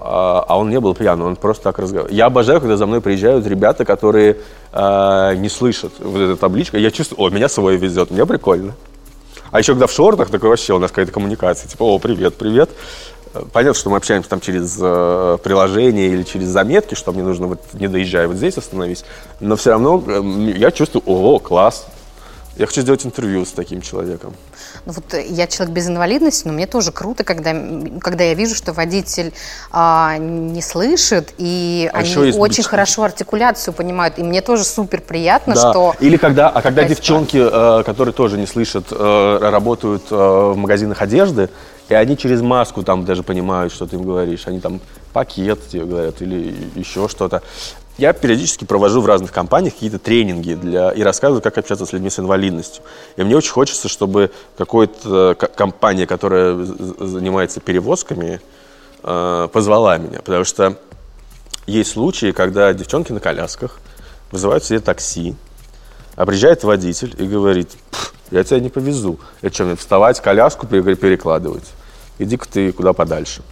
А, 0.00 0.44
а 0.48 0.58
он 0.58 0.70
не 0.70 0.80
был 0.80 0.96
пьяный, 0.96 1.24
он 1.24 1.36
просто 1.36 1.62
так 1.62 1.78
разговаривал. 1.78 2.12
Я 2.12 2.26
обожаю, 2.26 2.60
когда 2.60 2.76
за 2.76 2.86
мной 2.86 3.00
приезжают 3.00 3.46
ребята, 3.46 3.84
которые 3.84 4.38
э, 4.72 5.34
не 5.36 5.48
слышат 5.48 5.92
вот 6.00 6.20
эту 6.20 6.36
табличку. 6.36 6.76
Я 6.78 6.90
чувствую, 6.90 7.24
о, 7.24 7.30
меня 7.30 7.48
свой 7.48 7.76
везет, 7.76 8.10
мне 8.10 8.26
прикольно. 8.26 8.74
А 9.52 9.58
еще 9.58 9.74
когда 9.74 9.86
в 9.86 9.92
шортах, 9.92 10.30
такой 10.30 10.48
вообще 10.48 10.72
у 10.72 10.78
нас 10.78 10.90
какая-то 10.90 11.12
коммуникация. 11.12 11.68
Типа, 11.68 11.84
о, 11.84 11.98
привет, 11.98 12.34
привет. 12.36 12.70
Понятно, 13.52 13.78
что 13.78 13.90
мы 13.90 13.96
общаемся 13.96 14.28
там 14.28 14.40
через 14.40 14.76
э, 14.80 15.38
приложение 15.42 16.08
или 16.08 16.22
через 16.22 16.48
заметки, 16.48 16.94
что 16.94 17.12
мне 17.12 17.22
нужно 17.22 17.46
вот 17.46 17.60
не 17.72 17.88
доезжая 17.88 18.28
вот 18.28 18.36
здесь 18.36 18.58
остановись. 18.58 19.04
Но 19.40 19.56
все 19.56 19.70
равно 19.70 20.02
э, 20.06 20.52
я 20.56 20.70
чувствую, 20.70 21.02
о, 21.06 21.38
класс. 21.38 21.86
Я 22.56 22.66
хочу 22.66 22.82
сделать 22.82 23.06
интервью 23.06 23.46
с 23.46 23.52
таким 23.52 23.80
человеком. 23.80 24.34
Ну 24.84 24.92
вот 24.92 25.14
я 25.14 25.46
человек 25.46 25.74
без 25.74 25.88
инвалидности, 25.88 26.46
но 26.46 26.52
мне 26.52 26.66
тоже 26.66 26.90
круто, 26.90 27.22
когда, 27.22 27.54
когда 28.00 28.24
я 28.24 28.34
вижу, 28.34 28.54
что 28.54 28.72
водитель 28.72 29.32
а, 29.70 30.16
не 30.18 30.60
слышит, 30.60 31.32
и 31.38 31.88
а 31.92 31.98
они 31.98 32.16
очень 32.16 32.62
быть... 32.62 32.66
хорошо 32.66 33.04
артикуляцию 33.04 33.74
понимают. 33.74 34.18
И 34.18 34.22
мне 34.22 34.40
тоже 34.40 34.64
супер 34.64 35.00
приятно, 35.00 35.54
да. 35.54 35.70
что... 35.70 35.94
Или 36.00 36.16
когда, 36.16 36.48
а 36.48 36.62
когда 36.62 36.84
девчонки, 36.84 37.36
э, 37.36 37.82
которые 37.84 38.12
тоже 38.12 38.38
не 38.38 38.46
слышат, 38.46 38.86
э, 38.90 39.38
работают 39.40 40.04
э, 40.10 40.14
в 40.14 40.56
магазинах 40.56 41.00
одежды, 41.00 41.48
и 41.88 41.94
они 41.94 42.16
через 42.16 42.40
маску 42.40 42.82
там 42.82 43.04
даже 43.04 43.22
понимают, 43.22 43.72
что 43.72 43.86
ты 43.86 43.96
им 43.96 44.02
говоришь. 44.02 44.46
Они 44.46 44.60
там 44.60 44.80
пакет 45.12 45.68
тебе 45.68 45.84
говорят 45.84 46.22
или 46.22 46.54
еще 46.74 47.08
что-то. 47.08 47.42
Я 47.98 48.12
периодически 48.14 48.64
провожу 48.64 49.02
в 49.02 49.06
разных 49.06 49.32
компаниях 49.32 49.74
какие-то 49.74 49.98
тренинги 49.98 50.54
для, 50.54 50.90
и 50.90 51.02
рассказываю, 51.02 51.42
как 51.42 51.58
общаться 51.58 51.84
с 51.84 51.92
людьми 51.92 52.08
с 52.08 52.18
инвалидностью. 52.18 52.82
И 53.16 53.22
мне 53.22 53.36
очень 53.36 53.52
хочется, 53.52 53.88
чтобы 53.88 54.30
какая-то 54.56 55.34
компания, 55.34 56.06
которая 56.06 56.54
занимается 56.54 57.60
перевозками, 57.60 58.40
э, 59.02 59.48
позвала 59.52 59.98
меня. 59.98 60.20
Потому 60.20 60.44
что 60.44 60.78
есть 61.66 61.92
случаи, 61.92 62.32
когда 62.32 62.72
девчонки 62.72 63.12
на 63.12 63.20
колясках 63.20 63.78
вызывают 64.30 64.64
себе 64.64 64.80
такси, 64.80 65.36
а 66.16 66.24
приезжает 66.24 66.64
водитель 66.64 67.14
и 67.18 67.26
говорит, 67.26 67.70
я 68.30 68.42
тебя 68.42 68.60
не 68.60 68.70
повезу. 68.70 69.20
Это 69.42 69.54
что, 69.54 69.64
мне 69.64 69.76
вставать, 69.76 70.20
коляску 70.20 70.66
перекладывать? 70.66 71.70
иди-ка 72.18 72.48
ты 72.48 72.72
куда 72.72 72.92
подальше. 72.92 73.42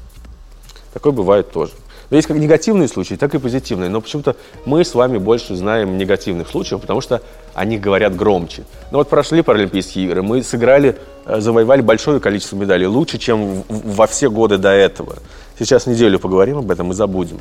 Такое 0.92 1.12
бывает 1.12 1.50
тоже. 1.50 1.72
Но 2.10 2.16
есть 2.16 2.26
как 2.26 2.36
негативные 2.36 2.88
случаи, 2.88 3.14
так 3.14 3.34
и 3.34 3.38
позитивные. 3.38 3.88
Но 3.88 4.00
почему-то 4.00 4.36
мы 4.64 4.84
с 4.84 4.94
вами 4.94 5.18
больше 5.18 5.54
знаем 5.54 5.96
негативных 5.96 6.48
случаев, 6.48 6.80
потому 6.80 7.00
что 7.00 7.22
они 7.54 7.78
говорят 7.78 8.16
громче. 8.16 8.64
Ну 8.90 8.98
вот 8.98 9.08
прошли 9.08 9.42
Паралимпийские 9.42 10.06
игры, 10.06 10.22
мы 10.22 10.42
сыграли, 10.42 10.96
э, 11.26 11.40
завоевали 11.40 11.82
большое 11.82 12.18
количество 12.20 12.56
медалей, 12.56 12.86
лучше, 12.86 13.18
чем 13.18 13.62
во 13.68 14.06
все 14.06 14.28
годы 14.28 14.58
до 14.58 14.70
этого. 14.70 15.16
Сейчас 15.58 15.86
неделю 15.86 16.18
поговорим 16.18 16.58
об 16.58 16.70
этом 16.70 16.90
и 16.90 16.94
забудем. 16.94 17.38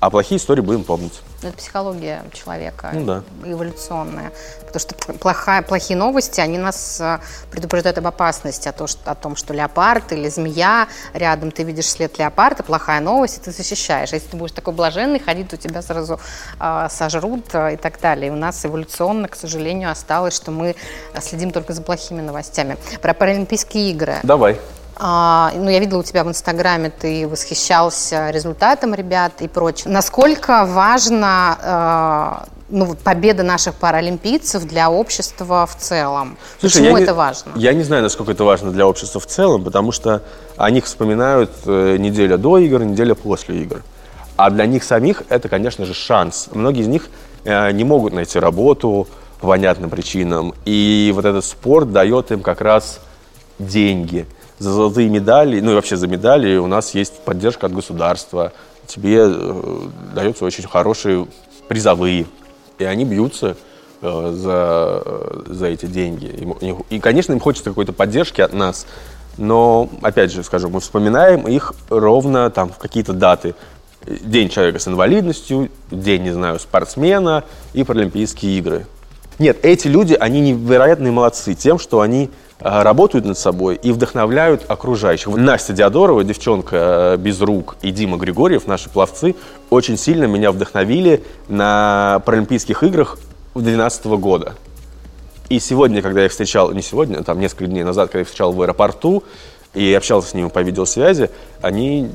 А 0.00 0.08
плохие 0.08 0.38
истории 0.38 0.62
будем 0.62 0.82
помнить. 0.82 1.20
Это 1.42 1.54
психология 1.54 2.22
человека, 2.32 2.90
ну, 2.94 3.04
да. 3.04 3.22
эволюционная. 3.44 4.32
Потому 4.60 4.80
что 4.80 4.94
плохая, 5.14 5.60
плохие 5.60 5.98
новости, 5.98 6.40
они 6.40 6.56
нас 6.56 6.98
а, 7.02 7.20
предупреждают 7.50 7.98
об 7.98 8.06
опасности, 8.06 8.66
о, 8.68 8.72
то, 8.72 8.86
что, 8.86 9.10
о 9.10 9.14
том, 9.14 9.36
что 9.36 9.52
леопард 9.52 10.12
или 10.12 10.28
змея, 10.30 10.88
рядом 11.12 11.50
ты 11.50 11.64
видишь 11.64 11.86
след 11.86 12.18
леопарда, 12.18 12.62
плохая 12.62 13.00
новость, 13.00 13.38
и 13.38 13.40
ты 13.40 13.52
защищаешь. 13.52 14.12
А 14.12 14.16
если 14.16 14.28
ты 14.28 14.36
будешь 14.38 14.52
такой 14.52 14.72
блаженный 14.72 15.18
ходить, 15.18 15.48
то 15.50 15.58
тебя 15.58 15.82
сразу 15.82 16.18
э, 16.58 16.88
сожрут 16.90 17.54
э, 17.54 17.74
и 17.74 17.76
так 17.76 18.00
далее. 18.00 18.28
И 18.28 18.30
у 18.30 18.36
нас 18.36 18.64
эволюционно, 18.64 19.28
к 19.28 19.36
сожалению, 19.36 19.90
осталось, 19.90 20.34
что 20.34 20.50
мы 20.50 20.76
следим 21.20 21.50
только 21.50 21.74
за 21.74 21.82
плохими 21.82 22.22
новостями. 22.22 22.78
Про 23.02 23.12
Паралимпийские 23.12 23.90
игры. 23.90 24.16
Давай. 24.22 24.58
А, 25.02 25.50
ну, 25.56 25.70
я 25.70 25.78
видела 25.78 26.00
у 26.00 26.02
тебя 26.02 26.24
в 26.24 26.28
Инстаграме, 26.28 26.90
ты 26.90 27.26
восхищался 27.26 28.28
результатом 28.28 28.94
ребят 28.94 29.32
и 29.40 29.48
прочее. 29.48 29.90
Насколько 29.90 30.66
важно 30.66 31.58
а, 31.62 32.44
ну, 32.68 32.94
победа 33.02 33.42
наших 33.42 33.76
паралимпийцев 33.76 34.64
для 34.64 34.90
общества 34.90 35.66
в 35.66 35.74
целом? 35.74 36.36
Слушай, 36.58 36.82
Почему 36.82 36.98
это 36.98 37.12
не, 37.12 37.16
важно? 37.16 37.52
Я 37.54 37.72
не 37.72 37.82
знаю, 37.82 38.02
насколько 38.02 38.32
это 38.32 38.44
важно 38.44 38.72
для 38.72 38.86
общества 38.86 39.22
в 39.22 39.26
целом, 39.26 39.64
потому 39.64 39.90
что 39.90 40.22
о 40.58 40.70
них 40.70 40.84
вспоминают 40.84 41.50
э, 41.64 41.96
неделя 41.96 42.36
до 42.36 42.58
игр, 42.58 42.82
неделя 42.82 43.14
после 43.14 43.62
игр. 43.62 43.82
А 44.36 44.50
для 44.50 44.66
них 44.66 44.84
самих 44.84 45.22
это, 45.30 45.48
конечно 45.48 45.86
же, 45.86 45.94
шанс. 45.94 46.50
Многие 46.52 46.82
из 46.82 46.88
них 46.88 47.08
э, 47.44 47.72
не 47.72 47.84
могут 47.84 48.12
найти 48.12 48.38
работу 48.38 49.08
по 49.40 49.46
понятным 49.46 49.88
причинам. 49.88 50.52
И 50.66 51.10
вот 51.14 51.24
этот 51.24 51.46
спорт 51.46 51.90
дает 51.90 52.32
им 52.32 52.42
как 52.42 52.60
раз 52.60 53.00
деньги– 53.58 54.26
за 54.60 54.72
золотые 54.72 55.08
медали, 55.08 55.58
ну 55.60 55.72
и 55.72 55.74
вообще 55.74 55.96
за 55.96 56.06
медали 56.06 56.56
у 56.58 56.66
нас 56.66 56.94
есть 56.94 57.20
поддержка 57.24 57.66
от 57.66 57.72
государства. 57.72 58.52
Тебе 58.86 59.22
э, 59.24 59.80
даются 60.14 60.44
очень 60.44 60.68
хорошие 60.68 61.26
призовые, 61.66 62.26
и 62.78 62.84
они 62.84 63.06
бьются 63.06 63.56
э, 64.02 64.32
за, 64.36 65.02
э, 65.04 65.42
за 65.46 65.66
эти 65.66 65.86
деньги. 65.86 66.46
И, 66.90 67.00
конечно, 67.00 67.32
им 67.32 67.40
хочется 67.40 67.70
какой-то 67.70 67.94
поддержки 67.94 68.42
от 68.42 68.52
нас, 68.52 68.86
но, 69.38 69.88
опять 70.02 70.30
же, 70.30 70.42
скажу, 70.42 70.68
мы 70.68 70.80
вспоминаем 70.80 71.48
их 71.48 71.72
ровно 71.88 72.50
там 72.50 72.68
в 72.68 72.76
какие-то 72.76 73.14
даты. 73.14 73.54
День 74.06 74.50
человека 74.50 74.78
с 74.78 74.88
инвалидностью, 74.88 75.70
день, 75.90 76.22
не 76.22 76.32
знаю, 76.32 76.58
спортсмена 76.58 77.44
и 77.72 77.82
Паралимпийские 77.82 78.58
игры. 78.58 78.86
Нет, 79.38 79.58
эти 79.62 79.88
люди, 79.88 80.12
они 80.12 80.40
невероятные 80.40 81.12
молодцы 81.12 81.54
тем, 81.54 81.78
что 81.78 82.02
они 82.02 82.28
работают 82.60 83.24
над 83.24 83.38
собой 83.38 83.76
и 83.76 83.90
вдохновляют 83.92 84.64
окружающих. 84.68 85.28
Настя 85.28 85.72
Диадорова, 85.72 86.22
девчонка 86.24 87.14
э, 87.14 87.16
без 87.16 87.40
рук, 87.40 87.76
и 87.82 87.90
Дима 87.90 88.18
Григорьев, 88.18 88.66
наши 88.66 88.90
пловцы, 88.90 89.34
очень 89.70 89.96
сильно 89.96 90.24
меня 90.24 90.52
вдохновили 90.52 91.24
на 91.48 92.22
Паралимпийских 92.24 92.82
играх 92.82 93.18
2012 93.54 94.06
года. 94.06 94.54
И 95.48 95.58
сегодня, 95.58 96.02
когда 96.02 96.20
я 96.20 96.26
их 96.26 96.32
встречал, 96.32 96.70
не 96.72 96.82
сегодня, 96.82 97.18
а 97.18 97.24
там 97.24 97.40
несколько 97.40 97.66
дней 97.66 97.82
назад, 97.82 98.08
когда 98.08 98.18
я 98.18 98.22
их 98.22 98.28
встречал 98.28 98.52
в 98.52 98.62
аэропорту 98.62 99.24
и 99.74 99.92
общался 99.94 100.28
с 100.28 100.34
ними 100.34 100.48
по 100.48 100.60
видеосвязи, 100.60 101.30
они 101.62 102.10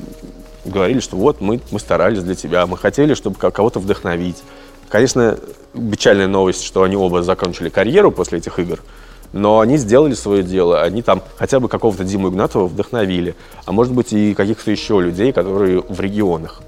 говорили, 0.64 1.00
что 1.00 1.16
вот 1.16 1.40
мы, 1.40 1.60
мы 1.70 1.80
старались 1.80 2.22
для 2.22 2.34
тебя, 2.34 2.66
мы 2.66 2.78
хотели, 2.78 3.14
чтобы 3.14 3.36
кого-то 3.36 3.78
вдохновить. 3.78 4.42
Конечно, 4.88 5.38
печальная 5.74 6.28
новость, 6.28 6.64
что 6.64 6.84
они 6.84 6.96
оба 6.96 7.22
закончили 7.22 7.68
карьеру 7.68 8.12
после 8.12 8.38
этих 8.38 8.58
игр– 8.60 8.80
но 9.32 9.60
они 9.60 9.76
сделали 9.76 10.14
свое 10.14 10.42
дело, 10.42 10.82
они 10.82 11.02
там 11.02 11.22
хотя 11.36 11.60
бы 11.60 11.68
какого-то 11.68 12.04
Диму 12.04 12.28
Игнатова 12.28 12.66
вдохновили, 12.66 13.34
а 13.64 13.72
может 13.72 13.92
быть 13.92 14.12
и 14.12 14.34
каких-то 14.34 14.70
еще 14.70 15.00
людей, 15.00 15.32
которые 15.32 15.82
в 15.88 16.00
регионах. 16.00 16.62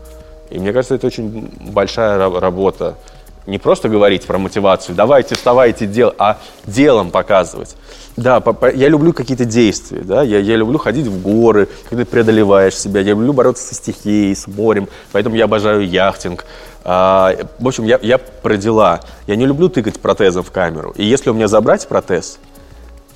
И 0.50 0.58
мне 0.58 0.72
кажется, 0.72 0.94
это 0.94 1.06
очень 1.06 1.50
большая 1.72 2.18
работа. 2.40 2.96
Не 3.46 3.58
просто 3.58 3.88
говорить 3.88 4.26
про 4.26 4.36
мотивацию, 4.36 4.94
давайте, 4.94 5.34
вставайте, 5.34 5.86
дел, 5.86 6.12
а 6.18 6.38
делом 6.66 7.10
показывать. 7.10 7.76
Да, 8.16 8.42
я 8.74 8.88
люблю 8.88 9.14
какие-то 9.14 9.46
действия, 9.46 10.02
да, 10.02 10.22
я, 10.22 10.38
я 10.38 10.56
люблю 10.56 10.76
ходить 10.76 11.06
в 11.06 11.22
горы, 11.22 11.68
когда 11.88 12.04
ты 12.04 12.10
преодолеваешь 12.10 12.76
себя, 12.76 13.00
я 13.00 13.10
люблю 13.10 13.32
бороться 13.32 13.64
со 13.64 13.74
стихией, 13.74 14.34
с 14.34 14.46
морем, 14.48 14.88
поэтому 15.12 15.36
я 15.36 15.44
обожаю 15.44 15.88
яхтинг. 15.88 16.44
А, 16.84 17.36
в 17.58 17.68
общем, 17.68 17.84
я, 17.84 17.98
я 18.02 18.18
про 18.18 18.56
дела. 18.56 19.00
Я 19.26 19.36
не 19.36 19.46
люблю 19.46 19.68
тыкать 19.68 20.00
протезом 20.00 20.42
в 20.42 20.50
камеру. 20.50 20.94
И 20.96 21.04
если 21.04 21.28
у 21.28 21.34
меня 21.34 21.46
забрать 21.46 21.86
протез, 21.86 22.38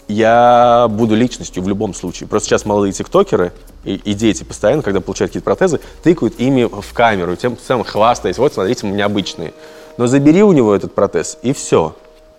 я 0.08 0.86
буду 0.90 1.14
личностью 1.14 1.62
в 1.62 1.68
любом 1.68 1.94
случае. 1.94 2.28
Просто 2.28 2.48
сейчас 2.48 2.64
молодые 2.64 2.92
тиктокеры 2.92 3.52
и, 3.84 3.94
и 3.94 4.14
дети 4.14 4.44
постоянно, 4.44 4.82
когда 4.82 5.00
получают 5.00 5.30
какие-то 5.30 5.44
протезы, 5.44 5.80
тыкают 6.02 6.38
ими 6.38 6.64
в 6.64 6.92
камеру, 6.92 7.36
тем 7.36 7.56
самым 7.58 7.84
хвастаясь, 7.84 8.38
вот, 8.38 8.54
смотрите, 8.54 8.86
у 8.86 8.90
меня 8.90 9.06
обычные. 9.06 9.54
Но 9.96 10.06
забери 10.06 10.42
у 10.42 10.52
него 10.52 10.74
этот 10.74 10.94
протез, 10.94 11.38
и 11.42 11.52
все. 11.52 11.94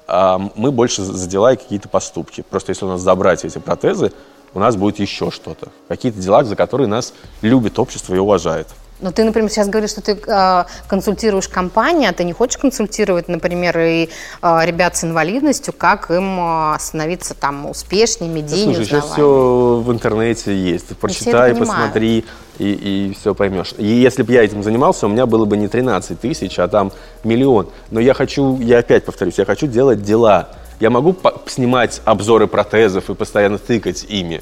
А 0.07 0.39
мы 0.55 0.71
больше 0.71 1.01
за 1.01 1.27
дела 1.27 1.53
и 1.53 1.55
какие-то 1.55 1.89
поступки. 1.89 2.43
Просто 2.49 2.71
если 2.71 2.85
у 2.85 2.89
нас 2.89 3.01
забрать 3.01 3.45
эти 3.45 3.57
протезы, 3.57 4.11
у 4.53 4.59
нас 4.59 4.75
будет 4.75 4.99
еще 4.99 5.31
что-то. 5.31 5.69
Какие-то 5.87 6.19
дела, 6.19 6.43
за 6.43 6.55
которые 6.55 6.87
нас 6.87 7.13
любит 7.41 7.79
общество 7.79 8.13
и 8.13 8.17
уважает. 8.17 8.67
Но 9.03 9.11
ты, 9.11 9.25
например, 9.25 9.49
сейчас 9.49 9.67
говоришь, 9.67 9.91
что 9.91 10.01
ты 10.01 10.17
э, 10.25 10.63
консультируешь 10.87 11.49
компании, 11.49 12.07
а 12.07 12.13
ты 12.13 12.23
не 12.23 12.31
хочешь 12.31 12.57
консультировать, 12.57 13.27
например, 13.27 13.77
и 13.77 14.09
э, 14.41 14.59
ребят 14.63 14.95
с 14.95 15.03
инвалидностью, 15.03 15.73
как 15.77 16.09
им 16.09 16.39
э, 16.39 16.77
становиться 16.79 17.33
там 17.33 17.69
успешнее, 17.69 18.31
медийнее, 18.31 18.75
Слушай, 18.75 18.85
сейчас 18.85 19.11
все 19.11 19.83
в 19.85 19.91
интернете 19.91 20.55
есть. 20.55 20.97
Прочитай, 20.97 21.53
посмотри 21.53 22.23
и, 22.59 23.09
и 23.09 23.13
все 23.19 23.35
поймешь. 23.35 23.73
И 23.77 23.85
если 23.85 24.23
бы 24.23 24.31
я 24.31 24.43
этим 24.43 24.63
занимался, 24.63 25.07
у 25.07 25.09
меня 25.09 25.25
было 25.25 25.43
бы 25.43 25.57
не 25.57 25.67
13 25.67 26.19
тысяч, 26.19 26.57
а 26.57 26.69
там 26.69 26.93
миллион. 27.25 27.67
Но 27.91 27.99
я 27.99 28.13
хочу, 28.13 28.57
я 28.61 28.79
опять 28.79 29.03
повторюсь, 29.03 29.37
я 29.37 29.45
хочу 29.45 29.67
делать 29.67 30.01
дела. 30.01 30.49
Я 30.79 30.89
могу 30.89 31.13
снимать 31.47 32.01
обзоры 32.05 32.47
протезов 32.47 33.09
и 33.09 33.15
постоянно 33.15 33.57
тыкать 33.57 34.05
ими. 34.07 34.41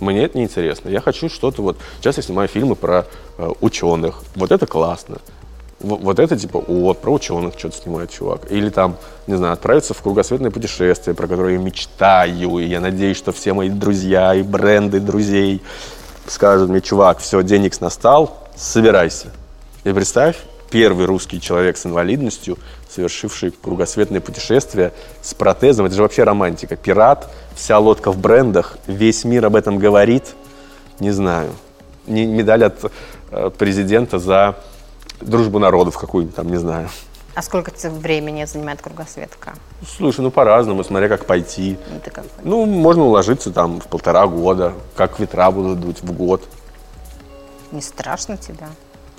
Мне 0.00 0.24
это 0.24 0.38
не 0.38 0.44
интересно. 0.44 0.88
Я 0.88 1.00
хочу 1.00 1.28
что-то 1.28 1.62
вот... 1.62 1.76
Сейчас 2.00 2.16
я 2.16 2.22
снимаю 2.22 2.48
фильмы 2.48 2.74
про 2.74 3.06
э, 3.38 3.50
ученых. 3.60 4.22
Вот 4.34 4.50
это 4.50 4.66
классно. 4.66 5.18
Вот, 5.80 6.00
вот 6.00 6.18
это 6.18 6.36
типа, 6.36 6.62
вот, 6.66 7.00
про 7.00 7.10
ученых 7.10 7.58
что-то 7.58 7.76
снимает 7.76 8.10
чувак. 8.10 8.50
Или 8.50 8.70
там, 8.70 8.96
не 9.26 9.36
знаю, 9.36 9.52
отправиться 9.52 9.94
в 9.94 10.02
кругосветное 10.02 10.50
путешествие, 10.50 11.14
про 11.14 11.26
которое 11.26 11.54
я 11.54 11.58
мечтаю. 11.58 12.58
И 12.58 12.64
я 12.64 12.80
надеюсь, 12.80 13.16
что 13.16 13.32
все 13.32 13.52
мои 13.52 13.68
друзья 13.68 14.34
и 14.34 14.42
бренды 14.42 15.00
друзей 15.00 15.62
скажут 16.26 16.70
мне, 16.70 16.80
чувак, 16.80 17.18
все, 17.18 17.42
денег 17.42 17.78
настал, 17.80 18.38
собирайся. 18.56 19.28
И 19.84 19.92
представь, 19.92 20.36
первый 20.70 21.06
русский 21.06 21.40
человек 21.40 21.76
с 21.76 21.84
инвалидностью, 21.84 22.58
совершивший 22.88 23.50
кругосветное 23.50 24.20
путешествие 24.20 24.92
с 25.22 25.34
протезом. 25.34 25.86
Это 25.86 25.94
же 25.94 26.02
вообще 26.02 26.24
романтика. 26.24 26.76
Пират, 26.76 27.30
вся 27.54 27.78
лодка 27.78 28.12
в 28.12 28.18
брендах, 28.18 28.78
весь 28.86 29.24
мир 29.24 29.46
об 29.46 29.56
этом 29.56 29.78
говорит. 29.78 30.34
Не 31.00 31.10
знаю. 31.10 31.50
Не, 32.06 32.26
медаль 32.26 32.64
от 32.64 32.92
президента 33.58 34.18
за 34.18 34.56
дружбу 35.20 35.58
народов 35.58 35.98
какую-нибудь 35.98 36.34
там, 36.34 36.48
не 36.48 36.56
знаю. 36.56 36.88
А 37.34 37.42
сколько 37.42 37.70
времени 37.88 38.44
занимает 38.44 38.82
кругосветка? 38.82 39.54
Слушай, 39.96 40.22
ну 40.22 40.30
по-разному, 40.30 40.82
смотря 40.82 41.08
как 41.08 41.26
пойти. 41.26 41.78
Ну, 41.90 42.00
как 42.12 42.24
ну, 42.42 42.66
можно 42.66 43.04
уложиться 43.04 43.52
там 43.52 43.80
в 43.80 43.86
полтора 43.86 44.26
года, 44.26 44.72
как 44.96 45.20
ветра 45.20 45.50
будут 45.50 45.80
дуть 45.80 46.02
в 46.02 46.12
год. 46.12 46.42
Не 47.70 47.80
страшно 47.80 48.36
тебя? 48.36 48.68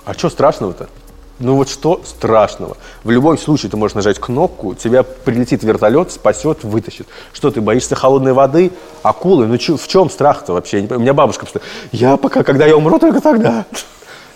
А 0.03 0.13
что 0.13 0.29
страшного-то? 0.29 0.89
Ну 1.41 1.55
вот 1.55 1.69
что 1.69 2.01
страшного? 2.05 2.77
В 3.03 3.09
любом 3.09 3.37
случае 3.37 3.71
ты 3.71 3.77
можешь 3.77 3.95
нажать 3.95 4.19
кнопку, 4.19 4.75
тебя 4.75 5.01
прилетит 5.01 5.63
вертолет, 5.63 6.11
спасет, 6.11 6.63
вытащит. 6.63 7.07
Что 7.33 7.49
ты 7.49 7.61
боишься 7.61 7.95
холодной 7.95 8.33
воды, 8.33 8.71
акулы? 9.01 9.47
Ну 9.47 9.57
чё, 9.57 9.75
в 9.75 9.87
чем 9.87 10.11
страх-то 10.11 10.53
вообще? 10.53 10.81
У 10.81 10.99
меня 10.99 11.15
бабушка 11.15 11.45
просто, 11.45 11.61
я 11.91 12.15
пока, 12.17 12.43
когда 12.43 12.67
я 12.67 12.77
умру, 12.77 12.99
только 12.99 13.21
тогда. 13.21 13.65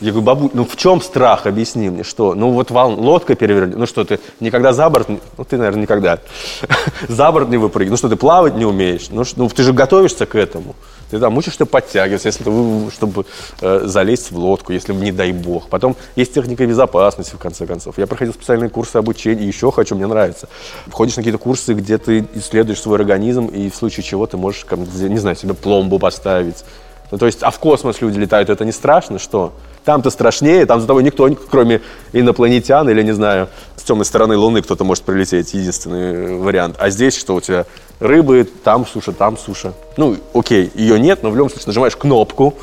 Я 0.02 0.12
говорю, 0.12 0.26
бабу, 0.26 0.52
ну 0.54 0.66
в 0.66 0.76
чем 0.76 1.02
страх, 1.02 1.46
объясни 1.46 1.89
мне, 1.89 2.04
что? 2.04 2.36
Ну 2.36 2.52
вот 2.52 2.72
волн, 2.72 3.00
лодка 3.00 3.36
перевернет, 3.36 3.78
ну 3.78 3.86
что 3.86 4.04
ты 4.04 4.20
никогда 4.39 4.74
за 4.74 4.89
борт, 4.89 5.08
ну 5.10 5.20
ты, 5.43 5.58
наверное, 5.58 5.84
никогда 5.84 6.20
за 7.08 7.32
борт 7.32 7.50
не 7.50 7.58
выпрыгнешь, 7.58 7.91
ну 7.91 7.98
что 7.98 8.10
ты 8.10 8.16
плавать 8.16 8.56
не 8.56 8.66
умеешь, 8.66 9.08
ну, 9.10 9.24
ну 9.36 9.50
ты 9.50 9.64
же 9.64 9.74
готовишься 9.74 10.26
к 10.26 10.36
этому. 10.36 10.76
Ты 11.12 11.20
там 11.20 11.38
учишься 11.38 11.66
подтягиваться, 11.66 12.28
если 12.28 12.43
ты, 12.43 12.91
чтобы 12.91 13.26
э, 13.62 13.82
залезть 13.86 14.32
в 14.32 14.38
лодку, 14.38 14.74
если 14.74 14.91
не 14.93 15.12
дай 15.12 15.32
бог. 15.32 15.70
Потом 15.70 15.96
есть 16.16 16.34
техника 16.34 16.66
безопасности, 16.66 17.36
в 17.36 17.38
конце 17.38 17.68
концов. 17.68 17.98
Я 17.98 18.08
проходил 18.08 18.34
специальные 18.34 18.70
курсы 18.70 18.98
обучения, 18.98 19.46
еще 19.46 19.72
хочу, 19.72 19.96
мне 19.96 20.08
нравится. 20.08 20.50
Входишь 20.88 21.16
на 21.16 21.22
какие-то 21.22 21.38
курсы, 21.38 21.74
где 21.74 22.00
ты 22.00 22.28
исследуешь 22.34 22.82
свой 22.82 22.98
организм, 22.98 23.46
и 23.46 23.70
в 23.70 23.76
случае 23.76 24.04
чего 24.04 24.26
ты 24.26 24.38
можешь, 24.38 24.66
не 24.72 25.20
знаю, 25.20 25.36
себе 25.36 25.54
пломбу 25.54 26.00
поставить. 26.00 26.66
Ну, 27.12 27.18
то 27.18 27.26
есть, 27.26 27.43
а 27.43 27.51
в 27.51 27.60
космос 27.60 28.01
люди 28.01 28.18
летают, 28.18 28.49
это 28.49 28.66
не 28.66 28.72
страшно, 28.72 29.20
что? 29.20 29.53
Там-то 29.84 30.10
страшнее, 30.10 30.66
там 30.66 30.82
за 30.82 30.88
тобой 30.88 31.03
никто, 31.03 31.30
кроме 31.49 31.82
инопланетян 32.12 32.89
или, 32.89 33.03
не 33.03 33.12
знаю, 33.12 33.49
с 33.76 33.84
темной 33.84 34.06
стороны 34.06 34.36
Луны 34.36 34.62
кто-то 34.64 34.84
может 34.84 35.03
прилететь, 35.03 35.53
единственный 35.53 36.38
вариант. 36.38 36.76
А 36.80 36.89
здесь 36.89 37.16
что 37.16 37.36
у 37.36 37.41
тебя? 37.41 37.66
Рыбы, 37.99 38.49
там 38.64 38.86
суша, 38.86 39.12
там 39.12 39.38
суша. 39.38 39.74
Ну, 39.97 40.18
окей, 40.34 40.72
ее 40.74 40.99
нет, 40.99 41.22
но 41.22 41.30
в 41.30 41.36
любом 41.36 41.49
случае 41.49 41.68
нажимаешь 41.68 41.95
кнопку, 41.95 42.56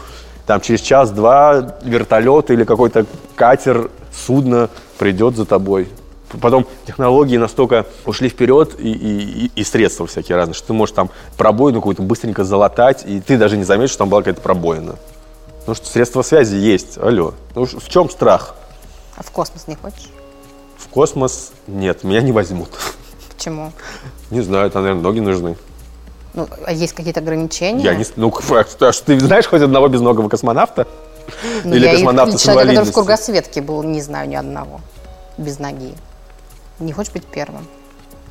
там 0.47 0.61
через 0.61 0.80
час-два 0.80 1.76
вертолет 1.84 2.51
или 2.51 2.64
какой-то 2.64 3.07
катер, 3.36 3.90
судно 4.12 4.68
придет 4.99 5.36
за 5.36 5.47
тобой. 5.47 5.88
Потом 6.41 6.66
технологии 6.87 7.37
настолько 7.37 7.87
ушли 8.07 8.28
вперед 8.28 8.78
и, 8.78 8.91
и, 8.91 9.51
и 9.55 9.64
средства 9.64 10.07
всякие 10.07 10.37
разные, 10.37 10.55
что 10.55 10.68
ты 10.68 10.72
можешь 10.72 10.95
там 10.95 11.11
пробоину 11.37 11.80
какую-то 11.80 12.03
быстренько 12.03 12.45
залатать, 12.45 13.05
и 13.07 13.20
ты 13.20 13.37
даже 13.37 13.57
не 13.57 13.64
заметишь, 13.64 13.91
что 13.91 13.99
там 13.99 14.09
была 14.09 14.22
какая-то 14.22 14.41
пробоина. 14.41 14.97
Потому 15.61 15.76
что 15.76 15.87
средства 15.87 16.22
связи 16.22 16.57
есть. 16.57 16.99
Алло. 16.99 17.35
Ну, 17.55 17.66
в 17.66 17.89
чем 17.89 18.11
страх? 18.11 18.55
А 19.16 19.22
в 19.22 19.30
космос 19.30 19.66
не 19.66 19.76
хочешь? 19.76 20.09
В 20.76 20.89
космос 20.89 21.53
нет, 21.66 22.03
меня 22.03 22.20
не 22.20 22.33
возьмут. 22.33 22.70
Почему? 23.35 23.72
Не 24.30 24.41
знаю, 24.41 24.70
там, 24.70 24.83
наверное, 24.83 25.03
ноги 25.03 25.20
нужны. 25.20 25.57
Ну, 26.35 26.49
а 26.64 26.72
есть 26.72 26.95
какие-то 26.95 27.20
ограничения? 27.20 27.85
Я 27.85 27.95
не... 27.95 28.05
Ну, 28.16 28.33
а 28.51 28.64
что, 28.64 29.05
ты 29.05 29.20
знаешь 29.20 29.47
хоть 29.47 29.62
одного 29.62 29.89
безногого 29.89 30.28
космонавта? 30.28 30.87
Ну, 31.64 31.74
Или 31.74 31.85
я 31.85 31.93
космонавта 31.93 32.39
с 32.39 32.43
человека, 32.43 32.68
который 32.68 32.91
в 32.91 32.95
кругосветке 32.95 33.62
был, 33.62 33.83
не 33.83 34.01
знаю 34.01 34.28
ни 34.28 34.35
одного 34.35 34.80
без 35.39 35.59
ноги. 35.59 35.95
Не 36.79 36.93
хочешь 36.93 37.12
быть 37.12 37.25
первым? 37.25 37.66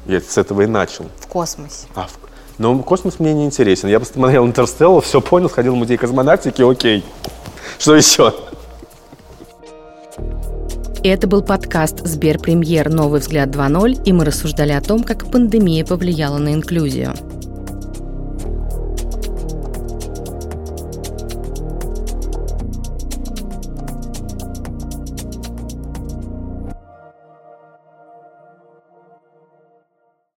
Я 0.06 0.20
с 0.20 0.38
этого 0.38 0.62
и 0.62 0.66
начал. 0.66 1.06
В 1.20 1.28
космосе. 1.28 1.88
А, 1.96 2.08
в... 2.08 2.20
Но 2.58 2.78
космос 2.80 3.20
мне 3.20 3.34
не 3.34 3.46
интересен. 3.46 3.90
Я 3.90 4.00
посмотрел 4.00 4.46
«Интерстеллар», 4.46 5.02
все 5.02 5.22
понял, 5.22 5.50
сходил 5.50 5.74
в 5.74 5.78
музей 5.78 5.98
космонавтики, 5.98 6.62
окей. 6.62 7.04
Что 7.80 7.96
еще? 7.96 8.34
Это 11.04 11.28
был 11.28 11.42
подкаст 11.42 12.06
«Сберпремьер. 12.06 12.90
Новый 12.90 13.20
взгляд 13.20 13.50
2.0», 13.50 14.04
и 14.06 14.14
мы 14.14 14.26
рассуждали 14.26 14.72
о 14.72 14.82
том, 14.82 15.04
как 15.04 15.32
пандемия 15.32 15.84
повлияла 15.84 16.38
на 16.38 16.54
инклюзию. 16.54 17.14